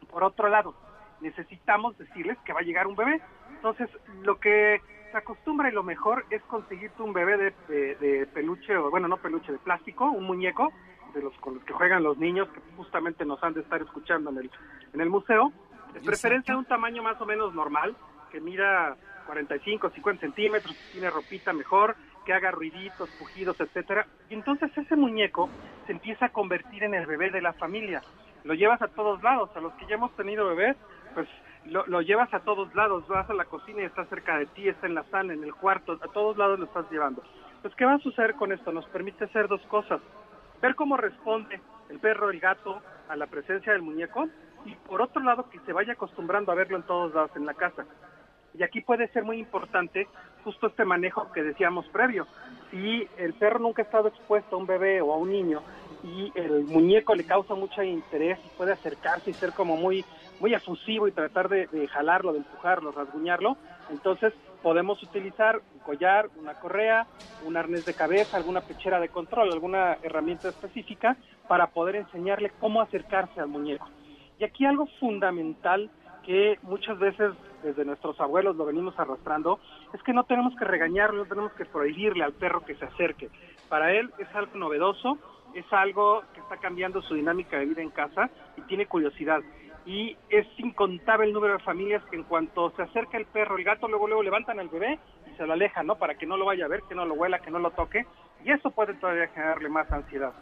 Por 0.09 0.23
otro 0.23 0.47
lado, 0.47 0.75
necesitamos 1.19 1.97
decirles 1.97 2.37
que 2.45 2.53
va 2.53 2.61
a 2.61 2.63
llegar 2.63 2.87
un 2.87 2.95
bebé. 2.95 3.19
Entonces, 3.49 3.89
lo 4.23 4.39
que 4.39 4.81
se 5.11 5.17
acostumbra 5.17 5.67
y 5.67 5.73
lo 5.73 5.83
mejor 5.83 6.25
es 6.29 6.41
conseguirte 6.43 7.03
un 7.03 7.11
bebé 7.11 7.53
de, 7.67 7.95
de, 7.95 8.27
peluche, 8.27 8.77
o 8.77 8.89
bueno, 8.89 9.09
no 9.09 9.17
peluche, 9.17 9.51
de 9.51 9.57
plástico, 9.57 10.09
un 10.09 10.23
muñeco, 10.23 10.71
de 11.13 11.21
los 11.21 11.33
con 11.39 11.55
los 11.55 11.65
que 11.65 11.73
juegan 11.73 12.01
los 12.01 12.17
niños, 12.17 12.47
que 12.47 12.61
justamente 12.77 13.25
nos 13.25 13.43
han 13.43 13.55
de 13.55 13.59
estar 13.59 13.81
escuchando 13.81 14.29
en 14.29 14.37
el, 14.37 14.51
en 14.93 15.01
el 15.01 15.09
museo, 15.09 15.51
de 15.93 15.99
preferencia 15.99 16.53
de 16.53 16.59
un 16.59 16.65
tamaño 16.65 17.03
más 17.03 17.19
o 17.19 17.25
menos 17.25 17.53
normal, 17.53 17.93
que 18.29 18.39
mida 18.39 18.95
45, 19.25 19.89
50 19.89 20.21
centímetros, 20.21 20.75
tiene 20.91 21.09
ropita 21.09 21.53
mejor, 21.53 21.95
que 22.25 22.33
haga 22.33 22.51
ruiditos, 22.51 23.09
pujidos, 23.19 23.59
etcétera. 23.59 24.07
Y 24.29 24.33
entonces 24.33 24.75
ese 24.77 24.95
muñeco 24.95 25.49
se 25.85 25.93
empieza 25.93 26.27
a 26.27 26.29
convertir 26.29 26.83
en 26.83 26.93
el 26.93 27.05
bebé 27.05 27.29
de 27.29 27.41
la 27.41 27.53
familia. 27.53 28.01
Lo 28.43 28.53
llevas 28.53 28.81
a 28.81 28.87
todos 28.87 29.21
lados, 29.23 29.49
a 29.55 29.61
los 29.61 29.73
que 29.73 29.85
ya 29.87 29.95
hemos 29.95 30.15
tenido 30.15 30.47
bebés, 30.47 30.75
pues 31.13 31.27
lo, 31.65 32.01
llevas 32.01 32.33
a 32.33 32.39
todos 32.39 32.73
lados, 32.75 33.07
vas 33.07 33.29
a 33.29 33.33
la 33.33 33.45
cocina 33.45 33.81
y 33.81 33.85
está 33.85 34.05
cerca 34.05 34.37
de 34.37 34.45
ti, 34.47 34.67
está 34.67 34.87
en 34.87 34.95
la 34.95 35.03
sala, 35.05 35.33
en 35.33 35.43
el 35.43 35.53
cuarto, 35.53 35.93
a 35.93 36.07
todos 36.13 36.37
lados 36.37 36.59
lo 36.59 36.65
estás 36.65 36.89
llevando. 36.91 37.23
Pues, 37.61 37.73
¿qué 37.75 37.85
va 37.85 37.95
a 37.95 37.99
suceder 37.99 38.35
con 38.35 38.51
esto? 38.51 38.71
Nos 38.71 38.85
permite 38.87 39.25
hacer 39.25 39.47
dos 39.47 39.61
cosas. 39.63 39.99
Ver 40.61 40.75
cómo 40.75 40.95
responde 40.95 41.59
el 41.89 41.99
perro, 41.99 42.29
el 42.29 42.39
gato 42.39 42.81
a 43.09 43.15
la 43.15 43.27
presencia 43.27 43.73
del 43.73 43.81
muñeco 43.81 44.27
y 44.65 44.75
por 44.75 45.01
otro 45.01 45.21
lado 45.21 45.49
que 45.49 45.59
se 45.59 45.73
vaya 45.73 45.93
acostumbrando 45.93 46.51
a 46.51 46.55
verlo 46.55 46.77
en 46.77 46.83
todos 46.83 47.13
lados 47.13 47.31
en 47.35 47.45
la 47.45 47.53
casa. 47.53 47.85
Y 48.57 48.63
aquí 48.63 48.81
puede 48.81 49.07
ser 49.09 49.23
muy 49.23 49.37
importante 49.39 50.07
justo 50.43 50.67
este 50.67 50.85
manejo 50.85 51.31
que 51.31 51.43
decíamos 51.43 51.87
previo. 51.89 52.27
Si 52.71 53.07
el 53.17 53.33
perro 53.33 53.59
nunca 53.59 53.81
ha 53.81 53.85
estado 53.85 54.07
expuesto 54.07 54.55
a 54.55 54.59
un 54.59 54.65
bebé 54.65 55.01
o 55.01 55.13
a 55.13 55.17
un 55.17 55.31
niño 55.31 55.61
y 56.03 56.31
el 56.35 56.63
muñeco 56.63 57.15
le 57.15 57.25
causa 57.25 57.53
mucho 57.53 57.83
interés 57.83 58.39
y 58.45 58.57
puede 58.57 58.71
acercarse 58.71 59.29
y 59.29 59.33
ser 59.33 59.53
como 59.53 59.77
muy 59.77 60.03
muy 60.39 60.53
efusivo 60.53 61.07
y 61.07 61.11
tratar 61.11 61.49
de, 61.49 61.87
jalarlo, 61.87 62.31
de 62.31 62.39
empujarlo, 62.39 62.91
rasguñarlo, 62.91 63.57
entonces 63.89 64.33
podemos 64.61 65.01
utilizar 65.01 65.59
un 65.73 65.79
collar, 65.79 66.29
una 66.37 66.53
correa, 66.55 67.07
un 67.45 67.57
arnés 67.57 67.85
de 67.85 67.93
cabeza, 67.93 68.37
alguna 68.37 68.61
pechera 68.61 68.99
de 68.99 69.09
control, 69.09 69.51
alguna 69.51 69.97
herramienta 70.03 70.49
específica 70.49 71.17
para 71.47 71.67
poder 71.67 71.95
enseñarle 71.95 72.51
cómo 72.59 72.81
acercarse 72.81 73.39
al 73.39 73.47
muñeco. 73.47 73.87
Y 74.39 74.43
aquí 74.43 74.65
algo 74.65 74.87
fundamental 74.99 75.89
que 76.23 76.59
muchas 76.61 76.99
veces 76.99 77.31
desde 77.67 77.85
nuestros 77.85 78.19
abuelos 78.19 78.55
lo 78.55 78.65
venimos 78.65 78.97
arrastrando, 78.99 79.59
es 79.93 80.01
que 80.03 80.13
no 80.13 80.23
tenemos 80.23 80.55
que 80.55 80.65
regañarlo, 80.65 81.23
no 81.23 81.29
tenemos 81.29 81.51
que 81.53 81.65
prohibirle 81.65 82.23
al 82.23 82.33
perro 82.33 82.65
que 82.65 82.75
se 82.75 82.85
acerque. 82.85 83.29
Para 83.69 83.93
él 83.93 84.11
es 84.17 84.27
algo 84.33 84.57
novedoso, 84.57 85.17
es 85.53 85.65
algo 85.71 86.23
que 86.33 86.39
está 86.39 86.57
cambiando 86.57 87.01
su 87.01 87.15
dinámica 87.15 87.57
de 87.57 87.65
vida 87.65 87.81
en 87.81 87.89
casa 87.89 88.29
y 88.57 88.61
tiene 88.61 88.85
curiosidad 88.85 89.41
y 89.87 90.17
es 90.29 90.45
incontable 90.57 91.27
el 91.27 91.33
número 91.33 91.53
de 91.53 91.59
familias 91.59 92.03
que 92.09 92.17
en 92.17 92.23
cuanto 92.23 92.71
se 92.71 92.81
acerca 92.81 93.17
el 93.17 93.25
perro, 93.25 93.57
el 93.57 93.63
gato, 93.63 93.87
luego 93.87 94.05
luego 94.05 94.21
levantan 94.21 94.59
al 94.59 94.67
bebé 94.67 94.99
y 95.31 95.35
se 95.37 95.47
lo 95.47 95.53
alejan, 95.53 95.87
¿no? 95.87 95.95
Para 95.95 96.15
que 96.15 96.25
no 96.25 96.35
lo 96.35 96.43
vaya 96.43 96.65
a 96.65 96.67
ver, 96.67 96.81
que 96.89 96.93
no 96.93 97.05
lo 97.05 97.13
huela, 97.13 97.39
que 97.39 97.51
no 97.51 97.59
lo 97.59 97.71
toque, 97.71 98.05
y 98.43 98.51
eso 98.51 98.69
puede 98.71 98.95
todavía 98.95 99.29
generarle 99.29 99.69
más 99.69 99.89
ansiedad 99.89 100.33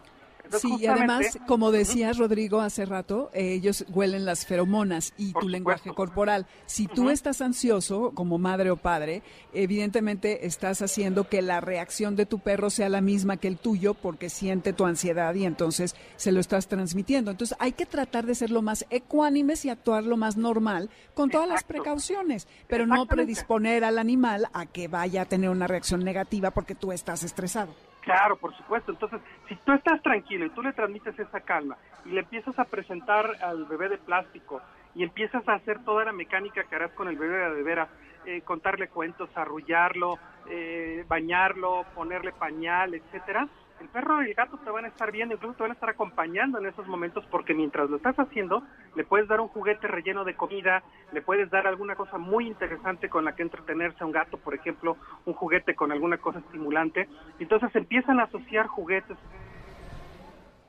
sí, 0.59 0.75
y 0.79 0.87
además, 0.87 1.37
como 1.47 1.71
decías, 1.71 2.17
Rodrigo, 2.17 2.61
hace 2.61 2.85
rato, 2.85 3.29
ellos 3.33 3.85
huelen 3.89 4.25
las 4.25 4.45
feromonas 4.45 5.13
y 5.17 5.33
tu 5.33 5.49
lenguaje 5.49 5.93
corporal. 5.93 6.45
Si 6.65 6.87
tú 6.87 7.09
estás 7.09 7.41
ansioso, 7.41 8.11
como 8.13 8.37
madre 8.37 8.71
o 8.71 8.77
padre, 8.77 9.23
evidentemente 9.53 10.45
estás 10.45 10.81
haciendo 10.81 11.27
que 11.29 11.41
la 11.41 11.61
reacción 11.61 12.15
de 12.15 12.25
tu 12.25 12.39
perro 12.39 12.69
sea 12.69 12.89
la 12.89 13.01
misma 13.01 13.37
que 13.37 13.47
el 13.47 13.57
tuyo 13.57 13.93
porque 13.93 14.29
siente 14.29 14.73
tu 14.73 14.85
ansiedad 14.85 15.33
y 15.35 15.45
entonces 15.45 15.95
se 16.15 16.31
lo 16.31 16.39
estás 16.39 16.67
transmitiendo. 16.67 17.31
Entonces 17.31 17.57
hay 17.59 17.73
que 17.73 17.85
tratar 17.85 18.25
de 18.25 18.35
ser 18.35 18.51
lo 18.51 18.61
más 18.61 18.85
ecuánimes 18.89 19.65
y 19.65 19.69
actuar 19.69 20.03
lo 20.03 20.17
más 20.17 20.37
normal 20.37 20.89
con 21.13 21.29
todas 21.29 21.47
las 21.47 21.63
precauciones, 21.63 22.47
pero 22.67 22.85
no 22.85 23.05
predisponer 23.05 23.83
al 23.83 23.97
animal 23.97 24.49
a 24.53 24.65
que 24.65 24.87
vaya 24.87 25.23
a 25.23 25.25
tener 25.25 25.49
una 25.49 25.67
reacción 25.67 26.03
negativa 26.03 26.51
porque 26.51 26.75
tú 26.75 26.91
estás 26.91 27.23
estresado. 27.23 27.73
Claro, 28.05 28.37
por 28.37 28.55
supuesto. 28.55 28.91
Entonces, 28.91 29.19
si 29.49 29.55
tú 29.55 29.71
estás 29.73 29.99
tranquilo 30.03 30.45
y 30.45 30.51
tú 30.51 30.61
le 30.61 30.73
transmites 30.73 31.17
esa 31.17 31.41
calma 31.41 31.75
y 32.05 32.09
le 32.09 32.19
empiezas 32.19 32.57
a 32.59 32.65
presentar 32.65 33.35
al 33.41 33.65
bebé 33.65 33.89
de 33.89 33.97
plástico 33.97 34.61
y 34.93 35.01
empiezas 35.01 35.45
a 35.49 35.55
hacer 35.55 35.83
toda 35.83 36.05
la 36.05 36.11
mecánica 36.11 36.63
que 36.65 36.75
harás 36.75 36.91
con 36.91 37.07
el 37.07 37.17
bebé 37.17 37.49
de 37.49 37.63
veras, 37.63 37.89
eh, 38.27 38.41
contarle 38.41 38.89
cuentos, 38.89 39.27
arrullarlo, 39.35 40.19
eh, 40.47 41.03
bañarlo, 41.07 41.83
ponerle 41.95 42.31
pañal, 42.31 42.93
etcétera, 42.93 43.47
el 43.79 43.89
perro 43.89 44.23
y 44.23 44.27
el 44.27 44.33
gato 44.33 44.57
te 44.57 44.69
van 44.69 44.85
a 44.85 44.87
estar 44.87 45.11
viendo, 45.11 45.35
incluso 45.35 45.55
te 45.55 45.63
van 45.63 45.71
a 45.71 45.73
estar 45.73 45.89
acompañando 45.89 46.59
en 46.59 46.65
esos 46.65 46.87
momentos 46.87 47.25
porque 47.29 47.53
mientras 47.53 47.89
lo 47.89 47.97
estás 47.97 48.17
haciendo, 48.17 48.63
le 48.95 49.03
puedes 49.03 49.27
dar 49.27 49.41
un 49.41 49.47
juguete 49.49 49.87
relleno 49.87 50.23
de 50.23 50.35
comida, 50.35 50.83
le 51.11 51.21
puedes 51.21 51.49
dar 51.49 51.67
alguna 51.67 51.95
cosa 51.95 52.17
muy 52.17 52.47
interesante 52.47 53.09
con 53.09 53.25
la 53.25 53.35
que 53.35 53.43
entretenerse 53.43 54.03
a 54.03 54.07
un 54.07 54.11
gato, 54.11 54.37
por 54.37 54.55
ejemplo, 54.55 54.97
un 55.25 55.33
juguete 55.33 55.75
con 55.75 55.91
alguna 55.91 56.17
cosa 56.17 56.39
estimulante. 56.39 57.09
Entonces 57.39 57.75
empiezan 57.75 58.19
a 58.19 58.23
asociar 58.23 58.67
juguetes, 58.67 59.17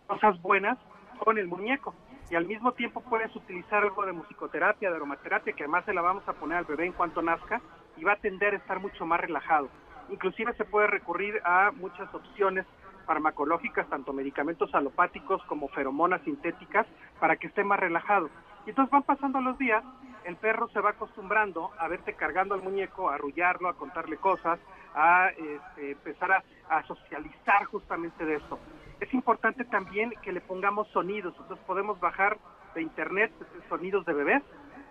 cosas 0.06 0.40
buenas 0.42 0.78
con 1.18 1.38
el 1.38 1.46
muñeco. 1.46 1.94
Y 2.28 2.34
al 2.34 2.46
mismo 2.46 2.72
tiempo 2.72 3.02
puedes 3.02 3.34
utilizar 3.36 3.84
algo 3.84 4.04
de 4.04 4.12
musicoterapia, 4.12 4.90
de 4.90 4.96
aromaterapia, 4.96 5.52
que 5.52 5.62
además 5.62 5.84
se 5.84 5.94
la 5.94 6.00
vamos 6.00 6.28
a 6.28 6.32
poner 6.32 6.58
al 6.58 6.64
bebé 6.64 6.86
en 6.86 6.92
cuanto 6.92 7.22
nazca 7.22 7.60
y 7.96 8.02
va 8.02 8.14
a 8.14 8.16
tender 8.16 8.54
a 8.54 8.56
estar 8.56 8.80
mucho 8.80 9.06
más 9.06 9.20
relajado. 9.20 9.68
Inclusive 10.08 10.52
se 10.54 10.64
puede 10.64 10.88
recurrir 10.88 11.40
a 11.44 11.70
muchas 11.72 12.12
opciones 12.12 12.66
farmacológicas, 13.06 13.88
tanto 13.88 14.12
medicamentos 14.12 14.74
alopáticos 14.74 15.42
como 15.44 15.68
feromonas 15.68 16.20
sintéticas, 16.22 16.86
para 17.20 17.36
que 17.36 17.46
esté 17.46 17.64
más 17.64 17.80
relajado. 17.80 18.28
Y 18.66 18.70
entonces 18.70 18.90
van 18.90 19.04
pasando 19.04 19.40
los 19.40 19.56
días, 19.58 19.82
el 20.24 20.36
perro 20.36 20.68
se 20.68 20.80
va 20.80 20.90
acostumbrando 20.90 21.70
a 21.78 21.86
verte 21.86 22.14
cargando 22.14 22.54
al 22.54 22.62
muñeco, 22.62 23.08
a 23.08 23.14
arrullarlo, 23.14 23.68
a 23.68 23.74
contarle 23.74 24.16
cosas, 24.16 24.58
a 24.94 25.28
este, 25.28 25.92
empezar 25.92 26.42
a, 26.68 26.82
socializar 26.84 27.64
justamente 27.66 28.24
de 28.24 28.36
esto. 28.36 28.58
Es 28.98 29.12
importante 29.14 29.64
también 29.64 30.12
que 30.22 30.32
le 30.32 30.40
pongamos 30.40 30.88
sonidos, 30.88 31.34
entonces 31.38 31.64
podemos 31.66 32.00
bajar 32.00 32.38
de 32.74 32.82
internet 32.82 33.30
sonidos 33.68 34.04
de 34.04 34.14
bebés 34.14 34.42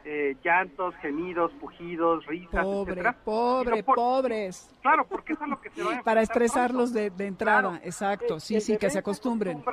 eh, 0.08 0.38
llantos, 0.44 0.96
gemidos, 0.98 1.52
pujidos, 1.54 2.26
risas, 2.28 2.64
Pobre, 2.64 3.14
pobre, 3.24 3.84
pobres. 3.84 4.70
Claro, 4.82 5.06
porque 5.08 5.34
eso 5.34 5.44
es 5.44 5.50
lo 5.50 5.60
que 5.60 5.72
se 5.72 5.84
va 5.84 5.98
a 5.98 6.02
Para 6.04 6.22
estresarlos 6.22 6.94
de, 6.94 7.12
entrada, 7.20 7.80
exacto, 7.84 8.40
sí, 8.40 8.62
sí, 8.62 8.78
que 8.78 8.92
se 8.92 9.00
acostumbren. 9.00 9.64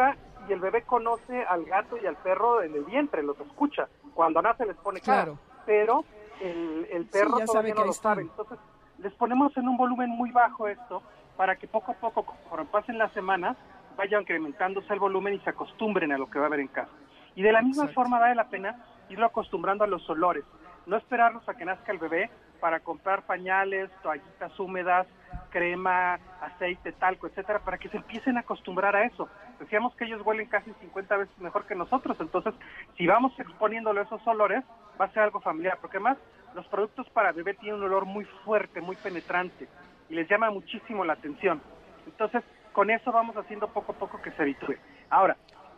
y 0.48 0.52
el 0.52 0.60
bebé 0.60 0.82
conoce 0.82 1.44
al 1.44 1.66
gato 1.66 1.98
y 2.02 2.06
al 2.06 2.16
perro 2.16 2.62
en 2.62 2.74
el 2.74 2.84
vientre, 2.84 3.22
los 3.22 3.38
escucha. 3.40 3.88
Cuando 4.14 4.40
nace 4.40 4.64
les 4.64 4.76
pone 4.76 5.00
claro, 5.00 5.38
pero 5.66 6.04
el, 6.40 6.88
el 6.90 7.04
perro 7.06 7.38
todavía 7.44 7.74
no 7.74 7.84
lo 7.84 7.92
sabe. 7.92 8.22
Entonces, 8.22 8.58
les 8.98 9.12
ponemos 9.14 9.54
en 9.56 9.68
un 9.68 9.76
volumen 9.76 10.08
muy 10.08 10.30
bajo 10.30 10.66
esto 10.66 11.02
para 11.36 11.56
que 11.56 11.68
poco 11.68 11.92
a 11.92 11.94
poco, 11.94 12.24
conforme 12.24 12.64
pasen 12.66 12.96
las 12.96 13.12
semanas, 13.12 13.56
vaya 13.98 14.18
incrementándose 14.18 14.92
el 14.94 15.00
volumen 15.00 15.34
y 15.34 15.40
se 15.40 15.50
acostumbren 15.50 16.12
a 16.12 16.18
lo 16.18 16.30
que 16.30 16.38
va 16.38 16.46
a 16.46 16.48
haber 16.48 16.60
en 16.60 16.68
casa. 16.68 16.90
Y 17.34 17.42
de 17.42 17.52
la 17.52 17.62
misma 17.62 17.88
forma 17.88 18.18
vale 18.18 18.34
la 18.34 18.48
pena 18.48 18.76
irlo 19.12 19.26
acostumbrando 19.26 19.84
a 19.84 19.86
los 19.86 20.08
olores, 20.10 20.44
no 20.86 20.96
esperarnos 20.96 21.48
a 21.48 21.54
que 21.54 21.64
nazca 21.64 21.92
el 21.92 21.98
bebé 21.98 22.30
para 22.60 22.80
comprar 22.80 23.22
pañales, 23.22 23.90
toallitas 24.02 24.58
húmedas, 24.58 25.06
crema, 25.50 26.18
aceite, 26.40 26.92
talco, 26.92 27.26
etcétera, 27.26 27.60
para 27.60 27.78
que 27.78 27.88
se 27.88 27.98
empiecen 27.98 28.36
a 28.36 28.40
acostumbrar 28.40 28.96
a 28.96 29.04
eso. 29.04 29.28
Decíamos 29.58 29.94
que 29.96 30.04
ellos 30.04 30.22
huelen 30.24 30.48
casi 30.48 30.72
50 30.80 31.16
veces 31.16 31.38
mejor 31.38 31.66
que 31.66 31.74
nosotros, 31.74 32.16
entonces 32.20 32.54
si 32.96 33.06
vamos 33.06 33.38
exponiéndolo 33.38 34.00
a 34.00 34.04
esos 34.04 34.26
olores, 34.26 34.64
va 35.00 35.06
a 35.06 35.12
ser 35.12 35.22
algo 35.22 35.40
familiar, 35.40 35.78
porque 35.80 35.98
además 35.98 36.18
los 36.54 36.66
productos 36.66 37.08
para 37.10 37.32
bebé 37.32 37.54
tienen 37.54 37.80
un 37.80 37.86
olor 37.86 38.04
muy 38.04 38.24
fuerte, 38.44 38.80
muy 38.80 38.96
penetrante 38.96 39.68
y 40.08 40.14
les 40.14 40.28
llama 40.28 40.50
muchísimo 40.50 41.04
la 41.04 41.14
atención. 41.14 41.60
Entonces, 42.06 42.42
con 42.72 42.90
eso 42.90 43.12
vamos 43.12 43.36
haciendo 43.36 43.68
poco 43.68 43.92
a 43.92 43.94
poco 43.96 44.20
que 44.20 44.30
se 44.32 44.42
habitúe. 44.42 44.76
Ahora, 45.10 45.36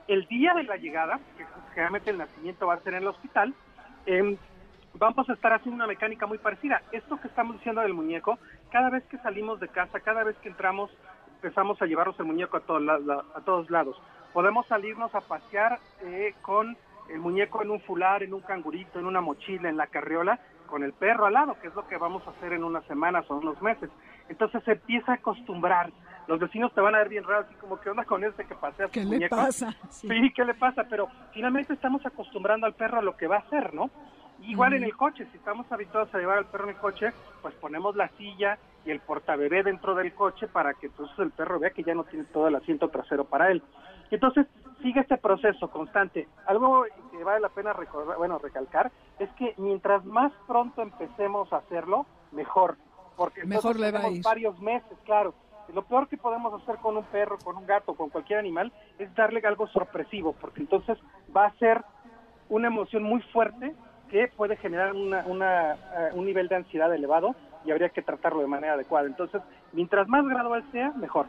el 0.09 0.27
día 0.27 0.55
de 0.55 0.65
la 0.65 0.77
llegada, 0.77 1.19
que 1.37 1.45
generalmente 1.71 2.11
el 2.11 2.19
nacimiento 2.19 2.67
va 2.67 2.75
a 2.75 2.81
ser 2.81 2.95
en 2.95 3.03
el 3.03 3.09
hospital, 3.09 3.55
em, 4.07 4.37
vamos 4.95 5.29
a 5.29 5.33
estar 5.33 5.53
haciendo 5.53 5.77
una 5.77 5.87
mecánica 5.87 6.27
muy 6.27 6.39
parecida. 6.39 6.83
Esto 6.93 7.21
que 7.21 7.29
estamos 7.29 7.57
diciendo 7.57 7.81
del 7.81 7.95
muñeco, 7.95 8.39
cada 8.71 8.91
vez 8.91 9.05
que 9.05 9.19
salimos 9.19 9.61
de 9.61 9.69
casa, 9.69 10.01
cada 10.01 10.25
vez 10.25 10.37
que 10.39 10.49
entramos, 10.49 10.91
empezamos 11.37 11.81
a 11.81 11.87
llevarnos 11.87 12.19
el 12.19 12.27
muñeco 12.27 12.57
a, 12.57 12.61
a 12.61 13.41
todos 13.41 13.71
lados. 13.71 14.01
Podemos 14.33 14.67
salirnos 14.67 15.15
a 15.15 15.21
pasear 15.21 15.79
eh, 16.03 16.35
con 16.43 16.77
el 17.09 17.21
muñeco 17.21 17.63
en 17.63 17.71
un 17.71 17.81
fular, 17.81 18.23
en 18.23 18.35
un 18.35 18.41
cangurito, 18.41 18.99
en 18.99 19.07
una 19.07 19.21
mochila, 19.21 19.69
en 19.69 19.77
la 19.77 19.87
carriola, 19.87 20.39
con 20.67 20.83
el 20.83 20.93
perro 20.93 21.27
al 21.27 21.35
lado, 21.35 21.57
que 21.61 21.69
es 21.69 21.75
lo 21.75 21.87
que 21.87 21.99
vamos 21.99 22.27
a 22.27 22.31
hacer 22.31 22.53
en 22.53 22.65
unas 22.65 22.85
semanas 22.87 23.25
o 23.29 23.37
unos 23.37 23.61
meses. 23.63 23.91
Entonces 24.29 24.63
se 24.65 24.73
empieza 24.73 25.13
a 25.13 25.17
acostumbrar. 25.17 25.91
Los 26.27 26.41
vecinos 26.41 26.73
te 26.73 26.81
van 26.81 26.95
a 26.95 26.99
ver 26.99 27.09
bien 27.09 27.25
raro, 27.25 27.45
así 27.47 27.55
como, 27.57 27.79
¿qué 27.81 27.91
onda 27.91 28.05
con 28.05 28.25
este 28.25 28.47
que 28.47 28.55
pasea 28.55 28.89
¿Qué 28.89 29.05
le 29.05 29.29
pasa? 29.29 29.75
Sí. 29.91 30.09
¿qué 30.35 30.45
le 30.45 30.55
pasa? 30.55 30.85
Pero 30.89 31.09
finalmente 31.33 31.75
estamos 31.75 32.05
acostumbrando 32.07 32.67
al 32.67 32.75
perro 32.75 32.99
a 32.99 33.03
lo 33.03 33.17
que 33.17 33.27
va 33.27 33.37
a 33.37 33.41
hacer, 33.41 33.75
¿no? 33.75 33.91
Igual 34.43 34.75
en 34.75 34.85
el 34.85 34.97
coche, 34.97 35.27
si 35.31 35.39
estamos 35.39 35.71
habituados 35.71 36.15
a 36.15 36.19
llevar 36.19 36.39
al 36.39 36.47
perro 36.47 36.65
en 36.65 36.71
el 36.71 36.77
coche, 36.77 37.13
pues 37.41 37.55
ponemos 37.55 37.97
la 37.97 38.09
silla 38.19 38.59
y 38.85 38.91
el 38.91 39.01
portabebé 39.01 39.63
dentro 39.63 39.95
del 39.95 40.13
coche 40.13 40.49
para 40.49 40.75
que 40.75 40.87
entonces 40.87 41.19
el 41.19 41.31
perro 41.31 41.59
vea 41.59 41.71
que 41.71 41.83
ya 41.83 41.95
no 41.95 42.05
tiene 42.05 42.25
todo 42.27 42.49
el 42.49 42.55
asiento 42.55 42.89
trasero 42.89 43.25
para 43.25 43.51
él. 43.51 43.63
Entonces, 44.11 44.47
sigue 44.83 45.01
este 45.01 45.17
proceso 45.17 45.71
constante. 45.71 46.29
Algo 46.47 46.85
que 47.11 47.25
vale 47.25 47.41
la 47.41 47.49
pena 47.49 47.73
recordar, 47.73 48.19
bueno, 48.19 48.39
recalcar 48.39 48.93
es 49.19 49.31
que 49.33 49.55
mientras 49.57 50.05
más 50.05 50.33
pronto 50.47 50.83
empecemos 50.83 51.51
a 51.53 51.59
hacerlo, 51.59 52.07
mejor. 52.33 52.77
Porque 53.17 53.45
mejor 53.45 53.79
le 53.79 53.93
va 53.93 54.01
a 54.01 54.11
ir. 54.11 54.23
varios 54.23 54.59
meses, 54.61 54.99
claro. 55.05 55.35
Lo 55.73 55.83
peor 55.83 56.09
que 56.09 56.17
podemos 56.17 56.61
hacer 56.63 56.77
con 56.77 56.97
un 56.97 57.05
perro, 57.05 57.39
con 57.39 57.57
un 57.57 57.67
gato, 57.67 57.95
con 57.95 58.11
cualquier 58.11 58.39
animal, 58.39 58.73
es 58.99 59.15
darle 59.15 59.41
algo 59.45 59.67
sorpresivo, 59.69 60.35
porque 60.35 60.61
entonces 60.61 60.99
va 61.35 61.47
a 61.47 61.55
ser 61.59 61.83
una 62.49 62.69
emoción 62.69 63.03
muy 63.03 63.23
fuerte 63.33 63.75
que 64.11 64.29
puede 64.37 64.57
generar 64.57 64.93
una, 64.93 65.73
eh, 65.73 66.11
un 66.13 66.27
nivel 66.27 66.49
de 66.49 66.57
ansiedad 66.57 66.93
elevado 66.95 67.35
y 67.65 67.71
habría 67.71 67.89
que 67.89 68.03
tratarlo 68.03 68.41
de 68.41 68.47
manera 68.47 68.75
adecuada. 68.75 69.07
Entonces, 69.07 69.43
mientras 69.73 70.07
más 70.09 70.25
gradual 70.27 70.65
sea, 70.71 70.93
mejor. 70.93 71.27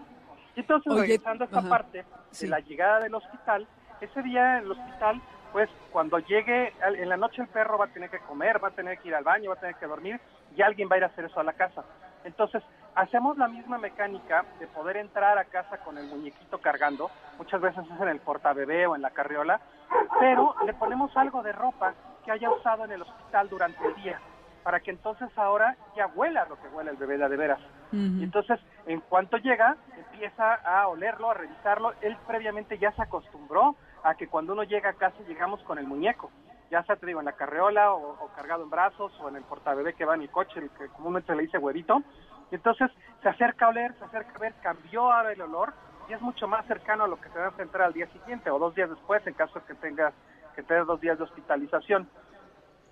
Y 0.56 0.62
entonces, 0.62 0.94
regresando 0.94 1.44
a 1.44 1.48
esta 1.48 1.62
parte 1.62 2.06
de 2.40 2.48
la 2.48 2.60
llegada 2.60 3.00
del 3.00 3.16
hospital, 3.16 3.68
ese 4.02 4.22
día 4.22 4.60
en 4.60 4.66
el 4.66 4.72
hospital, 4.72 5.22
pues 5.52 5.70
cuando 5.92 6.20
llegue, 6.20 6.74
en 6.82 7.10
la 7.10 7.18
noche 7.18 7.42
el 7.42 7.48
perro 7.48 7.78
va 7.78 7.86
a 7.86 7.94
tener 7.94 8.10
que 8.10 8.20
comer, 8.20 8.62
va 8.64 8.70
a 8.70 8.72
tener 8.72 8.98
que 9.00 9.08
ir 9.08 9.16
al 9.16 9.24
baño, 9.24 9.50
va 9.50 9.56
a 9.56 9.60
tener 9.60 9.76
que 9.76 9.88
dormir, 9.88 10.20
y 10.56 10.62
alguien 10.62 10.90
va 10.90 10.96
a 10.96 10.98
ir 10.98 11.04
a 11.06 11.08
hacer 11.08 11.26
eso 11.26 11.40
a 11.40 11.44
la 11.44 11.54
casa. 11.54 11.84
Entonces, 12.24 12.62
hacemos 12.96 13.38
la 13.38 13.48
misma 13.48 13.78
mecánica 13.78 14.46
de 14.60 14.68
poder 14.68 14.98
entrar 14.98 15.38
a 15.38 15.46
casa 15.46 15.78
con 15.80 15.98
el 15.98 16.08
muñequito 16.08 16.60
cargando, 16.60 17.12
muchas 17.38 17.62
veces 17.62 17.86
es 17.86 18.02
en 18.02 18.08
el 18.08 18.20
portabebé 18.20 18.88
o 18.88 18.96
en 18.96 19.02
la 19.02 19.12
carriola, 19.12 19.60
pero 20.20 20.56
le 20.66 20.74
ponemos 20.74 21.16
algo 21.16 21.44
de 21.44 21.52
ropa 21.52 21.94
que 22.24 22.32
haya 22.32 22.50
usado 22.50 22.86
en 22.86 22.92
el 22.92 23.02
hospital 23.02 23.50
durante 23.50 23.86
el 23.86 23.96
día, 23.96 24.20
para 24.64 24.80
que 24.80 24.92
entonces 24.92 25.30
ahora 25.38 25.76
ya 25.96 26.08
huela 26.08 26.46
lo 26.46 26.60
que 26.60 26.68
huele 26.70 26.92
el 26.92 26.98
bebé 26.98 27.18
de, 27.18 27.30
de 27.30 27.38
veras. 27.38 27.60
Y 27.92 28.24
entonces, 28.24 28.60
en 28.88 29.00
cuanto 29.00 29.38
llega, 29.38 29.78
empieza 29.98 30.56
a 30.56 30.90
olerlo, 30.90 31.32
a 31.32 31.34
revisarlo. 31.34 31.94
Él 32.02 32.18
previamente 32.28 32.78
ya 32.78 32.92
se 32.92 33.02
acostumbró 33.02 33.78
a 34.04 34.16
que 34.16 34.28
cuando 34.28 34.52
uno 34.52 34.64
llega 34.64 34.90
a 34.90 34.94
casa 34.94 35.16
llegamos 35.28 35.64
con 35.64 35.78
el 35.78 35.88
muñeco, 35.88 36.30
ya 36.72 36.84
sea, 36.84 36.96
te 36.96 37.06
digo, 37.06 37.20
en 37.20 37.26
la 37.26 37.34
carreola 37.34 37.94
o, 37.94 38.30
cargado 38.36 38.64
en 38.64 38.70
brazos 38.70 39.12
o 39.22 39.30
en 39.30 39.38
el 39.38 39.44
portabebé 39.44 39.94
que 39.94 40.04
va 40.04 40.16
en 40.16 40.24
el 40.24 40.30
coche, 40.30 40.60
el 40.60 40.70
que 40.72 40.88
comúnmente 40.90 41.34
le 41.36 41.44
dice 41.44 41.58
huevito. 41.58 42.02
Y 42.52 42.56
entonces 42.56 42.92
se 43.22 43.30
acerca 43.30 43.66
a 43.66 43.70
oler, 43.70 43.94
se 43.98 44.06
acerca 44.06 44.36
a 44.36 44.40
ver, 44.40 44.54
cambió 44.62 45.12
ahora 45.12 45.32
el 45.32 45.42
olor 45.42 45.74
y 46.08 46.14
es 46.14 46.22
mucho 46.22 46.48
más 46.48 46.66
cercano 46.68 47.06
a 47.06 47.08
lo 47.08 47.20
que 47.20 47.30
te 47.30 47.40
va 47.40 47.46
a 47.46 47.50
enfrentar 47.50 47.82
al 47.82 47.94
día 47.94 48.08
siguiente 48.08 48.50
o 48.50 48.60
dos 48.60 48.76
días 48.76 48.90
después 48.90 49.26
en 49.26 49.34
caso 49.34 49.60
de 49.60 49.66
que 49.66 49.74
tengas 49.76 50.14
que 50.56 50.64
tener 50.64 50.86
dos 50.86 51.02
días 51.02 51.18
de 51.18 51.24
hospitalización. 51.24 52.08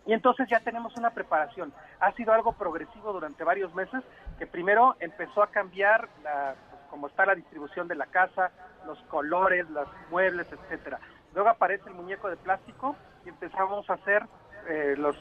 Y 0.06 0.14
entonces 0.14 0.48
ya 0.50 0.60
tenemos 0.60 0.96
una 0.98 1.12
preparación. 1.12 1.74
Ha 2.00 2.12
sido 2.14 2.34
algo 2.34 2.54
progresivo 2.54 3.14
durante 3.14 3.44
varios 3.44 3.74
meses, 3.74 4.04
que 4.38 4.46
primero 4.46 4.96
empezó 5.00 5.42
a 5.42 5.48
cambiar 5.48 6.10
la, 6.24 6.56
pues, 6.70 6.82
cómo 6.90 7.08
está 7.08 7.26
la 7.26 7.36
distribución 7.36 7.88
de 7.88 7.96
la 7.96 8.08
casa, 8.08 8.52
los 8.86 9.00
colores, 9.04 9.70
los 9.70 9.88
muebles, 10.10 10.52
etcétera. 10.52 11.00
Luego 11.34 11.50
aparece 11.50 11.88
el 11.88 11.96
muñeco 11.96 12.30
de 12.30 12.36
plástico 12.36 12.98
y 13.26 13.30
empezamos 13.30 13.90
a 13.90 13.94
hacer 13.94 14.26
eh, 14.68 14.96
los, 14.98 15.18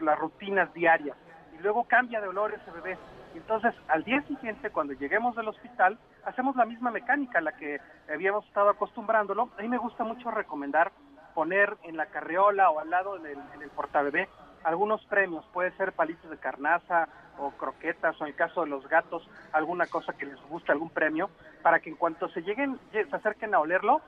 las 0.00 0.18
rutinas 0.18 0.72
diarias. 0.74 1.16
Y 1.58 1.62
luego 1.62 1.84
cambia 1.84 2.20
de 2.20 2.28
olor 2.28 2.52
ese 2.52 2.70
bebé. 2.70 2.98
Entonces, 3.34 3.74
al 3.88 4.04
día 4.04 4.22
siguiente, 4.22 4.70
cuando 4.70 4.94
lleguemos 4.94 5.36
del 5.36 5.48
hospital, 5.48 5.98
hacemos 6.24 6.56
la 6.56 6.64
misma 6.64 6.90
mecánica 6.90 7.38
a 7.38 7.42
la 7.42 7.52
que 7.52 7.80
habíamos 8.12 8.46
estado 8.46 8.70
acostumbrándolo. 8.70 9.50
A 9.58 9.62
mí 9.62 9.68
me 9.68 9.78
gusta 9.78 10.04
mucho 10.04 10.30
recomendar 10.30 10.92
poner 11.34 11.76
en 11.84 11.96
la 11.96 12.06
carriola 12.06 12.70
o 12.70 12.80
al 12.80 12.90
lado 12.90 13.18
del, 13.18 13.38
en 13.54 13.62
el 13.62 13.70
portabebé 13.70 14.28
algunos 14.64 15.04
premios, 15.06 15.44
puede 15.52 15.70
ser 15.72 15.92
palitos 15.92 16.30
de 16.30 16.36
carnaza 16.36 17.08
o 17.38 17.50
croquetas 17.52 18.20
o 18.20 18.24
en 18.24 18.30
el 18.30 18.36
caso 18.36 18.62
de 18.62 18.70
los 18.70 18.86
gatos 18.88 19.28
alguna 19.52 19.86
cosa 19.86 20.12
que 20.12 20.26
les 20.26 20.40
guste, 20.48 20.72
algún 20.72 20.90
premio, 20.90 21.30
para 21.62 21.80
que 21.80 21.90
en 21.90 21.96
cuanto 21.96 22.28
se 22.28 22.42
lleguen, 22.42 22.78
se 22.92 23.06
acerquen 23.14 23.54
a 23.54 23.60
olerlo, 23.60 24.00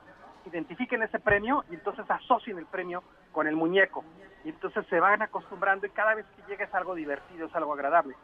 identifiquen 0.46 1.02
ese 1.02 1.18
premio 1.18 1.64
y 1.70 1.74
entonces 1.74 2.04
asocien 2.08 2.58
el 2.58 2.66
premio 2.66 3.02
con 3.32 3.46
el 3.46 3.56
muñeco. 3.56 4.04
Y 4.44 4.48
entonces 4.48 4.86
se 4.88 4.98
van 4.98 5.22
acostumbrando 5.22 5.86
y 5.86 5.90
cada 5.90 6.14
vez 6.14 6.26
que 6.36 6.42
llega 6.50 6.64
es 6.64 6.74
algo 6.74 6.94
divertido, 6.94 7.46
es 7.46 7.54
algo 7.54 7.72
agradable. 7.72 8.16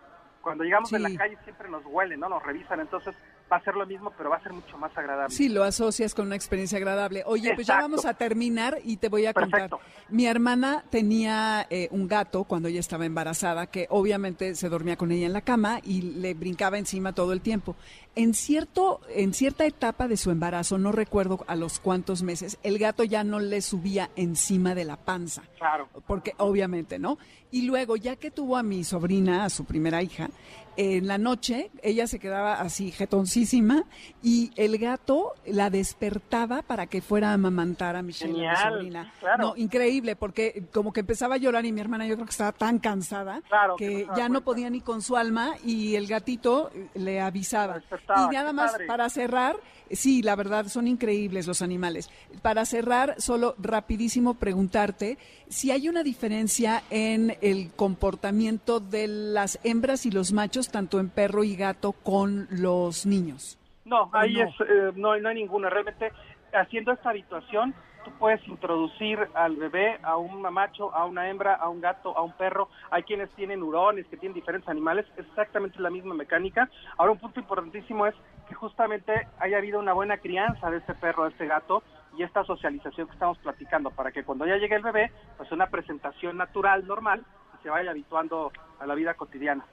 Cuando 0.46 0.62
llegamos 0.62 0.92
en 0.92 1.02
la 1.02 1.12
calle 1.16 1.36
siempre 1.42 1.68
nos 1.68 1.84
huelen, 1.86 2.20
¿no? 2.20 2.28
Nos 2.28 2.40
revisan, 2.40 2.78
entonces 2.78 3.16
va 3.50 3.56
a 3.56 3.64
ser 3.64 3.74
lo 3.74 3.84
mismo, 3.84 4.12
pero 4.16 4.30
va 4.30 4.36
a 4.36 4.42
ser 4.44 4.52
mucho 4.52 4.78
más 4.78 4.96
agradable. 4.96 5.34
Sí, 5.34 5.48
lo 5.48 5.64
asocias 5.64 6.14
con 6.14 6.26
una 6.26 6.36
experiencia 6.36 6.78
agradable. 6.78 7.24
Oye, 7.26 7.52
pues 7.56 7.66
ya 7.66 7.80
vamos 7.80 8.04
a 8.04 8.14
terminar 8.14 8.78
y 8.84 8.98
te 8.98 9.08
voy 9.08 9.26
a 9.26 9.34
contar. 9.34 9.68
Mi 10.08 10.26
hermana 10.26 10.84
tenía 10.88 11.66
eh, 11.68 11.88
un 11.90 12.06
gato 12.06 12.44
cuando 12.44 12.68
ella 12.68 12.78
estaba 12.78 13.06
embarazada, 13.06 13.66
que 13.66 13.88
obviamente 13.90 14.54
se 14.54 14.68
dormía 14.68 14.96
con 14.96 15.10
ella 15.10 15.26
en 15.26 15.32
la 15.32 15.40
cama 15.40 15.80
y 15.82 16.02
le 16.02 16.34
brincaba 16.34 16.78
encima 16.78 17.12
todo 17.12 17.32
el 17.32 17.40
tiempo. 17.40 17.74
En 18.14 18.32
cierto, 18.32 19.00
en 19.08 19.34
cierta 19.34 19.66
etapa 19.66 20.06
de 20.06 20.16
su 20.16 20.30
embarazo, 20.30 20.78
no 20.78 20.92
recuerdo 20.92 21.44
a 21.48 21.56
los 21.56 21.80
cuántos 21.80 22.22
meses, 22.22 22.56
el 22.62 22.78
gato 22.78 23.02
ya 23.02 23.24
no 23.24 23.40
le 23.40 23.60
subía 23.62 24.10
encima 24.14 24.76
de 24.76 24.84
la 24.84 24.96
panza. 24.96 25.42
Claro. 25.58 25.88
Porque 26.06 26.34
obviamente, 26.38 27.00
¿no? 27.00 27.18
Y 27.56 27.62
luego, 27.62 27.96
ya 27.96 28.16
que 28.16 28.30
tuvo 28.30 28.58
a 28.58 28.62
mi 28.62 28.84
sobrina, 28.84 29.46
a 29.46 29.48
su 29.48 29.64
primera 29.64 30.02
hija, 30.02 30.28
en 30.76 31.06
la 31.06 31.16
noche 31.16 31.70
ella 31.82 32.06
se 32.06 32.18
quedaba 32.18 32.60
así 32.60 32.90
jetoncísima 32.90 33.84
y 34.22 34.50
el 34.56 34.76
gato 34.76 35.32
la 35.46 35.70
despertaba 35.70 36.60
para 36.60 36.86
que 36.86 37.00
fuera 37.00 37.30
a 37.30 37.32
amamantar 37.32 37.96
a 37.96 38.02
Michelle, 38.02 38.34
mi 38.34 38.56
sobrina. 38.62 39.10
No, 39.38 39.56
increíble, 39.56 40.16
porque 40.16 40.64
como 40.70 40.92
que 40.92 41.00
empezaba 41.00 41.36
a 41.36 41.38
llorar 41.38 41.64
y 41.64 41.72
mi 41.72 41.80
hermana 41.80 42.06
yo 42.06 42.16
creo 42.16 42.26
que 42.26 42.32
estaba 42.32 42.52
tan 42.52 42.78
cansada 42.78 43.40
que, 43.78 44.06
ya 44.14 44.28
no 44.28 44.42
podía 44.42 44.68
ni 44.68 44.82
con 44.82 45.00
su 45.00 45.16
alma 45.16 45.54
y 45.64 45.94
el 45.94 46.06
gatito 46.08 46.70
le 46.94 47.22
avisaba. 47.22 47.80
Y 47.80 48.34
nada 48.34 48.52
más 48.52 48.76
para 48.86 49.08
cerrar, 49.08 49.56
Sí, 49.90 50.22
la 50.22 50.34
verdad, 50.34 50.66
son 50.66 50.88
increíbles 50.88 51.46
los 51.46 51.62
animales. 51.62 52.10
Para 52.42 52.64
cerrar, 52.64 53.14
solo 53.18 53.54
rapidísimo 53.58 54.34
preguntarte 54.34 55.16
si 55.48 55.70
hay 55.70 55.88
una 55.88 56.02
diferencia 56.02 56.82
en 56.90 57.36
el 57.50 57.70
comportamiento 57.76 58.80
de 58.80 59.06
las 59.06 59.60
hembras 59.62 60.04
y 60.04 60.10
los 60.10 60.32
machos, 60.32 60.70
tanto 60.70 60.98
en 60.98 61.10
perro 61.10 61.44
y 61.44 61.54
gato, 61.54 61.92
con 61.92 62.48
los 62.50 63.06
niños. 63.06 63.56
No, 63.84 64.10
ahí 64.12 64.34
no? 64.34 64.42
Es, 64.42 64.54
eh, 64.60 64.92
no, 64.96 65.16
no 65.16 65.28
hay 65.28 65.34
ninguna. 65.36 65.70
Realmente, 65.70 66.10
haciendo 66.52 66.90
esta 66.90 67.10
habituación, 67.10 67.72
tú 68.04 68.10
puedes 68.18 68.46
introducir 68.48 69.18
al 69.34 69.54
bebé 69.56 69.98
a 70.02 70.16
un 70.16 70.42
macho, 70.42 70.92
a 70.92 71.04
una 71.04 71.30
hembra, 71.30 71.54
a 71.54 71.68
un 71.68 71.80
gato, 71.80 72.16
a 72.18 72.22
un 72.22 72.32
perro. 72.32 72.68
Hay 72.90 73.04
quienes 73.04 73.30
tienen 73.30 73.62
hurones, 73.62 74.06
que 74.08 74.16
tienen 74.16 74.34
diferentes 74.34 74.68
animales. 74.68 75.06
Es 75.16 75.26
exactamente 75.26 75.80
la 75.80 75.90
misma 75.90 76.14
mecánica. 76.14 76.68
Ahora, 76.98 77.12
un 77.12 77.18
punto 77.18 77.38
importantísimo 77.38 78.06
es 78.06 78.14
que 78.48 78.54
justamente 78.54 79.28
haya 79.38 79.58
habido 79.58 79.78
una 79.78 79.92
buena 79.92 80.18
crianza 80.18 80.68
de 80.68 80.78
este 80.78 80.94
perro, 80.94 81.24
de 81.24 81.30
este 81.30 81.46
gato, 81.46 81.84
y 82.16 82.22
esta 82.22 82.44
socialización 82.44 83.06
que 83.06 83.12
estamos 83.12 83.38
platicando, 83.38 83.90
para 83.90 84.10
que 84.10 84.24
cuando 84.24 84.46
ya 84.46 84.56
llegue 84.56 84.76
el 84.76 84.82
bebé, 84.82 85.12
pues 85.36 85.50
una 85.52 85.66
presentación 85.66 86.36
natural, 86.36 86.86
normal, 86.86 87.24
y 87.58 87.62
se 87.62 87.70
vaya 87.70 87.90
habituando 87.90 88.52
a 88.78 88.86
la 88.86 88.94
vida 88.94 89.14
cotidiana. 89.14 89.64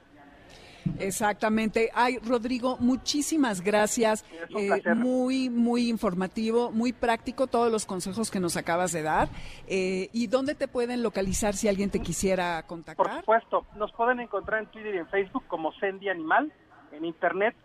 Exactamente. 1.00 1.90
Ay, 1.94 2.18
Rodrigo, 2.18 2.78
muchísimas 2.80 3.62
gracias. 3.62 4.26
Eh, 4.50 4.94
muy, 4.96 5.50
muy 5.50 5.90
informativo, 5.90 6.72
muy 6.72 6.92
práctico 6.92 7.48
todos 7.48 7.72
los 7.72 7.86
consejos 7.86 8.30
que 8.30 8.42
nos 8.42 8.58
acabas 8.58 8.92
de 8.92 9.02
dar. 9.02 9.30
Eh, 9.68 10.10
¿Y 10.12 10.28
dónde 10.28 10.56
te 10.56 10.68
pueden 10.68 11.02
localizar 11.02 11.54
si 11.54 11.70
alguien 11.70 11.90
te 11.90 12.02
quisiera 12.02 12.62
contactar? 12.64 13.06
Por 13.06 13.16
supuesto, 13.20 13.66
nos 13.78 13.94
pueden 13.94 14.20
encontrar 14.20 14.62
en 14.62 14.68
Twitter 14.68 14.96
y 14.96 14.98
en 14.98 15.08
Facebook 15.08 15.46
como 15.48 15.72
Sendy 15.74 16.10
Animal, 16.10 16.52
en 16.92 17.06
Internet 17.06 17.56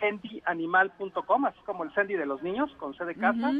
sendyanimal.com, 0.00 1.46
así 1.46 1.58
como 1.64 1.84
el 1.84 1.94
Sendy 1.94 2.14
de 2.14 2.26
los 2.26 2.42
niños, 2.42 2.70
con 2.78 2.94
C 2.94 3.04
de 3.04 3.14
casa, 3.14 3.52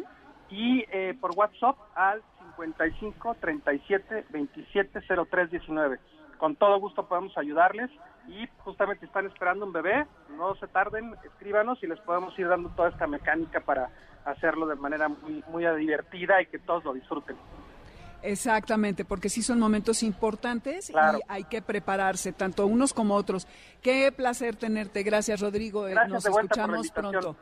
y 0.51 0.85
eh, 0.93 1.17
por 1.21 1.33
WhatsApp 1.37 1.77
al 1.95 2.23
55 2.57 3.37
37 3.41 4.27
27 4.31 5.01
03 5.31 5.51
19 5.51 5.99
con 6.39 6.57
todo 6.57 6.79
gusto 6.79 7.07
podemos 7.07 7.37
ayudarles 7.39 7.91
y 8.29 8.47
justamente 8.59 9.07
están 9.07 9.27
esperando 9.27 9.67
un 9.67 9.73
bebé, 9.73 10.07
no 10.37 10.55
se 10.57 10.67
tarden, 10.67 11.15
escríbanos 11.25 11.83
y 11.83 11.87
les 11.87 11.99
podemos 12.01 12.39
ir 12.39 12.49
dando 12.49 12.71
toda 12.71 12.89
esta 12.89 13.07
mecánica 13.07 13.61
para 13.61 13.91
hacerlo 14.25 14.67
de 14.67 14.77
manera 14.77 15.09
muy, 15.09 15.45
muy 15.49 15.65
divertida 15.79 16.41
y 16.41 16.47
que 16.47 16.59
todos 16.59 16.85
lo 16.85 16.95
disfruten. 16.95 17.37
Exactamente, 18.23 19.05
porque 19.05 19.29
sí 19.29 19.43
son 19.43 19.59
momentos 19.59 20.03
importantes 20.03 20.89
Claro. 20.89 21.19
y 21.19 21.23
hay 21.29 21.45
que 21.45 21.61
prepararse, 21.61 22.33
tanto 22.33 22.67
unos 22.67 22.95
como 22.95 23.15
otros. 23.15 23.47
Qué 23.83 24.11
placer 24.13 24.57
tenerte. 24.57 25.03
Gracias, 25.03 25.41
Rodrigo. 25.41 25.83
Gracias 25.83 26.11
Nos 26.11 26.27
escuchamos 26.27 26.91
pronto. 26.91 27.37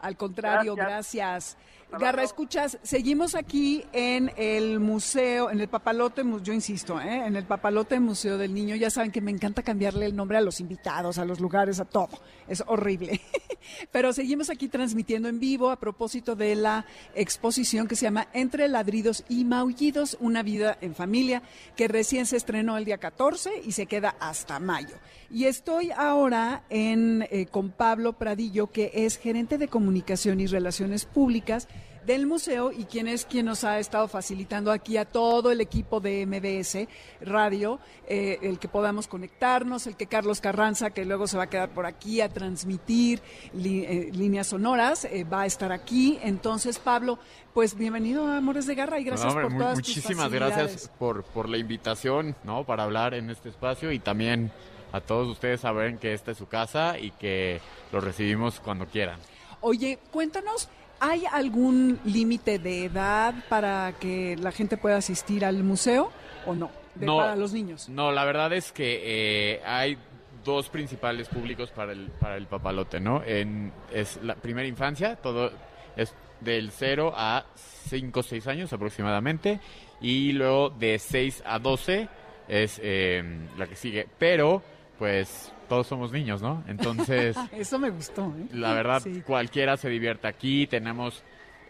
Al 0.00 0.16
contrario, 0.16 0.76
Gracias. 0.76 1.56
gracias. 1.56 1.58
Garra, 1.90 2.22
escuchas, 2.22 2.78
seguimos 2.82 3.34
aquí 3.34 3.82
en 3.94 4.30
el 4.36 4.78
museo, 4.78 5.50
en 5.50 5.58
el 5.60 5.68
Papalote, 5.68 6.22
yo 6.42 6.52
insisto, 6.52 7.00
¿eh? 7.00 7.26
en 7.26 7.34
el 7.34 7.46
Papalote 7.46 7.98
Museo 7.98 8.36
del 8.36 8.52
Niño. 8.52 8.76
Ya 8.76 8.90
saben 8.90 9.10
que 9.10 9.22
me 9.22 9.30
encanta 9.30 9.62
cambiarle 9.62 10.04
el 10.04 10.14
nombre 10.14 10.36
a 10.36 10.42
los 10.42 10.60
invitados, 10.60 11.16
a 11.16 11.24
los 11.24 11.40
lugares, 11.40 11.80
a 11.80 11.86
todo. 11.86 12.20
Es 12.46 12.62
horrible. 12.66 13.22
Pero 13.90 14.12
seguimos 14.12 14.50
aquí 14.50 14.68
transmitiendo 14.68 15.30
en 15.30 15.40
vivo 15.40 15.70
a 15.70 15.80
propósito 15.80 16.36
de 16.36 16.56
la 16.56 16.84
exposición 17.14 17.88
que 17.88 17.96
se 17.96 18.04
llama 18.04 18.28
Entre 18.34 18.68
ladridos 18.68 19.24
y 19.30 19.46
maullidos, 19.46 20.18
una 20.20 20.42
vida 20.42 20.76
en 20.82 20.94
familia, 20.94 21.42
que 21.74 21.88
recién 21.88 22.26
se 22.26 22.36
estrenó 22.36 22.76
el 22.76 22.84
día 22.84 22.98
14 22.98 23.62
y 23.64 23.72
se 23.72 23.86
queda 23.86 24.14
hasta 24.20 24.60
mayo. 24.60 24.96
Y 25.30 25.44
estoy 25.44 25.90
ahora 25.90 26.64
en, 26.68 27.26
eh, 27.30 27.46
con 27.46 27.70
Pablo 27.70 28.12
Pradillo, 28.12 28.68
que 28.68 28.90
es 28.94 29.16
gerente 29.16 29.56
de 29.56 29.68
comunicación 29.68 30.40
y 30.40 30.46
relaciones 30.46 31.06
públicas 31.06 31.66
del 32.08 32.26
museo 32.26 32.72
y 32.72 32.84
quien 32.86 33.06
es 33.06 33.24
quien 33.24 33.46
nos 33.46 33.62
ha 33.62 33.78
estado 33.78 34.08
facilitando 34.08 34.72
aquí 34.72 34.96
a 34.96 35.04
todo 35.04 35.52
el 35.52 35.60
equipo 35.60 36.00
de 36.00 36.26
MBS 36.26 36.88
Radio, 37.20 37.78
eh, 38.08 38.38
el 38.42 38.58
que 38.58 38.66
podamos 38.66 39.06
conectarnos, 39.06 39.86
el 39.86 39.94
que 39.96 40.06
Carlos 40.08 40.40
Carranza, 40.40 40.90
que 40.90 41.04
luego 41.04 41.28
se 41.28 41.36
va 41.36 41.44
a 41.44 41.48
quedar 41.50 41.68
por 41.68 41.86
aquí 41.86 42.20
a 42.20 42.28
transmitir 42.28 43.20
li- 43.52 43.84
eh, 43.84 44.10
líneas 44.12 44.48
sonoras, 44.48 45.04
eh, 45.04 45.24
va 45.24 45.42
a 45.42 45.46
estar 45.46 45.70
aquí. 45.70 46.18
Entonces, 46.22 46.78
Pablo, 46.80 47.18
pues 47.54 47.76
bienvenido 47.76 48.26
a 48.26 48.38
Amores 48.38 48.66
de 48.66 48.74
Garra 48.74 48.98
y 48.98 49.04
gracias 49.04 49.26
No, 49.34 49.40
hombre, 49.40 49.48
por 49.50 49.58
todas 49.58 49.78
tus 49.78 49.88
muchísimas 49.88 50.32
gracias 50.32 50.90
por, 50.98 51.22
por 51.24 51.48
la 51.48 51.58
invitación, 51.58 52.34
¿no? 52.42 52.64
Para 52.64 52.84
hablar 52.84 53.14
en 53.14 53.30
este 53.30 53.50
espacio 53.50 53.92
y 53.92 53.98
también 53.98 54.50
a 54.92 55.00
todos 55.02 55.28
ustedes 55.28 55.60
saben 55.60 55.98
que 55.98 56.14
esta 56.14 56.30
es 56.30 56.38
su 56.38 56.46
casa 56.48 56.98
y 56.98 57.10
que 57.12 57.60
los 57.92 58.02
recibimos 58.02 58.58
cuando 58.60 58.86
quieran. 58.86 59.20
Oye, 59.60 59.98
cuéntanos, 60.10 60.68
¿hay 61.00 61.24
algún 61.30 61.98
límite 62.04 62.58
de 62.58 62.84
edad 62.86 63.34
para 63.48 63.92
que 64.00 64.36
la 64.36 64.52
gente 64.52 64.76
pueda 64.76 64.96
asistir 64.96 65.44
al 65.44 65.62
museo 65.64 66.10
o 66.46 66.54
no? 66.54 66.70
De- 66.94 67.06
No. 67.06 67.18
para 67.18 67.36
los 67.36 67.52
niños. 67.52 67.88
No, 67.88 68.10
la 68.12 68.24
verdad 68.24 68.52
es 68.52 68.72
que 68.72 69.02
eh, 69.04 69.62
hay 69.64 69.96
dos 70.44 70.68
principales 70.68 71.28
públicos 71.28 71.70
para 71.70 71.92
el, 71.92 72.08
para 72.10 72.36
el 72.36 72.46
papalote, 72.46 72.98
¿no? 73.00 73.22
En, 73.24 73.72
es 73.92 74.18
la 74.22 74.34
primera 74.34 74.66
infancia, 74.66 75.16
todo 75.16 75.50
es 75.96 76.14
del 76.40 76.70
0 76.70 77.12
a 77.16 77.44
5 77.88 78.20
o 78.20 78.22
6 78.22 78.46
años 78.46 78.72
aproximadamente, 78.72 79.60
y 80.00 80.32
luego 80.32 80.70
de 80.70 80.98
6 80.98 81.42
a 81.44 81.58
12 81.58 82.08
es 82.48 82.80
eh, 82.82 83.22
la 83.58 83.66
que 83.66 83.76
sigue. 83.76 84.06
Pero, 84.18 84.62
pues, 84.98 85.52
todos 85.68 85.86
somos 85.86 86.12
niños, 86.12 86.42
¿no? 86.42 86.64
Entonces... 86.66 87.36
Eso 87.52 87.78
me 87.78 87.90
gustó. 87.90 88.34
¿eh? 88.38 88.46
La 88.52 88.72
verdad, 88.74 89.00
Sí. 89.02 89.22
cualquiera 89.26 89.76
se 89.76 89.88
divierte 89.88 90.26
aquí. 90.26 90.66
Tenemos 90.66 91.22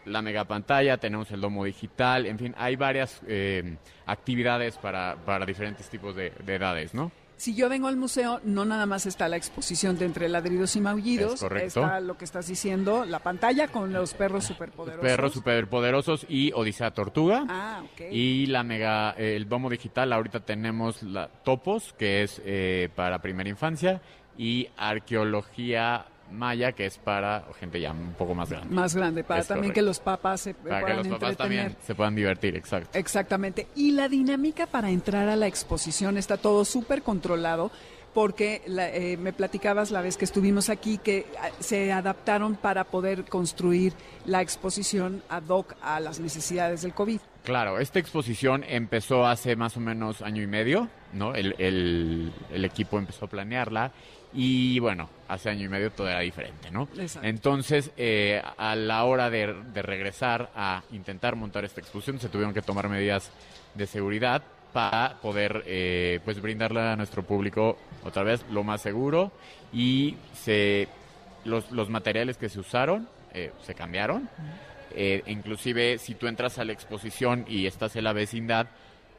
la 0.05 0.23
mega 0.23 0.45
pantalla, 0.45 0.97
tenemos 0.97 1.31
el 1.33 1.41
domo 1.43 1.65
digital, 1.65 2.25
en 2.25 2.39
fin, 2.39 2.55
hay 2.57 2.77
varias 2.77 3.21
eh, 3.27 3.77
actividades 4.07 4.79
para, 4.79 5.17
para 5.27 5.45
diferentes 5.45 5.89
tipos 5.91 6.17
de, 6.17 6.31
de 6.47 6.55
edades, 6.55 6.95
¿no? 6.95 7.13
Si 7.39 7.55
yo 7.55 7.69
vengo 7.69 7.87
al 7.87 7.97
museo, 7.97 8.41
no 8.43 8.65
nada 8.65 8.85
más 8.85 9.07
está 9.07 9.29
la 9.29 9.37
exposición 9.37 9.97
de 9.97 10.07
entre 10.07 10.29
ladridos 10.29 10.75
y 10.75 10.81
maullidos, 10.81 11.35
Es 11.35 11.41
correcto. 11.41 11.81
está 11.85 12.01
lo 12.01 12.19
que 12.19 12.25
estás 12.25 12.49
diciendo, 12.49 13.05
la 13.05 13.21
pantalla 13.21 13.69
con 13.69 13.93
los 13.93 14.13
perros 14.15 14.45
superpoderosos. 14.45 15.03
Perros 15.09 15.33
superpoderosos 15.35 16.27
y 16.29 16.51
Odisea 16.53 16.91
Tortuga. 16.91 17.47
Ah, 17.49 17.83
ok. 17.85 18.07
Y 18.11 18.47
la 18.47 18.65
mega, 18.65 19.15
eh, 19.17 19.37
el 19.37 19.49
domo 19.49 19.71
digital, 19.71 20.13
ahorita 20.13 20.41
tenemos 20.41 21.03
la 21.05 21.29
Topos, 21.29 21.95
que 21.97 22.25
es 22.25 22.43
eh, 22.45 22.89
para 22.97 23.23
primera 23.23 23.49
infancia, 23.49 24.03
y 24.37 24.69
Arqueología 24.77 26.07
Maya, 26.31 26.73
que 26.73 26.87
es 26.87 26.99
para 26.99 27.45
gente 27.59 27.81
ya 27.81 27.93
un 27.93 28.15
poco 28.19 28.35
más 28.35 28.51
grande. 28.51 28.75
Más 28.75 28.95
grande, 28.95 29.25
para 29.25 29.41
Es 29.41 29.47
también 29.49 29.71
correcto. 29.73 29.75
que 29.81 29.83
los 29.83 30.01
papás 30.01 30.41
se 30.43 30.55
Para 30.55 30.79
que 30.79 30.83
puedan 30.85 30.97
los 30.99 31.09
papás 31.09 31.31
entretener. 31.31 31.37
también 31.63 31.77
se 31.87 31.95
puedan 31.95 32.15
divertir, 32.15 32.57
exacto. 32.57 32.99
Exactamente. 32.99 33.67
Y 33.77 33.93
la 33.93 34.09
dinámica 34.09 34.67
para 34.67 34.91
entrar 34.91 35.29
a 35.29 35.37
la 35.37 35.47
exposición 35.47 36.17
está 36.19 36.37
todo 36.37 36.65
súper 36.65 37.03
controlado 37.03 37.71
porque 38.15 38.63
la- 38.67 38.89
eh, 38.91 39.17
me 39.17 39.33
platicabas 39.33 39.91
la 39.91 40.01
vez 40.01 40.17
que 40.17 40.25
estuvimos 40.25 40.71
aquí 40.71 40.99
que 40.99 41.27
ah, 41.41 41.51
se 41.61 41.93
adaptaron 41.93 42.57
para 42.57 42.85
poder 42.85 43.25
construir 43.27 43.93
la 44.25 44.41
exposición 44.43 45.23
ad 45.29 45.45
hoc 45.49 45.75
a 45.83 46.01
las 46.01 46.19
necesidades 46.19 46.83
del 46.83 46.95
COVID. 46.95 47.21
Claro, 47.45 47.79
esta 47.79 47.99
exposición 47.99 48.65
empezó 48.67 49.27
hace 49.27 49.57
más 49.57 49.77
o 49.77 49.81
menos 49.81 50.23
año 50.23 50.43
y 50.43 50.47
medio, 50.47 50.89
¿no? 51.13 51.35
El, 51.35 51.55
el- 51.59 52.33
el 52.51 52.65
equipo 52.65 52.99
empezó 52.99 53.27
a 53.27 53.29
planearla 53.29 53.93
y 54.35 54.79
bueno, 54.81 55.09
hace 55.29 55.51
año 55.51 55.67
y 55.67 55.69
medio 55.69 55.93
todo 55.93 56.09
era 56.09 56.21
diferente, 56.21 56.71
¿no? 56.71 56.89
Exacto. 56.99 57.29
Entonces, 57.29 57.91
eh, 57.97 58.43
a 58.57 58.75
la 58.75 59.05
hora 59.05 59.31
de, 59.31 59.55
de 59.73 59.83
regresar 59.83 60.51
a 60.57 60.83
intentar 60.93 61.37
montar 61.37 61.65
esta 61.65 61.81
exposición, 61.81 62.19
se 62.19 62.29
tuvieron 62.29 62.55
que 62.55 62.63
tomar 62.63 62.89
medidas 62.89 63.31
de 63.75 63.87
seguridad 63.87 64.43
para 64.73 65.17
poder 65.21 65.63
pues 65.63 66.21
pues 66.25 66.43
brindarle 66.43 66.81
a 66.81 66.97
nuestro 66.97 67.23
público 67.23 67.79
otra 68.05 68.23
vez 68.23 68.45
lo 68.51 68.65
más 68.65 68.83
seguro 68.83 69.33
y 69.73 70.17
se 70.35 70.89
los, 71.45 71.71
los 71.71 71.89
materiales 71.89 72.37
que 72.37 72.49
se 72.49 72.61
usaron 72.61 73.09
eh, 73.35 73.53
se 73.63 73.75
cambiaron 73.75 74.29
eh, 74.95 75.23
inclusive 75.27 75.99
si 75.99 76.15
tú 76.15 76.27
entras 76.27 76.59
a 76.59 76.65
la 76.65 76.73
exposición 76.73 77.45
y 77.49 77.67
estás 77.67 77.97
en 77.97 78.05
la 78.05 78.13
vecindad 78.13 78.69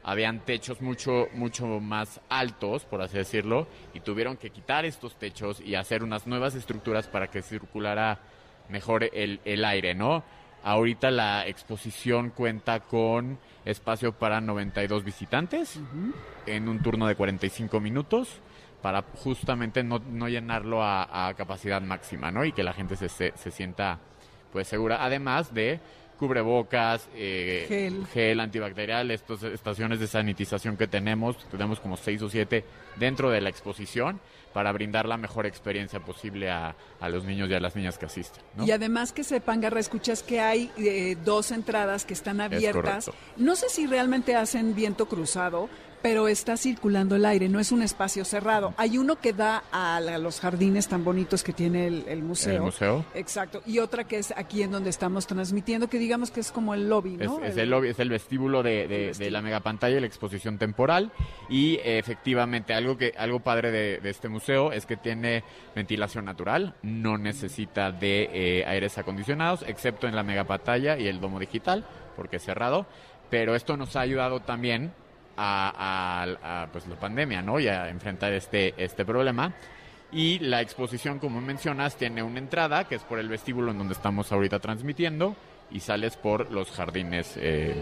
habían 0.02 0.40
techos 0.40 0.80
mucho 0.80 1.28
mucho 1.34 1.66
más 1.80 2.20
altos 2.28 2.84
por 2.84 3.02
así 3.02 3.18
decirlo 3.18 3.66
y 3.94 4.00
tuvieron 4.00 4.36
que 4.36 4.50
quitar 4.50 4.84
estos 4.84 5.16
techos 5.16 5.60
y 5.60 5.74
hacer 5.74 6.02
unas 6.02 6.26
nuevas 6.26 6.54
estructuras 6.54 7.06
para 7.06 7.28
que 7.28 7.42
circulara 7.42 8.18
mejor 8.68 9.04
el, 9.12 9.40
el 9.44 9.64
aire 9.64 9.94
no 9.94 10.24
ahorita 10.62 11.10
la 11.10 11.46
exposición 11.46 12.30
cuenta 12.30 12.80
con 12.80 13.38
espacio 13.64 14.12
para 14.12 14.40
92 14.40 15.04
visitantes 15.04 15.78
en 16.46 16.68
un 16.68 16.82
turno 16.82 17.06
de 17.06 17.14
45 17.14 17.80
minutos 17.80 18.40
para 18.82 19.02
justamente 19.02 19.82
no, 19.82 19.98
no 19.98 20.28
llenarlo 20.28 20.82
a, 20.82 21.28
a 21.28 21.34
capacidad 21.34 21.82
máxima, 21.82 22.30
¿no? 22.30 22.44
Y 22.44 22.52
que 22.52 22.62
la 22.62 22.72
gente 22.72 22.96
se, 22.96 23.08
se, 23.08 23.32
se 23.36 23.50
sienta 23.50 23.98
pues 24.52 24.68
segura, 24.68 25.04
además 25.04 25.54
de 25.54 25.80
cubrebocas, 26.20 27.08
eh, 27.14 27.64
Gel. 27.66 28.06
gel 28.12 28.40
antibacterial, 28.40 29.10
estas 29.10 29.42
estaciones 29.42 29.98
de 29.98 30.06
sanitización 30.06 30.76
que 30.76 30.86
tenemos, 30.86 31.38
tenemos 31.48 31.80
como 31.80 31.96
seis 31.96 32.20
o 32.20 32.28
siete 32.28 32.62
dentro 32.96 33.30
de 33.30 33.40
la 33.40 33.48
exposición 33.48 34.20
para 34.52 34.70
brindar 34.72 35.06
la 35.06 35.16
mejor 35.16 35.46
experiencia 35.46 36.00
posible 36.00 36.50
a, 36.50 36.76
a 37.00 37.08
los 37.08 37.24
niños 37.24 37.48
y 37.48 37.54
a 37.54 37.60
las 37.60 37.74
niñas 37.74 37.96
que 37.96 38.04
asisten. 38.04 38.42
¿no? 38.54 38.66
Y 38.66 38.70
además 38.70 39.12
que 39.12 39.24
sepan, 39.24 39.62
Garra, 39.62 39.80
escuchas 39.80 40.22
que 40.22 40.40
hay 40.40 40.70
eh, 40.76 41.16
dos 41.24 41.52
entradas 41.52 42.04
que 42.04 42.12
están 42.12 42.42
abiertas. 42.42 43.10
No 43.36 43.56
sé 43.56 43.70
si 43.70 43.86
realmente 43.86 44.36
hacen 44.36 44.74
viento 44.74 45.06
cruzado, 45.06 45.70
pero 46.02 46.28
está 46.28 46.56
circulando 46.56 47.16
el 47.16 47.24
aire, 47.24 47.48
no 47.48 47.60
es 47.60 47.72
un 47.72 47.82
espacio 47.82 48.24
cerrado. 48.24 48.74
Hay 48.76 48.98
uno 48.98 49.16
que 49.16 49.32
da 49.32 49.62
a, 49.72 50.00
la- 50.00 50.18
los 50.18 50.40
jardines 50.40 50.88
tan 50.88 51.04
bonitos 51.04 51.42
que 51.44 51.52
tiene 51.52 51.86
el, 51.86 52.04
el 52.08 52.22
museo. 52.22 52.54
El 52.56 52.60
museo. 52.62 53.04
Exacto. 53.14 53.62
Y 53.66 53.78
otra 53.80 54.04
que 54.04 54.18
es 54.18 54.32
aquí 54.36 54.62
en 54.62 54.70
donde 54.70 54.90
estamos 54.90 55.26
transmitiendo, 55.26 55.88
que 55.88 55.98
digamos 55.98 56.30
que 56.30 56.40
es 56.40 56.50
como 56.52 56.74
el 56.74 56.88
lobby, 56.88 57.16
Es, 57.20 57.26
¿no? 57.28 57.44
es 57.44 57.56
el, 57.56 57.70
lobby, 57.70 57.88
es 57.88 57.98
el 57.98 58.08
vestíbulo 58.08 58.62
de, 58.62 58.88
de- 58.88 59.12
de 59.12 59.30
la 59.30 59.42
megapantalla 59.42 59.96
y 59.96 60.00
la 60.00 60.06
exposición 60.06 60.58
temporal. 60.58 61.12
Y 61.48 61.74
eh, 61.76 61.98
efectivamente, 61.98 62.74
algo 62.74 62.96
que 62.96 63.12
algo 63.18 63.40
padre 63.40 63.70
de, 63.70 63.98
de 64.00 64.10
este 64.10 64.28
museo 64.28 64.72
es 64.72 64.86
que 64.86 64.96
tiene 64.96 65.44
ventilación 65.74 66.24
natural, 66.24 66.74
no 66.82 67.18
necesita 67.18 67.92
de 67.92 68.30
eh, 68.32 68.64
aires 68.66 68.96
acondicionados, 68.98 69.64
excepto 69.66 70.06
en 70.08 70.16
la 70.16 70.22
megapantalla 70.22 70.98
y 70.98 71.06
el 71.08 71.20
domo 71.20 71.38
digital, 71.38 71.84
porque 72.16 72.36
es 72.36 72.42
cerrado. 72.44 72.86
Pero 73.30 73.54
esto 73.54 73.76
nos 73.76 73.94
ha 73.96 74.00
ayudado 74.00 74.40
también 74.40 74.92
a, 75.42 76.62
a- 76.62 76.66
pues, 76.72 76.86
la 76.86 76.96
pandemia, 76.96 77.40
¿no? 77.42 77.58
Y 77.58 77.68
a 77.68 77.88
enfrentar 77.88 78.32
este, 78.32 78.74
este 78.76 79.04
problema. 79.04 79.52
Y 80.12 80.38
la 80.40 80.60
exposición, 80.60 81.18
como 81.18 81.40
mencionas, 81.40 81.96
tiene 81.96 82.22
una 82.22 82.38
entrada 82.40 82.84
que 82.88 82.96
es 82.96 83.02
por 83.02 83.18
el 83.18 83.28
vestíbulo 83.28 83.70
en 83.70 83.78
donde 83.78 83.94
estamos 83.94 84.32
ahorita 84.32 84.58
transmitiendo 84.58 85.36
y 85.70 85.80
sales 85.80 86.16
por 86.16 86.50
los 86.50 86.70
jardines 86.72 87.34
eh, 87.36 87.74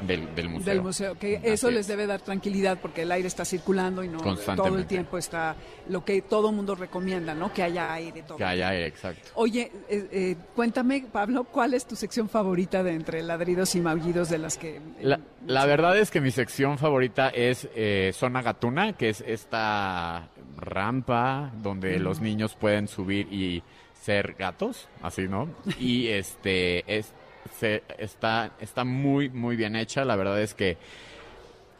del, 0.00 0.34
del 0.34 0.48
museo. 0.48 0.64
Del 0.74 0.82
museo, 0.82 1.18
que 1.18 1.36
Así 1.36 1.46
eso 1.48 1.70
les 1.70 1.80
es. 1.80 1.86
debe 1.88 2.06
dar 2.06 2.20
tranquilidad 2.20 2.78
porque 2.80 3.02
el 3.02 3.12
aire 3.12 3.28
está 3.28 3.44
circulando 3.44 4.02
y 4.04 4.08
no 4.08 4.18
todo 4.56 4.76
el 4.76 4.86
tiempo 4.86 5.18
está 5.18 5.56
lo 5.88 6.04
que 6.04 6.22
todo 6.22 6.52
mundo 6.52 6.74
recomienda, 6.74 7.34
¿no? 7.34 7.52
Que 7.52 7.62
haya 7.62 7.92
aire 7.92 8.22
todo. 8.22 8.36
Que 8.38 8.44
haya 8.44 8.68
aire, 8.70 8.86
exacto. 8.86 9.30
Oye, 9.34 9.70
eh, 9.88 10.08
eh, 10.12 10.36
cuéntame, 10.54 11.04
Pablo, 11.12 11.44
¿cuál 11.44 11.74
es 11.74 11.86
tu 11.86 11.96
sección 11.96 12.28
favorita 12.28 12.82
de 12.82 12.92
entre 12.94 13.22
ladridos 13.22 13.74
y 13.74 13.80
maullidos 13.80 14.28
de 14.28 14.38
las 14.38 14.58
que... 14.58 14.76
eh, 14.76 14.80
La, 15.02 15.20
la 15.46 15.66
verdad 15.66 15.98
es 15.98 16.10
que 16.10 16.20
mi 16.20 16.30
sección 16.30 16.78
favorita 16.78 17.28
es 17.28 17.68
eh, 17.74 18.12
Zona 18.14 18.42
Gatuna, 18.42 18.94
que 18.94 19.08
es 19.10 19.22
esta 19.26 20.28
rampa 20.56 21.52
donde 21.62 21.98
los 21.98 22.20
niños 22.20 22.54
pueden 22.56 22.88
subir 22.88 23.32
y 23.32 23.62
ser 24.00 24.34
gatos, 24.38 24.88
así, 25.02 25.22
¿no? 25.28 25.48
Y 25.78 26.08
este 26.08 26.84
es, 26.98 27.12
se- 27.58 27.82
está, 27.98 28.52
está 28.60 28.84
muy, 28.84 29.28
muy 29.30 29.56
bien 29.56 29.76
hecha. 29.76 30.04
La 30.04 30.16
verdad 30.16 30.40
es 30.40 30.54
que 30.54 30.76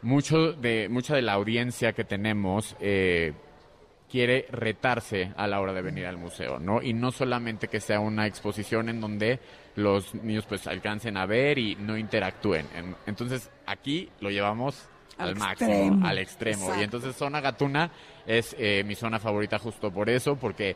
mucho 0.01 0.53
de, 0.53 0.87
mucha 0.89 1.15
de 1.15 1.21
la 1.21 1.33
audiencia 1.33 1.93
que 1.93 2.03
tenemos 2.03 2.75
eh, 2.79 3.33
quiere 4.11 4.45
retarse 4.51 5.31
a 5.35 5.47
la 5.47 5.59
hora 5.59 5.73
de 5.73 5.81
venir 5.81 6.05
al 6.05 6.17
museo, 6.17 6.59
¿no? 6.59 6.81
Y 6.81 6.93
no 6.93 7.11
solamente 7.11 7.67
que 7.67 7.79
sea 7.79 7.99
una 7.99 8.27
exposición 8.27 8.89
en 8.89 9.01
donde 9.01 9.39
los 9.75 10.13
niños 10.15 10.45
pues 10.47 10.67
alcancen 10.67 11.17
a 11.17 11.25
ver 11.25 11.57
y 11.57 11.75
no 11.75 11.97
interactúen. 11.97 12.67
En- 12.75 12.95
entonces 13.07 13.49
aquí 13.65 14.09
lo 14.19 14.29
llevamos 14.29 14.87
al, 15.17 15.29
Al 15.29 15.35
máximo, 15.37 15.71
extremo. 15.71 16.07
al 16.07 16.17
extremo. 16.19 16.61
Exacto. 16.63 16.81
Y 16.81 16.83
entonces 16.83 17.15
zona 17.15 17.41
Gatuna 17.41 17.89
es 18.27 18.55
eh, 18.59 18.83
mi 18.85 18.95
zona 18.95 19.19
favorita 19.19 19.57
justo 19.59 19.91
por 19.91 20.09
eso, 20.09 20.35
porque 20.35 20.75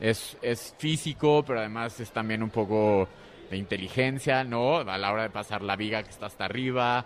es, 0.00 0.36
es 0.42 0.74
físico, 0.78 1.44
pero 1.46 1.60
además 1.60 1.98
es 2.00 2.10
también 2.10 2.42
un 2.42 2.50
poco 2.50 3.08
de 3.50 3.56
inteligencia, 3.56 4.44
¿no? 4.44 4.78
A 4.78 4.98
la 4.98 5.12
hora 5.12 5.22
de 5.24 5.30
pasar 5.30 5.62
la 5.62 5.76
viga 5.76 6.02
que 6.02 6.10
está 6.10 6.26
hasta 6.26 6.44
arriba. 6.44 7.04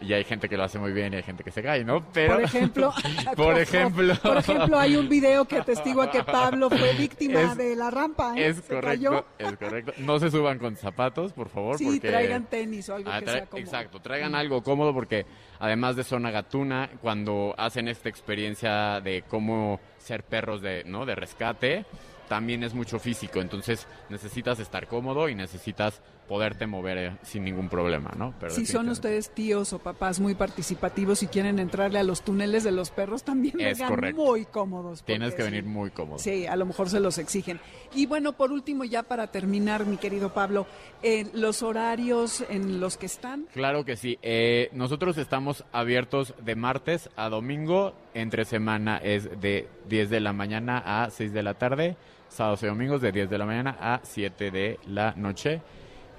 Y 0.00 0.12
hay 0.12 0.24
gente 0.24 0.48
que 0.48 0.56
lo 0.56 0.64
hace 0.64 0.78
muy 0.78 0.92
bien 0.92 1.12
y 1.14 1.16
hay 1.16 1.22
gente 1.22 1.44
que 1.44 1.52
se 1.52 1.62
cae, 1.62 1.84
¿no? 1.84 2.04
Pero, 2.12 2.34
Por 2.34 2.42
ejemplo, 2.42 2.92
por 3.36 3.58
ejemplo, 3.58 4.14
por 4.22 4.36
ejemplo, 4.38 4.78
hay 4.78 4.96
un 4.96 5.08
video 5.08 5.44
que 5.46 5.56
atestigua 5.58 6.10
que 6.10 6.22
Pablo 6.24 6.68
fue 6.68 6.92
víctima 6.98 7.40
Es- 7.42 7.56
de 7.56 7.76
la 7.76 7.90
rampa. 7.90 8.34
¿eh? 8.36 8.48
es 8.48 8.56
Se 8.56 8.74
correcto, 8.74 8.88
cayó. 8.88 9.24
es 9.38 9.56
correcto. 9.56 9.92
No 9.98 10.18
se 10.18 10.30
suban 10.32 10.58
con 10.58 10.76
zapatos, 10.76 11.32
por 11.32 11.48
favor, 11.48 11.78
Sí, 11.78 11.84
porque 11.86 12.08
traigan 12.08 12.44
tenis 12.46 12.88
o 12.88 12.96
algo 12.96 13.08
Ah, 13.10 13.20
que 13.20 13.26
sea 13.30 13.46
como... 13.46 13.62
Exacto, 13.62 14.00
traigan 14.00 14.34
algo 14.34 14.62
cómodo 14.64 14.92
porque 14.92 15.24
además 15.60 15.94
de 15.96 16.02
zona 16.04 16.32
gatuna, 16.32 16.90
cuando 17.00 17.54
hacen 17.56 17.86
esta 17.88 18.08
experiencia 18.08 19.00
de 19.00 19.22
cómo 19.28 19.80
ser 19.98 20.24
perros 20.24 20.60
de, 20.60 20.82
¿no? 20.84 21.06
de 21.06 21.14
rescate, 21.14 21.86
también 22.28 22.62
es 22.62 22.74
mucho 22.74 22.98
físico, 22.98 23.40
entonces 23.40 23.86
necesitas 24.08 24.58
estar 24.60 24.86
cómodo 24.86 25.28
y 25.28 25.34
necesitas 25.34 26.00
poderte 26.28 26.66
mover 26.66 26.98
eh, 26.98 27.16
sin 27.22 27.44
ningún 27.44 27.68
problema, 27.68 28.10
¿no? 28.16 28.32
Pero 28.40 28.54
Si 28.54 28.64
son 28.64 28.88
ustedes 28.88 29.30
tíos 29.34 29.72
o 29.74 29.78
papás 29.78 30.20
muy 30.20 30.34
participativos 30.34 31.22
y 31.22 31.26
quieren 31.26 31.58
entrarle 31.58 31.98
a 31.98 32.02
los 32.02 32.22
túneles 32.22 32.64
de 32.64 32.72
los 32.72 32.90
perros, 32.90 33.24
también 33.24 33.60
Es 33.60 33.80
correcto. 33.82 34.22
muy 34.22 34.46
cómodos. 34.46 35.02
Tienes 35.02 35.34
que 35.34 35.42
venir 35.42 35.64
muy 35.64 35.90
cómodo. 35.90 36.18
Sí, 36.18 36.46
a 36.46 36.56
lo 36.56 36.64
mejor 36.64 36.88
se 36.88 37.00
los 37.00 37.18
exigen. 37.18 37.60
Y 37.94 38.06
bueno, 38.06 38.32
por 38.32 38.52
último, 38.52 38.84
ya 38.84 39.02
para 39.02 39.26
terminar, 39.26 39.84
mi 39.84 39.98
querido 39.98 40.32
Pablo, 40.32 40.66
eh, 41.02 41.26
los 41.34 41.62
horarios 41.62 42.42
en 42.48 42.80
los 42.80 42.96
que 42.96 43.06
están. 43.06 43.46
Claro 43.52 43.84
que 43.84 43.96
sí. 43.96 44.18
Eh, 44.22 44.70
nosotros 44.72 45.18
estamos 45.18 45.64
abiertos 45.72 46.34
de 46.42 46.56
martes 46.56 47.10
a 47.16 47.28
domingo. 47.28 47.94
Entre 48.14 48.44
semana 48.44 48.96
es 48.98 49.28
de 49.40 49.68
10 49.88 50.08
de 50.08 50.20
la 50.20 50.32
mañana 50.32 51.04
a 51.04 51.10
6 51.10 51.32
de 51.32 51.42
la 51.42 51.54
tarde. 51.54 51.96
Sábados 52.34 52.64
y 52.64 52.66
domingos 52.66 53.00
de 53.00 53.12
10 53.12 53.30
de 53.30 53.38
la 53.38 53.46
mañana 53.46 53.76
a 53.80 54.00
7 54.02 54.50
de 54.50 54.80
la 54.88 55.14
noche. 55.16 55.62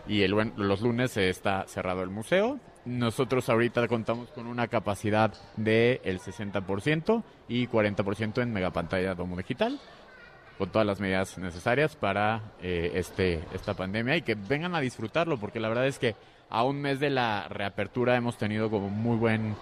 Y 0.08 0.22
el, 0.22 0.32
los 0.56 0.82
lunes 0.82 1.18
está 1.18 1.66
cerrado 1.68 2.04
el 2.04 2.10
museo. 2.10 2.58
Nosotros 2.86 3.50
ahorita 3.50 3.86
contamos 3.90 4.30
con 4.32 4.48
una 4.48 4.70
capacidad 4.70 5.34
del 5.58 6.00
el 6.06 6.20
60% 6.20 7.22
y 7.50 7.68
40% 7.68 8.42
en 8.42 8.54
megapantalla 8.54 9.14
domo 9.14 9.36
digital 9.36 9.78
con 10.58 10.70
todas 10.70 10.88
las 10.88 11.02
medidas 11.02 11.38
necesarias 11.38 11.98
para 11.98 12.54
eh, 12.62 12.92
este 12.94 13.44
esta 13.54 13.74
pandemia 13.74 14.16
y 14.16 14.22
que 14.22 14.36
vengan 14.36 14.74
a 14.74 14.80
disfrutarlo 14.80 15.38
porque 15.38 15.60
la 15.60 15.68
verdad 15.68 15.86
es 15.86 16.00
que 16.00 16.16
a 16.50 16.64
un 16.64 16.80
mes 16.80 17.02
de 17.02 17.10
la 17.10 17.50
reapertura 17.50 18.16
hemos 18.16 18.38
tenido 18.38 18.70
como 18.70 18.90
muy 18.90 19.18
buen 19.18 19.56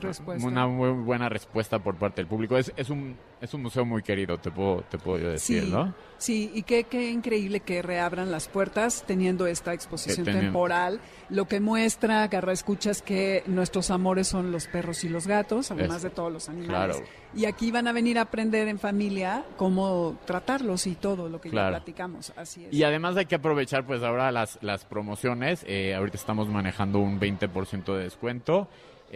Respuesta. 0.00 0.46
una 0.46 0.66
muy 0.66 0.90
buena 0.90 1.28
respuesta 1.28 1.78
por 1.78 1.96
parte 1.96 2.16
del 2.22 2.26
público 2.26 2.56
es, 2.56 2.72
es 2.76 2.90
un 2.90 3.16
es 3.40 3.52
un 3.54 3.62
museo 3.62 3.84
muy 3.84 4.02
querido 4.02 4.38
te 4.38 4.50
puedo 4.50 4.82
te 4.82 4.98
puedo 4.98 5.28
decir 5.28 5.62
Sí, 5.64 5.70
no 5.70 5.94
sí, 6.18 6.50
y 6.54 6.62
qué, 6.62 6.84
qué 6.84 7.10
increíble 7.10 7.60
que 7.60 7.82
reabran 7.82 8.30
las 8.30 8.48
puertas 8.48 9.04
teniendo 9.06 9.46
esta 9.46 9.72
exposición 9.74 10.24
teniendo- 10.24 10.46
temporal, 10.46 11.00
lo 11.28 11.46
que 11.46 11.60
muestra, 11.60 12.26
Garra 12.28 12.52
Escuchas, 12.52 13.02
que 13.02 13.42
nuestros 13.46 13.90
amores 13.90 14.28
son 14.28 14.50
los 14.50 14.66
perros 14.66 15.04
y 15.04 15.08
los 15.10 15.26
gatos, 15.26 15.70
además 15.70 15.98
Es- 15.98 16.02
de 16.04 16.10
todos 16.10 16.32
los 16.32 16.48
animales. 16.48 16.96
claro. 16.96 17.10
Y 17.34 17.44
aquí 17.46 17.70
van 17.72 17.88
a 17.88 17.92
venir 17.92 18.18
a 18.18 18.22
aprender 18.22 18.68
en 18.68 18.78
familia 18.78 19.44
cómo 19.56 20.16
tratarlos 20.24 20.86
y 20.86 20.94
todo 20.94 21.28
lo 21.28 21.40
que 21.40 21.50
Claro. 21.50 21.72
ya 21.76 21.78
platicamos, 21.78 22.32
así 22.36 22.64
es. 22.64 22.72
y 22.72 22.84
además 22.84 23.16
hay 23.16 23.26
que 23.26 23.34
aprovechar 23.34 23.84
pues 23.84 24.02
ahora 24.02 24.30
las, 24.32 24.58
las 24.62 24.84
promociones. 24.84 25.64
Eh, 25.66 25.94
ahorita 25.94 26.16
estamos 26.16 26.48
manejando 26.48 27.00
un 27.00 27.18
20% 27.20 27.94
de 27.96 28.04
descuento. 28.04 28.68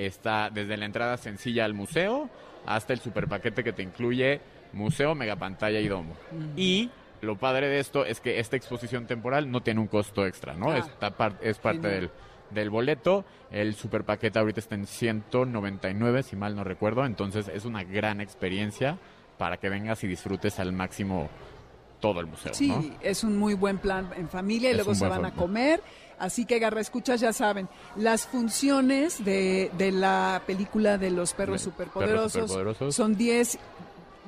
Está 0.07 0.49
desde 0.51 0.77
la 0.77 0.85
entrada 0.85 1.17
sencilla 1.17 1.65
al 1.65 1.75
museo 1.75 2.31
hasta 2.67 2.93
el 2.93 3.01
super 3.01 3.27
paquete 3.27 3.65
que 3.65 3.73
te 3.73 3.83
incluye 3.83 4.41
museo, 4.73 5.15
megapantalla 5.15 5.81
y 5.81 5.89
domo. 5.89 6.15
Y 6.57 6.91
lo 7.21 7.37
padre 7.37 7.69
de 7.69 7.81
esto 7.81 8.05
es 8.05 8.21
que 8.21 8.39
esta 8.39 8.55
exposición 8.57 9.07
temporal 9.07 9.51
no 9.51 9.61
tiene 9.63 9.81
un 9.81 9.89
costo 9.89 10.25
extra, 10.25 10.55
¿no? 10.55 10.71
Ah, 10.71 10.79
Esta 10.79 11.11
par- 11.11 11.39
es 11.43 11.59
parte 11.59 11.81
genial. 11.83 12.01
del, 12.51 12.55
del 12.55 12.71
boleto. 12.71 13.25
El 13.51 13.75
super 13.75 14.05
paquete 14.05 14.39
ahorita 14.39 14.61
está 14.61 14.77
en 14.77 14.87
199, 14.87 16.23
si 16.23 16.37
mal 16.37 16.55
no 16.55 16.63
recuerdo. 16.63 17.05
Entonces 17.05 17.49
es 17.49 17.65
una 17.65 17.83
gran 17.83 18.21
experiencia 18.21 18.99
para 19.37 19.57
que 19.57 19.69
vengas 19.69 20.05
y 20.05 20.07
disfrutes 20.07 20.61
al 20.61 20.73
máximo 20.73 21.29
todo 22.01 22.21
el 22.21 22.27
museo, 22.27 22.55
Sí, 22.55 22.69
¿no? 22.69 22.85
es 23.01 23.25
un 23.25 23.37
muy 23.37 23.55
buen 23.55 23.79
plan 23.79 24.09
en 24.17 24.29
familia 24.29 24.69
y 24.69 24.73
Es 24.73 24.77
luego 24.77 24.95
se 24.95 25.09
van 25.09 25.25
a 25.25 25.33
comer. 25.33 25.81
Así 26.19 26.45
que 26.47 26.59
Garra 26.59 26.81
Escuchas 26.81 27.21
ya 27.21 27.33
saben, 27.33 27.69
las 27.97 28.27
funciones 28.27 29.25
de, 29.25 29.71
de 29.79 29.93
la 29.93 30.43
película 30.47 30.99
de 30.99 31.11
los 31.11 31.33
perros 31.33 31.61
De 31.61 31.65
superpoderosos, 31.71 32.33
Perros 32.33 32.51
Superpoderosos. 32.51 32.95
son 32.95 33.17
10, 33.17 33.59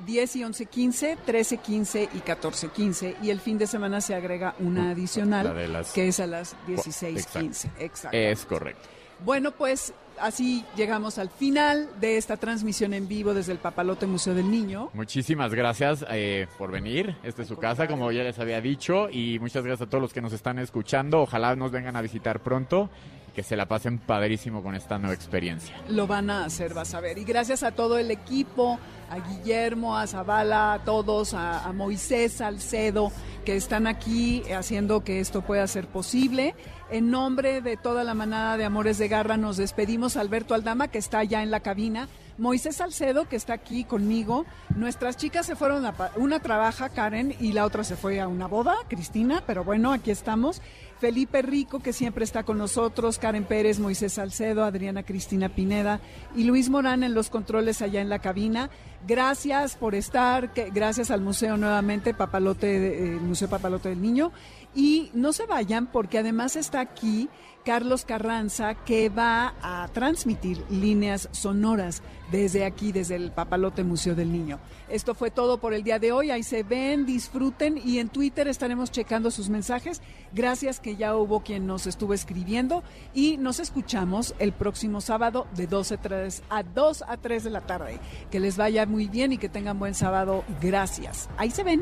10 0.05 0.35
y 0.37 0.43
11, 0.43 0.65
15, 0.65 1.17
13, 1.25 1.57
15 1.57 2.09
y 2.13 2.19
14, 2.19 2.67
15. 2.69 3.17
Y 3.21 3.29
el 3.29 3.39
fin 3.39 3.57
de 3.57 3.67
semana 3.67 4.01
se 4.01 4.15
agrega 4.15 4.55
una 4.59 4.85
La 4.85 4.91
adicional 4.91 5.71
las- 5.73 5.91
que 5.91 6.07
es 6.07 6.19
a 6.19 6.27
las 6.27 6.55
16, 6.67 7.17
Exacto. 7.17 7.39
15. 7.39 7.71
Exacto. 7.79 8.17
Es 8.17 8.45
correcto. 8.45 8.87
Bueno, 9.23 9.51
pues 9.51 9.93
así 10.19 10.65
llegamos 10.75 11.17
al 11.17 11.29
final 11.29 11.89
de 11.99 12.17
esta 12.17 12.37
transmisión 12.37 12.93
en 12.93 13.07
vivo 13.07 13.33
desde 13.33 13.51
el 13.51 13.59
Papalote 13.59 14.07
Museo 14.07 14.33
del 14.33 14.49
Niño. 14.49 14.89
Muchísimas 14.93 15.53
gracias 15.53 16.05
eh, 16.09 16.47
por 16.57 16.71
venir. 16.71 17.15
Esta 17.23 17.41
es 17.41 17.47
su 17.47 17.57
casa, 17.57 17.87
como 17.87 18.11
ya 18.11 18.23
les 18.23 18.39
había 18.39 18.61
dicho. 18.61 19.09
Y 19.09 19.39
muchas 19.39 19.63
gracias 19.63 19.87
a 19.87 19.89
todos 19.89 20.01
los 20.01 20.13
que 20.13 20.21
nos 20.21 20.33
están 20.33 20.59
escuchando. 20.59 21.21
Ojalá 21.21 21.55
nos 21.55 21.71
vengan 21.71 21.95
a 21.95 22.01
visitar 22.01 22.41
pronto 22.41 22.89
que 23.35 23.43
se 23.43 23.55
la 23.55 23.65
pasen 23.67 23.97
padrísimo 23.97 24.61
con 24.61 24.75
esta 24.75 24.97
nueva 24.97 25.13
experiencia. 25.13 25.75
Lo 25.87 26.07
van 26.07 26.29
a 26.29 26.45
hacer, 26.45 26.73
vas 26.73 26.93
a 26.93 26.99
ver. 26.99 27.17
Y 27.17 27.23
gracias 27.23 27.63
a 27.63 27.71
todo 27.71 27.97
el 27.97 28.11
equipo, 28.11 28.77
a 29.09 29.19
Guillermo, 29.19 29.97
a 29.97 30.07
Zavala, 30.07 30.73
a 30.73 30.83
todos, 30.83 31.33
a, 31.33 31.63
a 31.63 31.73
Moisés 31.73 32.33
Salcedo, 32.33 33.11
que 33.45 33.55
están 33.55 33.87
aquí 33.87 34.43
haciendo 34.51 35.03
que 35.03 35.19
esto 35.19 35.41
pueda 35.41 35.65
ser 35.67 35.87
posible. 35.87 36.55
En 36.89 37.09
nombre 37.09 37.61
de 37.61 37.77
toda 37.77 38.03
la 38.03 38.13
manada 38.13 38.57
de 38.57 38.65
Amores 38.65 38.97
de 38.97 39.07
Garra, 39.07 39.37
nos 39.37 39.57
despedimos. 39.57 40.17
Alberto 40.17 40.53
Aldama, 40.53 40.89
que 40.89 40.97
está 40.97 41.23
ya 41.23 41.41
en 41.41 41.51
la 41.51 41.61
cabina. 41.61 42.09
Moisés 42.41 42.77
Salcedo, 42.77 43.29
que 43.29 43.35
está 43.35 43.53
aquí 43.53 43.83
conmigo. 43.83 44.47
Nuestras 44.75 45.15
chicas 45.15 45.45
se 45.45 45.55
fueron 45.55 45.85
a... 45.85 45.93
Una 46.15 46.39
trabaja, 46.39 46.89
Karen, 46.89 47.35
y 47.39 47.51
la 47.51 47.65
otra 47.65 47.83
se 47.83 47.95
fue 47.95 48.19
a 48.19 48.27
una 48.27 48.47
boda, 48.47 48.75
Cristina, 48.87 49.43
pero 49.45 49.63
bueno, 49.63 49.93
aquí 49.93 50.09
estamos. 50.09 50.59
Felipe 50.99 51.43
Rico, 51.43 51.81
que 51.81 51.93
siempre 51.93 52.23
está 52.23 52.41
con 52.41 52.57
nosotros, 52.57 53.19
Karen 53.19 53.43
Pérez, 53.43 53.77
Moisés 53.77 54.13
Salcedo, 54.13 54.63
Adriana 54.63 55.03
Cristina 55.03 55.49
Pineda 55.49 55.99
y 56.35 56.43
Luis 56.43 56.71
Morán 56.71 57.03
en 57.03 57.13
los 57.13 57.29
controles 57.29 57.83
allá 57.83 58.01
en 58.01 58.09
la 58.09 58.17
cabina. 58.17 58.71
Gracias 59.07 59.75
por 59.75 59.93
estar, 59.93 60.51
gracias 60.73 61.11
al 61.11 61.21
museo 61.21 61.57
nuevamente, 61.57 62.15
Papalote, 62.15 62.75
eh, 62.75 63.13
el 63.13 63.21
Museo 63.21 63.49
Papalote 63.49 63.89
del 63.89 64.01
Niño. 64.01 64.31
Y 64.73 65.11
no 65.13 65.31
se 65.31 65.45
vayan 65.45 65.85
porque 65.85 66.17
además 66.17 66.55
está 66.55 66.79
aquí 66.79 67.29
Carlos 67.63 68.05
Carranza 68.05 68.75
que 68.75 69.09
va 69.09 69.53
a 69.61 69.87
transmitir 69.93 70.63
líneas 70.69 71.29
sonoras 71.31 72.01
desde 72.31 72.65
aquí, 72.65 72.91
desde 72.91 73.15
el 73.15 73.31
Papalote 73.31 73.83
Museo 73.83 74.15
del 74.15 74.31
Niño. 74.31 74.59
Esto 74.89 75.13
fue 75.15 75.31
todo 75.31 75.59
por 75.59 75.73
el 75.73 75.83
día 75.83 75.99
de 75.99 76.11
hoy. 76.11 76.31
Ahí 76.31 76.43
se 76.43 76.63
ven, 76.63 77.05
disfruten 77.05 77.79
y 77.83 77.99
en 77.99 78.09
Twitter 78.09 78.47
estaremos 78.47 78.91
checando 78.91 79.31
sus 79.31 79.49
mensajes. 79.49 80.01
Gracias 80.33 80.79
que 80.79 80.95
ya 80.95 81.15
hubo 81.15 81.41
quien 81.41 81.67
nos 81.67 81.87
estuvo 81.87 82.13
escribiendo 82.13 82.83
y 83.13 83.37
nos 83.37 83.59
escuchamos 83.59 84.33
el 84.39 84.53
próximo 84.53 85.01
sábado 85.01 85.47
de 85.55 85.67
12 85.67 85.97
3 85.97 86.43
a 86.49 86.63
2 86.63 87.03
a 87.07 87.17
3 87.17 87.43
de 87.43 87.49
la 87.49 87.61
tarde. 87.61 87.99
Que 88.31 88.39
les 88.39 88.57
vaya 88.57 88.85
muy 88.85 89.07
bien 89.07 89.33
y 89.33 89.37
que 89.37 89.49
tengan 89.49 89.79
buen 89.79 89.93
sábado. 89.93 90.43
Gracias. 90.61 91.29
Ahí 91.37 91.51
se 91.51 91.63
ven. 91.63 91.81